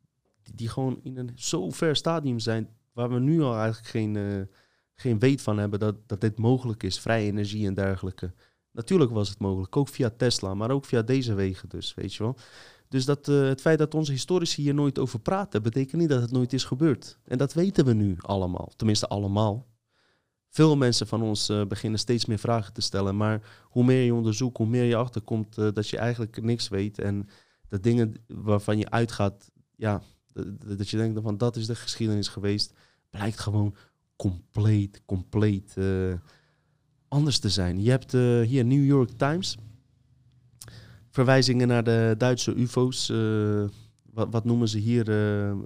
[0.55, 4.57] die gewoon in een zo ver stadium zijn, waar we nu al eigenlijk geen, eh,
[4.95, 8.35] geen weet van hebben dat, dat dit mogelijk is, vrije energie en dergelijke.
[8.71, 12.23] Natuurlijk was het mogelijk, ook via Tesla, maar ook via deze wegen dus, weet je
[12.23, 12.37] wel.
[12.89, 16.21] Dus dat, eh, het feit dat onze historici hier nooit over praten, betekent niet dat
[16.21, 17.19] het nooit is gebeurd.
[17.25, 19.71] En dat weten we nu allemaal, tenminste allemaal.
[20.49, 24.15] Veel mensen van ons eh, beginnen steeds meer vragen te stellen, maar hoe meer je
[24.15, 26.99] onderzoekt, hoe meer je achterkomt dat je eigenlijk niks weet.
[26.99, 27.29] En
[27.69, 30.03] dat dingen waarvan je uitgaat, ja,
[30.77, 32.75] dat je denkt van dat is de geschiedenis geweest,
[33.13, 33.75] blijkt gewoon
[34.17, 36.15] compleet, compleet eh,
[37.09, 37.83] anders te zijn.
[37.83, 39.57] Je hebt eh, hier New York Times,
[41.11, 43.09] verwijzingen naar de Duitse UFO's.
[43.09, 43.65] eh,
[44.13, 45.05] wat, wat noemen ze hier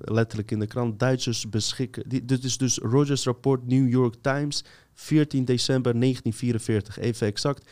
[0.04, 0.98] letterlijk in de krant?
[0.98, 2.08] Duitsers beschikken.
[2.08, 4.64] Die, dit is dus Rogers Rapport New York Times,
[4.94, 6.98] 14 december 1944.
[6.98, 7.70] Even exact.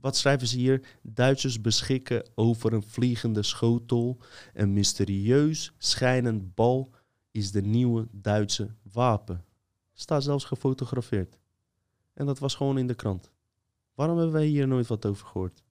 [0.00, 0.80] Wat schrijven ze hier?
[1.02, 4.18] Duitsers beschikken over een vliegende schotel.
[4.54, 6.90] Een mysterieus schijnend bal
[7.30, 9.44] is de nieuwe Duitse wapen.
[9.92, 11.38] Staat zelfs gefotografeerd.
[12.14, 13.30] En dat was gewoon in de krant.
[13.94, 15.62] Waarom hebben wij hier nooit wat over gehoord?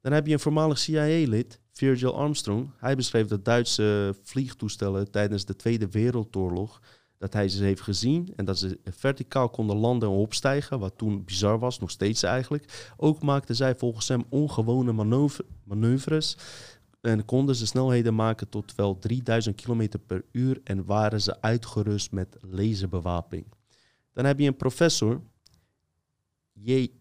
[0.00, 2.70] Dan heb je een voormalig CIA-lid, Virgil Armstrong.
[2.76, 6.80] Hij beschreef dat Duitse vliegtoestellen tijdens de Tweede Wereldoorlog
[7.22, 11.24] dat hij ze heeft gezien en dat ze verticaal konden landen en opstijgen, wat toen
[11.24, 12.92] bizar was, nog steeds eigenlijk.
[12.96, 16.36] Ook maakten zij volgens hem ongewone manoeuvre- manoeuvres
[17.02, 22.12] en konden ze snelheden maken tot wel 3000 km per uur en waren ze uitgerust
[22.12, 23.46] met laserbewapening.
[24.12, 25.22] Dan heb je een professor,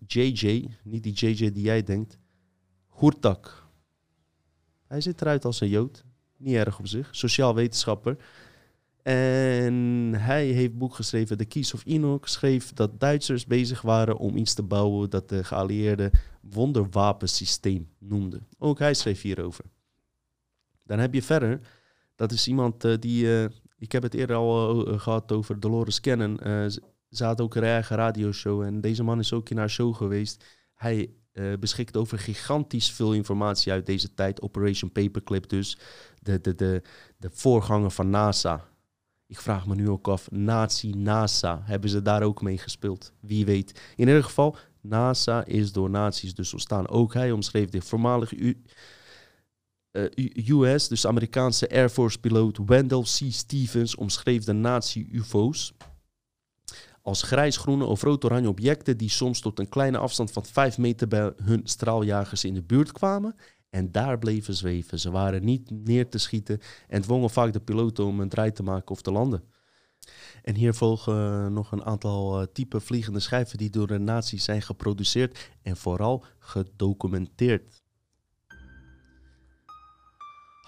[0.08, 2.18] JJ, niet die JJ die jij denkt,
[2.88, 3.70] Hoertak.
[4.88, 6.04] Hij ziet eruit als een Jood,
[6.38, 8.18] niet erg op zich, sociaal wetenschapper.
[9.04, 9.74] En
[10.18, 12.30] hij heeft boek geschreven, The Keys of Enoch.
[12.30, 16.12] Schreef dat Duitsers bezig waren om iets te bouwen dat de geallieerden
[16.42, 18.48] wonderwapensysteem noemden.
[18.58, 19.66] Ook hij schreef hierover.
[20.92, 21.60] Dan heb je verder,
[22.16, 23.46] dat is iemand uh, die, uh,
[23.78, 26.40] ik heb het eerder al uh, gehad over Dolores Cannon.
[27.10, 30.46] ze had ook een eigen radioshow en deze man is ook in haar show geweest.
[30.74, 31.14] Hij
[31.60, 34.42] beschikt over gigantisch veel informatie uit deze tijd.
[34.42, 35.78] Operation Paperclip dus,
[36.22, 36.82] de, de, de,
[37.18, 38.66] de voorganger van NASA.
[39.28, 43.14] Ik vraag me nu ook af, Nazi NASA, hebben ze daar ook mee gespeeld?
[43.20, 43.82] Wie weet.
[43.96, 46.88] In ieder geval, NASA is door nazi's dus ontstaan.
[46.88, 48.62] Ook hij omschreef de voormalige U
[50.50, 53.32] US, dus Amerikaanse Air Force piloot Wendell C.
[53.32, 55.74] Stevens, omschreef de nazi-UFO's
[57.02, 61.34] als grijsgroene of rood-oranje objecten die soms tot een kleine afstand van 5 meter bij
[61.44, 63.36] hun straaljagers in de buurt kwamen
[63.70, 65.00] en daar bleven zweven.
[65.00, 68.64] Ze waren niet neer te schieten en dwongen vaak de piloten om een draai te
[68.64, 69.44] maken of te landen.
[70.42, 74.62] En hier volgen nog een aantal uh, type vliegende schijven die door de nazi's zijn
[74.62, 77.81] geproduceerd en vooral gedocumenteerd.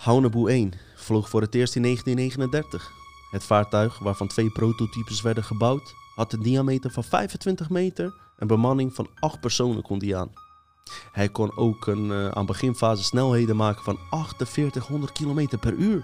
[0.03, 2.91] Haunebu 1 vloog voor het eerst in 1939.
[3.31, 8.93] Het vaartuig, waarvan twee prototypes werden gebouwd, had een diameter van 25 meter en bemanning
[8.93, 10.31] van 8 personen kon die aan.
[11.11, 16.03] Hij kon ook een, uh, aan beginfase snelheden maken van 4800 km per uur.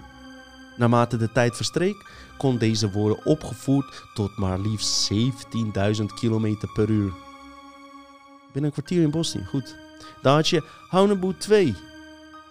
[0.76, 7.12] Naarmate de tijd verstreek, kon deze worden opgevoerd tot maar liefst 17.000 km per uur.
[8.52, 9.76] Binnen een kwartier in Bosnië, goed.
[10.22, 11.74] Dan had je Haunebu 2,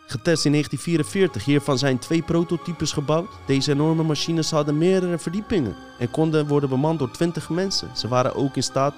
[0.10, 1.46] getest in 1944.
[1.46, 3.30] Hiervan zijn twee prototypes gebouwd.
[3.46, 7.90] Deze enorme machines hadden meerdere verdiepingen en konden worden bemand door 20 mensen.
[7.96, 8.94] Ze waren ook in staat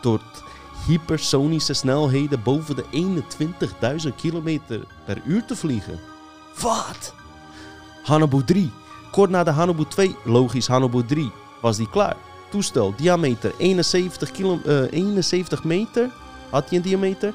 [0.00, 0.22] tot
[0.86, 2.84] hypersonische snelheden boven de
[4.02, 4.58] 21.000 km
[5.04, 5.98] per uur te vliegen.
[6.60, 7.14] Wat?
[8.02, 8.70] Hanabu 3.
[9.10, 11.30] Kort na de Hanabu 2, logisch Hanabu 3,
[11.60, 12.16] was die klaar.
[12.50, 16.10] Toestel, diameter 71, kilo, uh, 71 meter
[16.50, 17.34] had hij een diameter.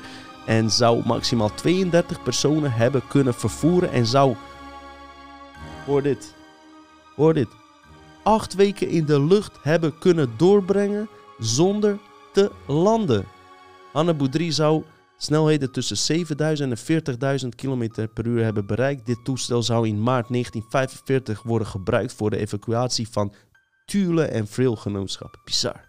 [0.49, 3.91] En zou maximaal 32 personen hebben kunnen vervoeren.
[3.91, 4.35] En zou,
[5.85, 6.33] hoor dit,
[7.15, 7.47] hoor dit,
[8.23, 11.97] acht weken in de lucht hebben kunnen doorbrengen zonder
[12.33, 13.25] te landen.
[13.93, 14.83] Hanabu 3 zou
[15.17, 19.05] snelheden tussen 7000 en 40.000 km per uur hebben bereikt.
[19.05, 23.33] Dit toestel zou in maart 1945 worden gebruikt voor de evacuatie van
[23.85, 25.41] Thule en Vril-genootschap.
[25.45, 25.88] Bizar.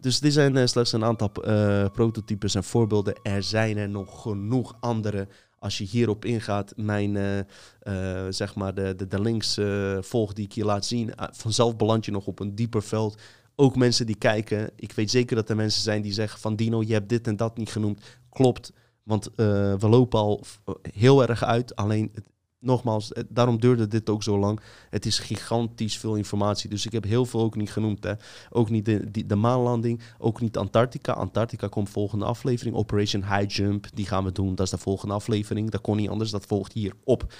[0.00, 3.14] Dus dit zijn uh, slechts een aantal uh, prototypes en voorbeelden.
[3.22, 5.28] Er zijn er nog genoeg andere.
[5.58, 9.58] Als je hierop ingaat, mijn, uh, zeg maar, de, de, links
[10.00, 11.12] volg die ik je laat zien.
[11.32, 13.20] vanzelf beland je nog op een dieper veld
[13.56, 14.70] ook mensen die kijken.
[14.76, 17.36] Ik weet zeker dat er mensen zijn die zeggen van Dino, je hebt dit en
[17.36, 18.04] dat niet genoemd.
[18.30, 18.72] Klopt,
[19.02, 20.44] want we lopen al
[20.92, 21.76] heel erg uit.
[21.76, 22.24] Alleen, het,
[22.60, 24.60] nogmaals, het, daarom duurde dit ook zo lang.
[24.90, 26.70] Het is gigantisch veel informatie.
[26.70, 28.04] Dus ik heb heel veel ook niet genoemd.
[28.04, 28.12] Hè.
[28.50, 31.12] Ook niet de, de maanlanding, ook niet Antarctica.
[31.12, 32.76] Antarctica komt volgende aflevering.
[32.76, 34.54] Operation High Jump, die gaan we doen.
[34.54, 35.70] Dat is de volgende aflevering.
[35.70, 37.32] Dat kon niet anders, dat volgt hier op.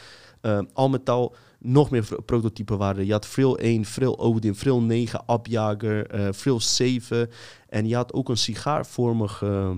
[0.43, 3.07] Uh, al met al nog meer prototypen waren.
[3.07, 7.31] Je had Frill 1, Frill Odin, Frill 9, Abjager, uh, Frill 7.
[7.69, 9.71] En je had ook een sigaarvormig uh,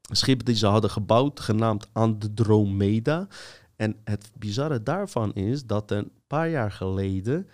[0.00, 3.28] schip die ze hadden gebouwd, genaamd Andromeda.
[3.76, 7.48] En het bizarre daarvan is dat een paar jaar geleden...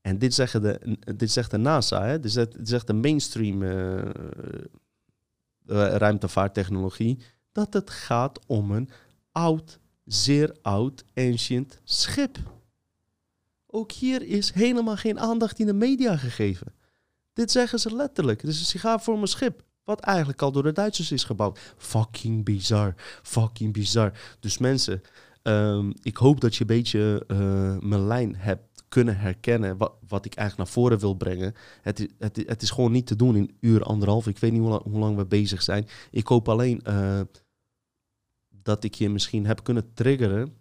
[0.00, 2.20] En dit, zeggen de, dit zegt de NASA, hè?
[2.20, 4.02] Dit, zegt, zegt de mainstream uh,
[5.66, 7.18] ruimtevaarttechnologie...
[7.52, 8.90] dat het gaat om een
[9.32, 9.80] oud
[10.12, 12.38] zeer oud, ancient schip.
[13.66, 16.74] Ook hier is helemaal geen aandacht in de media gegeven.
[17.32, 18.40] Dit zeggen ze letterlijk.
[18.40, 19.62] Het is een sigaarvormig schip.
[19.84, 21.58] Wat eigenlijk al door de Duitsers is gebouwd.
[21.76, 22.94] Fucking bizar.
[23.22, 24.12] Fucking bizar.
[24.40, 25.02] Dus mensen,
[25.42, 29.76] um, ik hoop dat je een beetje uh, mijn lijn hebt kunnen herkennen.
[29.76, 31.54] Wat, wat ik eigenlijk naar voren wil brengen.
[31.82, 34.26] Het, het, het is gewoon niet te doen in uur, anderhalf.
[34.26, 35.86] Ik weet niet hoe lang, we bezig zijn.
[36.10, 37.20] Ik hoop alleen uh,
[38.48, 40.54] dat ik je misschien heb kunnen triggeren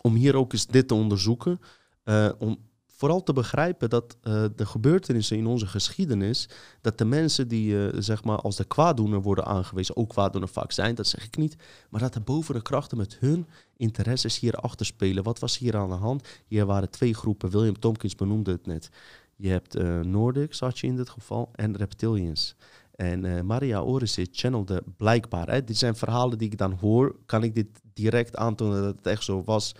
[0.00, 1.60] om hier ook eens dit te onderzoeken.
[2.04, 2.58] Uh, om
[3.02, 6.48] vooral te begrijpen dat uh, de gebeurtenissen in onze geschiedenis,
[6.80, 10.72] dat de mensen die uh, zeg maar als de kwaaddoener worden aangewezen, ook kwaaddoener vaak
[10.72, 11.56] zijn, dat zeg ik niet,
[11.90, 13.46] maar dat de bovere krachten met hun
[13.76, 15.22] interesses hier achter spelen.
[15.22, 16.28] Wat was hier aan de hand?
[16.46, 18.88] Hier waren twee groepen, William Tompkins benoemde het net.
[19.36, 22.54] Je hebt uh, Nordics, had je in dit geval, en Reptilians.
[22.96, 25.48] En uh, Maria Oresic channelde blijkbaar.
[25.48, 27.16] Hè, dit zijn verhalen die ik dan hoor.
[27.26, 29.74] Kan ik dit direct aantonen dat het echt zo was?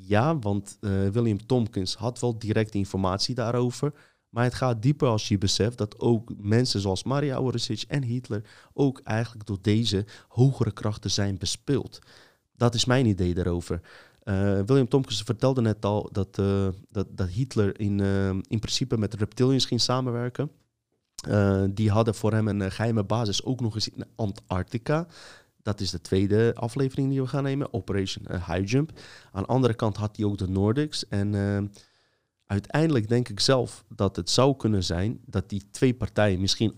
[0.00, 3.92] Ja, want uh, William Tompkins had wel direct informatie daarover.
[4.28, 8.44] Maar het gaat dieper als je beseft dat ook mensen zoals Maria Oresic en Hitler
[8.72, 11.98] ook eigenlijk door deze hogere krachten zijn bespeeld.
[12.56, 13.80] Dat is mijn idee daarover.
[14.24, 14.34] Uh,
[14.66, 18.00] William Tompkins vertelde net al dat, uh, dat, dat Hitler in,
[18.48, 20.50] in principe met reptilians ging samenwerken.
[21.70, 25.06] die hadden voor hem een geheime basis ook nog eens in Antarctica.
[25.68, 28.92] Dat is de tweede aflevering die we gaan nemen, Operation High Jump.
[29.32, 31.08] Aan de andere kant had hij ook de Nordics.
[31.08, 31.34] En
[32.46, 36.74] uiteindelijk denk ik zelf dat het zou kunnen zijn dat die twee partijen misschien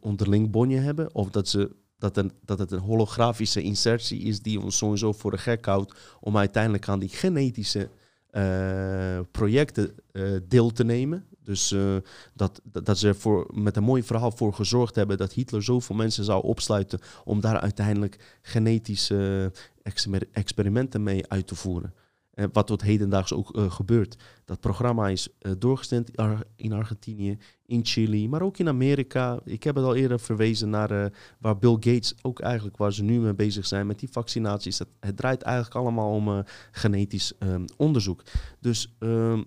[0.00, 1.14] onderling bonje hebben.
[1.14, 5.30] Of dat, ze, dat, een, dat het een holografische insertie is die ons sowieso voor
[5.30, 7.90] de gek houdt om uiteindelijk aan die genetische
[8.30, 11.26] uh, projecten uh, deel te nemen.
[11.48, 11.96] Dus uh,
[12.34, 15.96] dat, dat, ze er voor, met een mooi verhaal voor gezorgd hebben dat Hitler zoveel
[15.96, 19.52] mensen zou opsluiten om daar uiteindelijk genetische
[20.32, 21.94] experimenten mee uit te voeren.
[22.34, 24.16] Uh, wat tot hedendaags ook gebeurt.
[24.44, 26.10] Dat programma is doorgestemd
[26.56, 29.40] in Argentinië, in Chili, maar ook in Amerika.
[29.44, 33.20] Ik heb het al eerder verwezen naar waar Bill Gates ook eigenlijk, waar ze nu
[33.20, 34.78] mee bezig zijn met die vaccinaties.
[34.78, 38.22] Het, draait eigenlijk allemaal om genetisch um, onderzoek.
[38.60, 39.46] Dus um,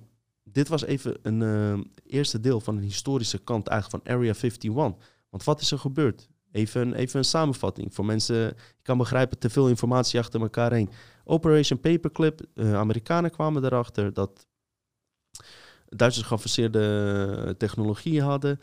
[0.51, 4.73] dit was even een eerste deel van een historische kant eigenlijk van Area 51.
[5.29, 6.29] Want wat is er gebeurd?
[6.51, 8.49] Even, even een samenvatting voor mensen.
[8.49, 10.89] Ik kan begrijpen, te veel informatie achter elkaar heen.
[11.23, 14.47] Operation Paperclip, uh, Amerikanen kwamen erachter dat
[15.85, 18.59] Duitsers geavanceerde technologie hadden.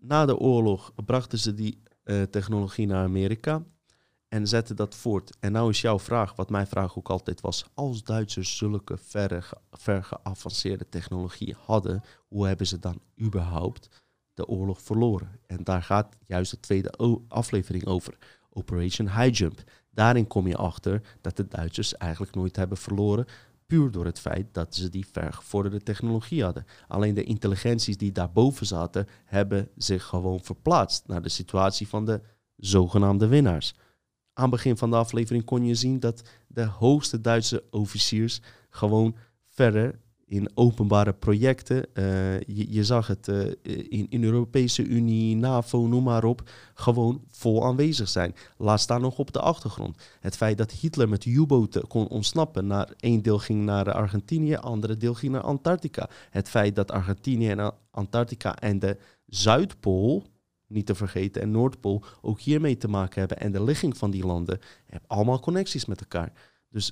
[0.00, 1.82] Na de oorlog brachten ze die
[2.30, 3.64] technologie naar Amerika
[4.30, 5.36] en zetten dat voort.
[5.40, 9.42] En nou is jouw vraag, wat mijn vraag ook altijd was: als Duitsers zulke verre,
[9.70, 13.88] ver geavanceerde technologie hadden, hoe hebben ze dan überhaupt
[14.34, 15.38] de oorlog verloren?
[15.46, 16.92] En daar gaat juist de tweede
[17.28, 18.18] aflevering over:
[18.50, 19.62] Operation High Jump.
[19.90, 23.26] Daarin kom je achter dat de Duitsers eigenlijk nooit hebben verloren.
[23.66, 26.66] Puur door het feit dat ze die vergevorderde technologie hadden.
[26.88, 32.20] Alleen de intelligenties die daarboven zaten, hebben zich gewoon verplaatst naar de situatie van de
[32.56, 33.74] zogenaamde winnaars.
[34.32, 38.40] Aan het begin van de aflevering kon je zien dat de hoogste Duitse officiers
[38.70, 39.16] gewoon
[39.48, 39.98] verder
[40.30, 41.86] in openbare projecten.
[41.94, 43.46] Uh, je, zag het uh,
[43.88, 46.42] in, in Europese Unie, NAVO, noem maar op,
[46.74, 48.34] gewoon vol aanwezig zijn.
[48.56, 50.02] Laat staan nog op de achtergrond.
[50.20, 52.66] Het feit dat Hitler met U-boten kon ontsnappen.
[52.66, 56.08] Naar, één deel ging naar Argentinië, andere deel ging naar Antarctica.
[56.30, 58.96] Het feit dat Argentinië en Antarctica en de
[59.26, 60.26] Zuidpool,
[60.70, 63.38] niet te vergeten, en Noordpool ook hiermee te maken hebben.
[63.38, 66.32] En de ligging van die landen, hebben allemaal connecties met elkaar.
[66.70, 66.86] Dus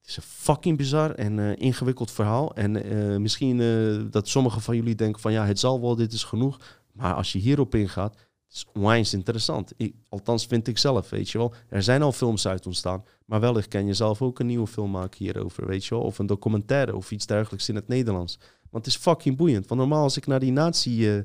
[0.00, 2.54] het is een fucking bizar en uh, ingewikkeld verhaal.
[2.54, 6.12] En uh, misschien uh, dat sommigen van jullie denken van ja, het zal wel, dit
[6.12, 6.58] is genoeg.
[6.92, 9.72] Maar als je hierop ingaat, het is onwijs interessant.
[9.76, 11.54] Ik, althans vind ik zelf, weet je wel.
[11.68, 14.90] Er zijn al films uit ontstaan, maar wellicht kan je zelf ook een nieuwe film
[14.90, 16.04] maken hierover, weet je wel.
[16.04, 18.38] Of een documentaire of iets dergelijks in het Nederlands.
[18.70, 19.66] Want het is fucking boeiend.
[19.66, 21.24] Want normaal als ik naar die nazi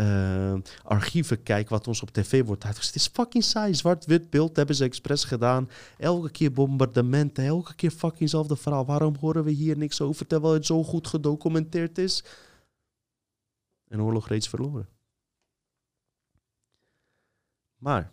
[0.00, 3.00] uh, archieven kijk wat ons op tv wordt uitgezonden.
[3.02, 3.74] Het is fucking saai.
[3.74, 5.70] Zwart-wit beeld hebben ze expres gedaan.
[5.98, 7.44] Elke keer bombardementen.
[7.44, 8.86] Elke keer fucking hetzelfde verhaal.
[8.86, 12.24] Waarom horen we hier niks over terwijl het zo goed gedocumenteerd is?
[13.88, 14.88] En oorlog reeds verloren.
[17.76, 18.12] Maar,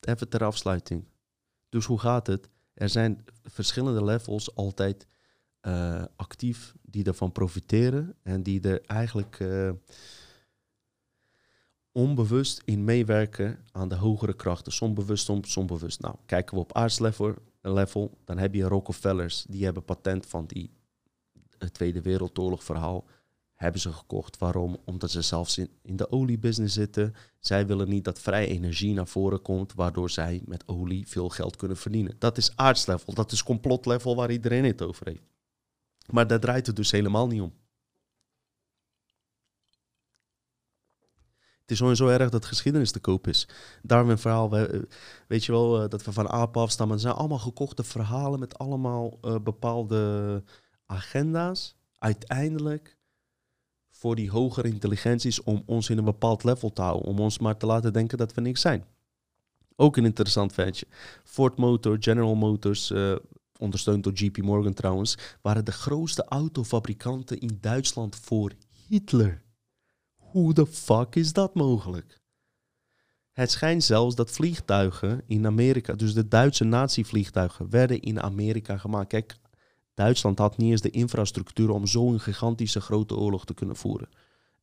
[0.00, 1.04] even ter afsluiting.
[1.68, 2.48] Dus hoe gaat het?
[2.74, 5.06] Er zijn verschillende levels altijd
[5.62, 9.70] uh, actief die ervan profiteren en die er eigenlijk uh,
[11.94, 14.72] onbewust in meewerken aan de hogere krachten.
[14.72, 16.00] Soms bewust, soms onbewust.
[16.00, 19.44] Nou, kijken we op aardslevel, level, dan heb je Rockefellers.
[19.48, 20.70] Die hebben patent van die
[21.72, 23.04] Tweede Wereldoorlog verhaal.
[23.54, 24.38] Hebben ze gekocht.
[24.38, 24.76] Waarom?
[24.84, 27.14] Omdat ze zelfs in, in de oliebusiness zitten.
[27.38, 31.56] Zij willen niet dat vrij energie naar voren komt, waardoor zij met olie veel geld
[31.56, 32.16] kunnen verdienen.
[32.18, 33.14] Dat is aardslevel.
[33.14, 35.22] Dat is complotlevel waar iedereen het over heeft.
[36.10, 37.52] Maar daar draait het dus helemaal niet om.
[41.64, 43.48] Het is sowieso erg dat geschiedenis te koop is.
[43.82, 44.82] Daarom een verhaal, eh,
[45.28, 46.96] weet je wel, eh, dat we van apen afstammen.
[46.96, 50.42] Het zijn allemaal gekochte verhalen met allemaal uh, bepaalde
[50.86, 51.76] agenda's.
[51.98, 52.98] Uiteindelijk
[53.90, 57.08] voor die hogere intelligenties om ons in een bepaald level te houden.
[57.08, 58.84] Om ons maar te laten denken dat we niks zijn.
[59.76, 60.86] Ook een interessant feitje.
[61.24, 62.92] Ford Motor, General Motors,
[63.58, 68.52] ondersteund door JP Morgan trouwens, waren de grootste autofabrikanten in Duitsland voor
[68.88, 69.42] Hitler.
[70.34, 72.20] Hoe de fuck is dat mogelijk?
[73.32, 79.08] Het schijnt zelfs dat vliegtuigen in Amerika, dus de Duitse nazi-vliegtuigen, werden in Amerika gemaakt.
[79.08, 79.36] Kijk,
[79.94, 84.08] Duitsland had niet eens de infrastructuur om zo'n gigantische grote oorlog te kunnen voeren.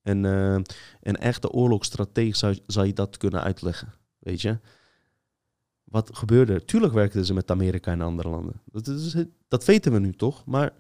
[0.02, 0.54] En uh,
[1.02, 4.60] een echte oorlogsstrateeg zou, je dat kunnen uitleggen, weet je?
[5.84, 6.66] Wat gebeurde?
[6.66, 8.62] Tuurlijk werkten ze met Amerika en andere landen.
[8.66, 10.46] Dat, dat weten we nu toch?
[10.46, 10.74] Maar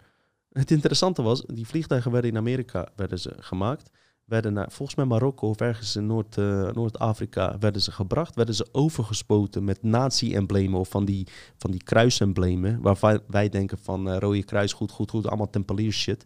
[0.50, 3.92] het interessante was, die vliegtuigen werden in Amerika werden ze gemaakt
[4.32, 8.36] werden naar, volgens mij Marokko of ergens in Noord, uh, Noord-Afrika, werden ze gebracht.
[8.36, 11.28] Werden ze overgespoten met nazi-emblemen of van die,
[11.58, 12.82] van die kruisemblemen.
[12.82, 16.26] Waarvan wij denken van uh, Rode Kruis, goed, goed, goed, allemaal tempeliers shit.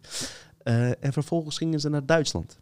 [0.64, 2.58] Uh, en vervolgens gingen ze naar Duitsland.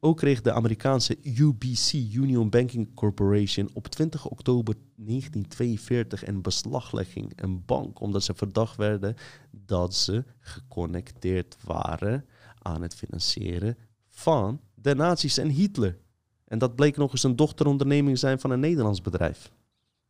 [0.00, 7.64] Ook kreeg de Amerikaanse UBC, Union Banking Corporation, op 20 oktober 1942 een beslaglegging, een
[7.64, 9.14] bank, omdat ze verdacht werden
[9.50, 12.26] dat ze geconnecteerd waren
[12.62, 13.76] aan het financieren
[14.22, 15.98] van de nazi's en Hitler.
[16.44, 19.52] En dat bleek nog eens een dochteronderneming zijn van een Nederlands bedrijf.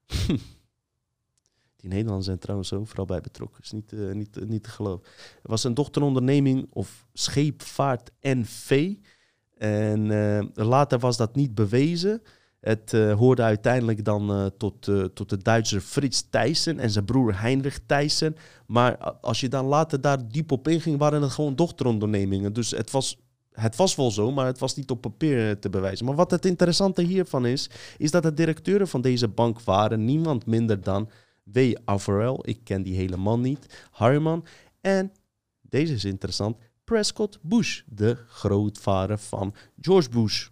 [1.76, 3.62] Die Nederlanders zijn trouwens overal bij betrokken.
[3.62, 5.06] Is niet, uh, niet, uh, niet te geloven.
[5.42, 8.94] Het was een dochteronderneming of scheepvaart NV.
[9.58, 12.22] En uh, later was dat niet bewezen.
[12.60, 14.82] Het hoorde uiteindelijk dan tot,
[15.14, 18.36] tot de Duitser Frits Thijssen en zijn broer Heinrich Thijssen.
[18.66, 22.52] Maar als je dan later daar diep op inging, waren het gewoon dochterondernemingen.
[22.52, 23.21] Dus het was
[23.52, 26.06] het was wel zo, maar het was niet op papier te bewijzen.
[26.06, 30.46] Maar wat het interessante hiervan is, is dat de directeuren van deze bank waren niemand
[30.46, 31.10] minder dan
[31.42, 31.74] W.
[31.84, 34.44] Averell, ik ken die helemaal niet, Harman
[34.80, 35.12] en,
[35.60, 40.48] deze is interessant, Prescott Bush, de grootvader van George Bush.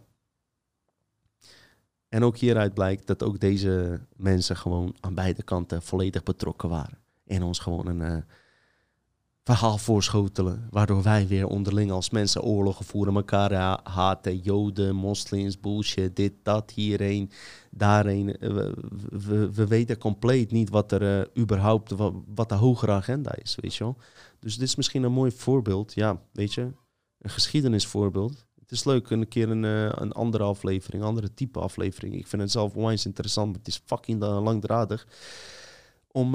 [2.08, 6.98] En ook hieruit blijkt dat ook deze mensen gewoon aan beide kanten volledig betrokken waren.
[7.26, 8.22] En ons gewoon een, uh,
[9.56, 10.66] verhaal voorschotelen.
[10.70, 16.70] Waardoor wij weer onderling als mensen oorlogen voeren, elkaar haten, joden, moslims, bullshit, dit, dat,
[16.70, 17.30] hierheen,
[17.70, 18.38] daarheen.
[18.38, 18.74] Eh, we,
[19.10, 23.56] we, we weten compleet niet wat er uh, überhaupt, wat, wat, de hogere agenda is,
[23.60, 23.96] weet je wel.
[24.38, 26.72] Dus dit is misschien een mooi voorbeeld, ja, weet je,
[27.18, 28.46] een geschiedenisvoorbeeld.
[28.60, 32.14] Het is leuk een keer een, uh, een andere aflevering, andere type aflevering.
[32.14, 35.06] Ik vind het zelf onwijs interessant, het is fucking langdradig.
[36.12, 36.34] Om,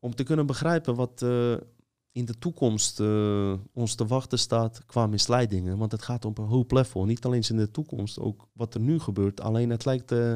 [0.00, 1.24] om te kunnen begrijpen wat
[2.12, 5.78] in de toekomst uh, ons te wachten staat qua misleidingen.
[5.78, 7.04] Want het gaat om een hoop level.
[7.04, 9.40] Niet alleen in de toekomst, ook wat er nu gebeurt.
[9.40, 10.34] Alleen het lijkt uh,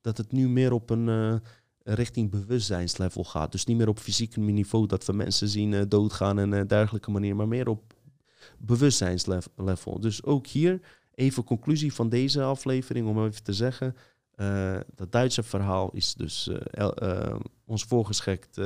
[0.00, 1.34] dat het nu meer op een uh,
[1.82, 3.52] richting bewustzijnslevel gaat.
[3.52, 7.36] Dus niet meer op fysiek niveau dat we mensen zien doodgaan en dergelijke manier.
[7.36, 7.94] Maar meer op
[8.58, 10.00] bewustzijnslevel.
[10.00, 10.80] Dus ook hier
[11.14, 13.96] even conclusie van deze aflevering om even te zeggen.
[14.94, 16.50] dat Duitse verhaal is dus
[17.64, 18.58] ons voorgeschekt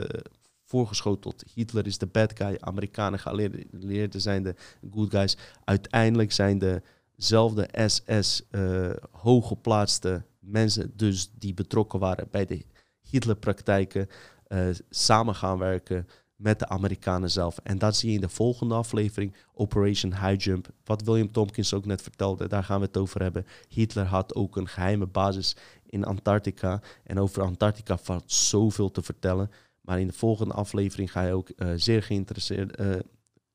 [0.71, 1.45] voorgeschoteld.
[1.55, 4.55] Hitler is de bad guy, Amerikanen geallieerden zijn de
[4.91, 5.37] good guys.
[5.65, 6.83] Uiteindelijk zijn
[7.17, 12.65] dezelfde SS uh, hooggeplaatste mensen, dus die betrokken waren bij de
[13.01, 14.09] Hitlerpraktijken,
[14.49, 16.07] uh, samen gaan werken
[16.37, 17.59] met de Amerikanen zelf.
[17.63, 20.69] En dat zie je in de volgende aflevering, Operation High Jump.
[20.85, 23.47] Wat William Tompkins ook net vertelde, daar gaan we het over hebben.
[23.69, 25.57] Hitler had ook een geheime basis
[25.87, 26.81] in Antarctica.
[27.05, 29.51] En over Antarctica valt zoveel te vertellen.
[29.81, 32.95] Maar in de volgende aflevering ga je ook uh, zeer, geïnteresseerd, uh,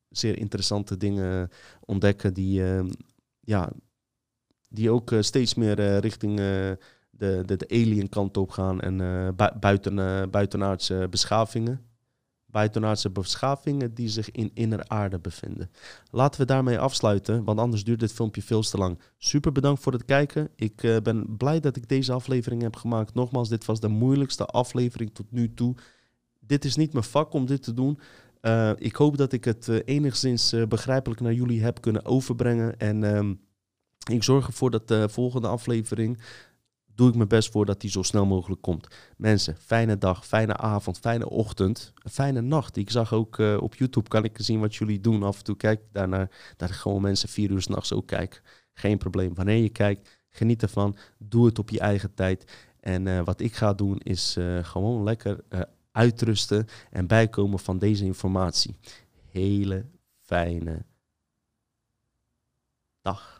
[0.10, 1.50] zeer interessante dingen
[1.80, 2.90] ontdekken die, uh,
[3.40, 3.72] ja,
[4.70, 6.78] die ook steeds meer richting de,
[7.46, 8.98] de, de alien kant op gaan en
[9.60, 9.96] buiten,
[10.32, 11.94] buitenaardse beschavingen.
[12.46, 15.72] Buitenaardse beschavingen die zich in inner aarde bevinden.
[16.12, 19.00] Laten we daarmee afsluiten, want anders duurt dit filmpje veel te lang.
[19.18, 20.50] Super bedankt voor het kijken.
[20.56, 23.14] Ik ben blij dat ik deze aflevering heb gemaakt.
[23.14, 25.76] Nogmaals, dit was de moeilijkste aflevering tot nu toe
[26.48, 28.00] dit is niet mijn vak om dit te doen.
[28.42, 32.78] Uh, ik hoop dat ik het uh, enigszins uh, begrijpelijk naar jullie heb kunnen overbrengen.
[32.78, 33.42] En um,
[34.12, 36.22] ik zorg ervoor dat de volgende aflevering.
[36.86, 38.88] Doe ik mijn best voor dat die zo snel mogelijk komt.
[39.18, 42.78] Mensen, fijne dag, fijne avond, fijne ochtend, fijne nacht.
[42.78, 45.24] Ik zag ook op YouTube, kan ik zien wat jullie doen.
[45.24, 48.42] Af en toe kijk daarnaar, dat gewoon mensen vier uur s'nachts ook kijken.
[48.74, 49.34] Geen probleem.
[49.34, 50.96] Wanneer je kijkt, geniet ervan.
[51.18, 52.52] Doe het op je eigen tijd.
[52.80, 55.44] En wat ik ga doen is gewoon lekker
[55.96, 58.76] uitrusten en bijkomen van deze informatie.
[59.32, 59.86] Hele
[60.20, 60.86] fijne
[63.02, 63.35] dag.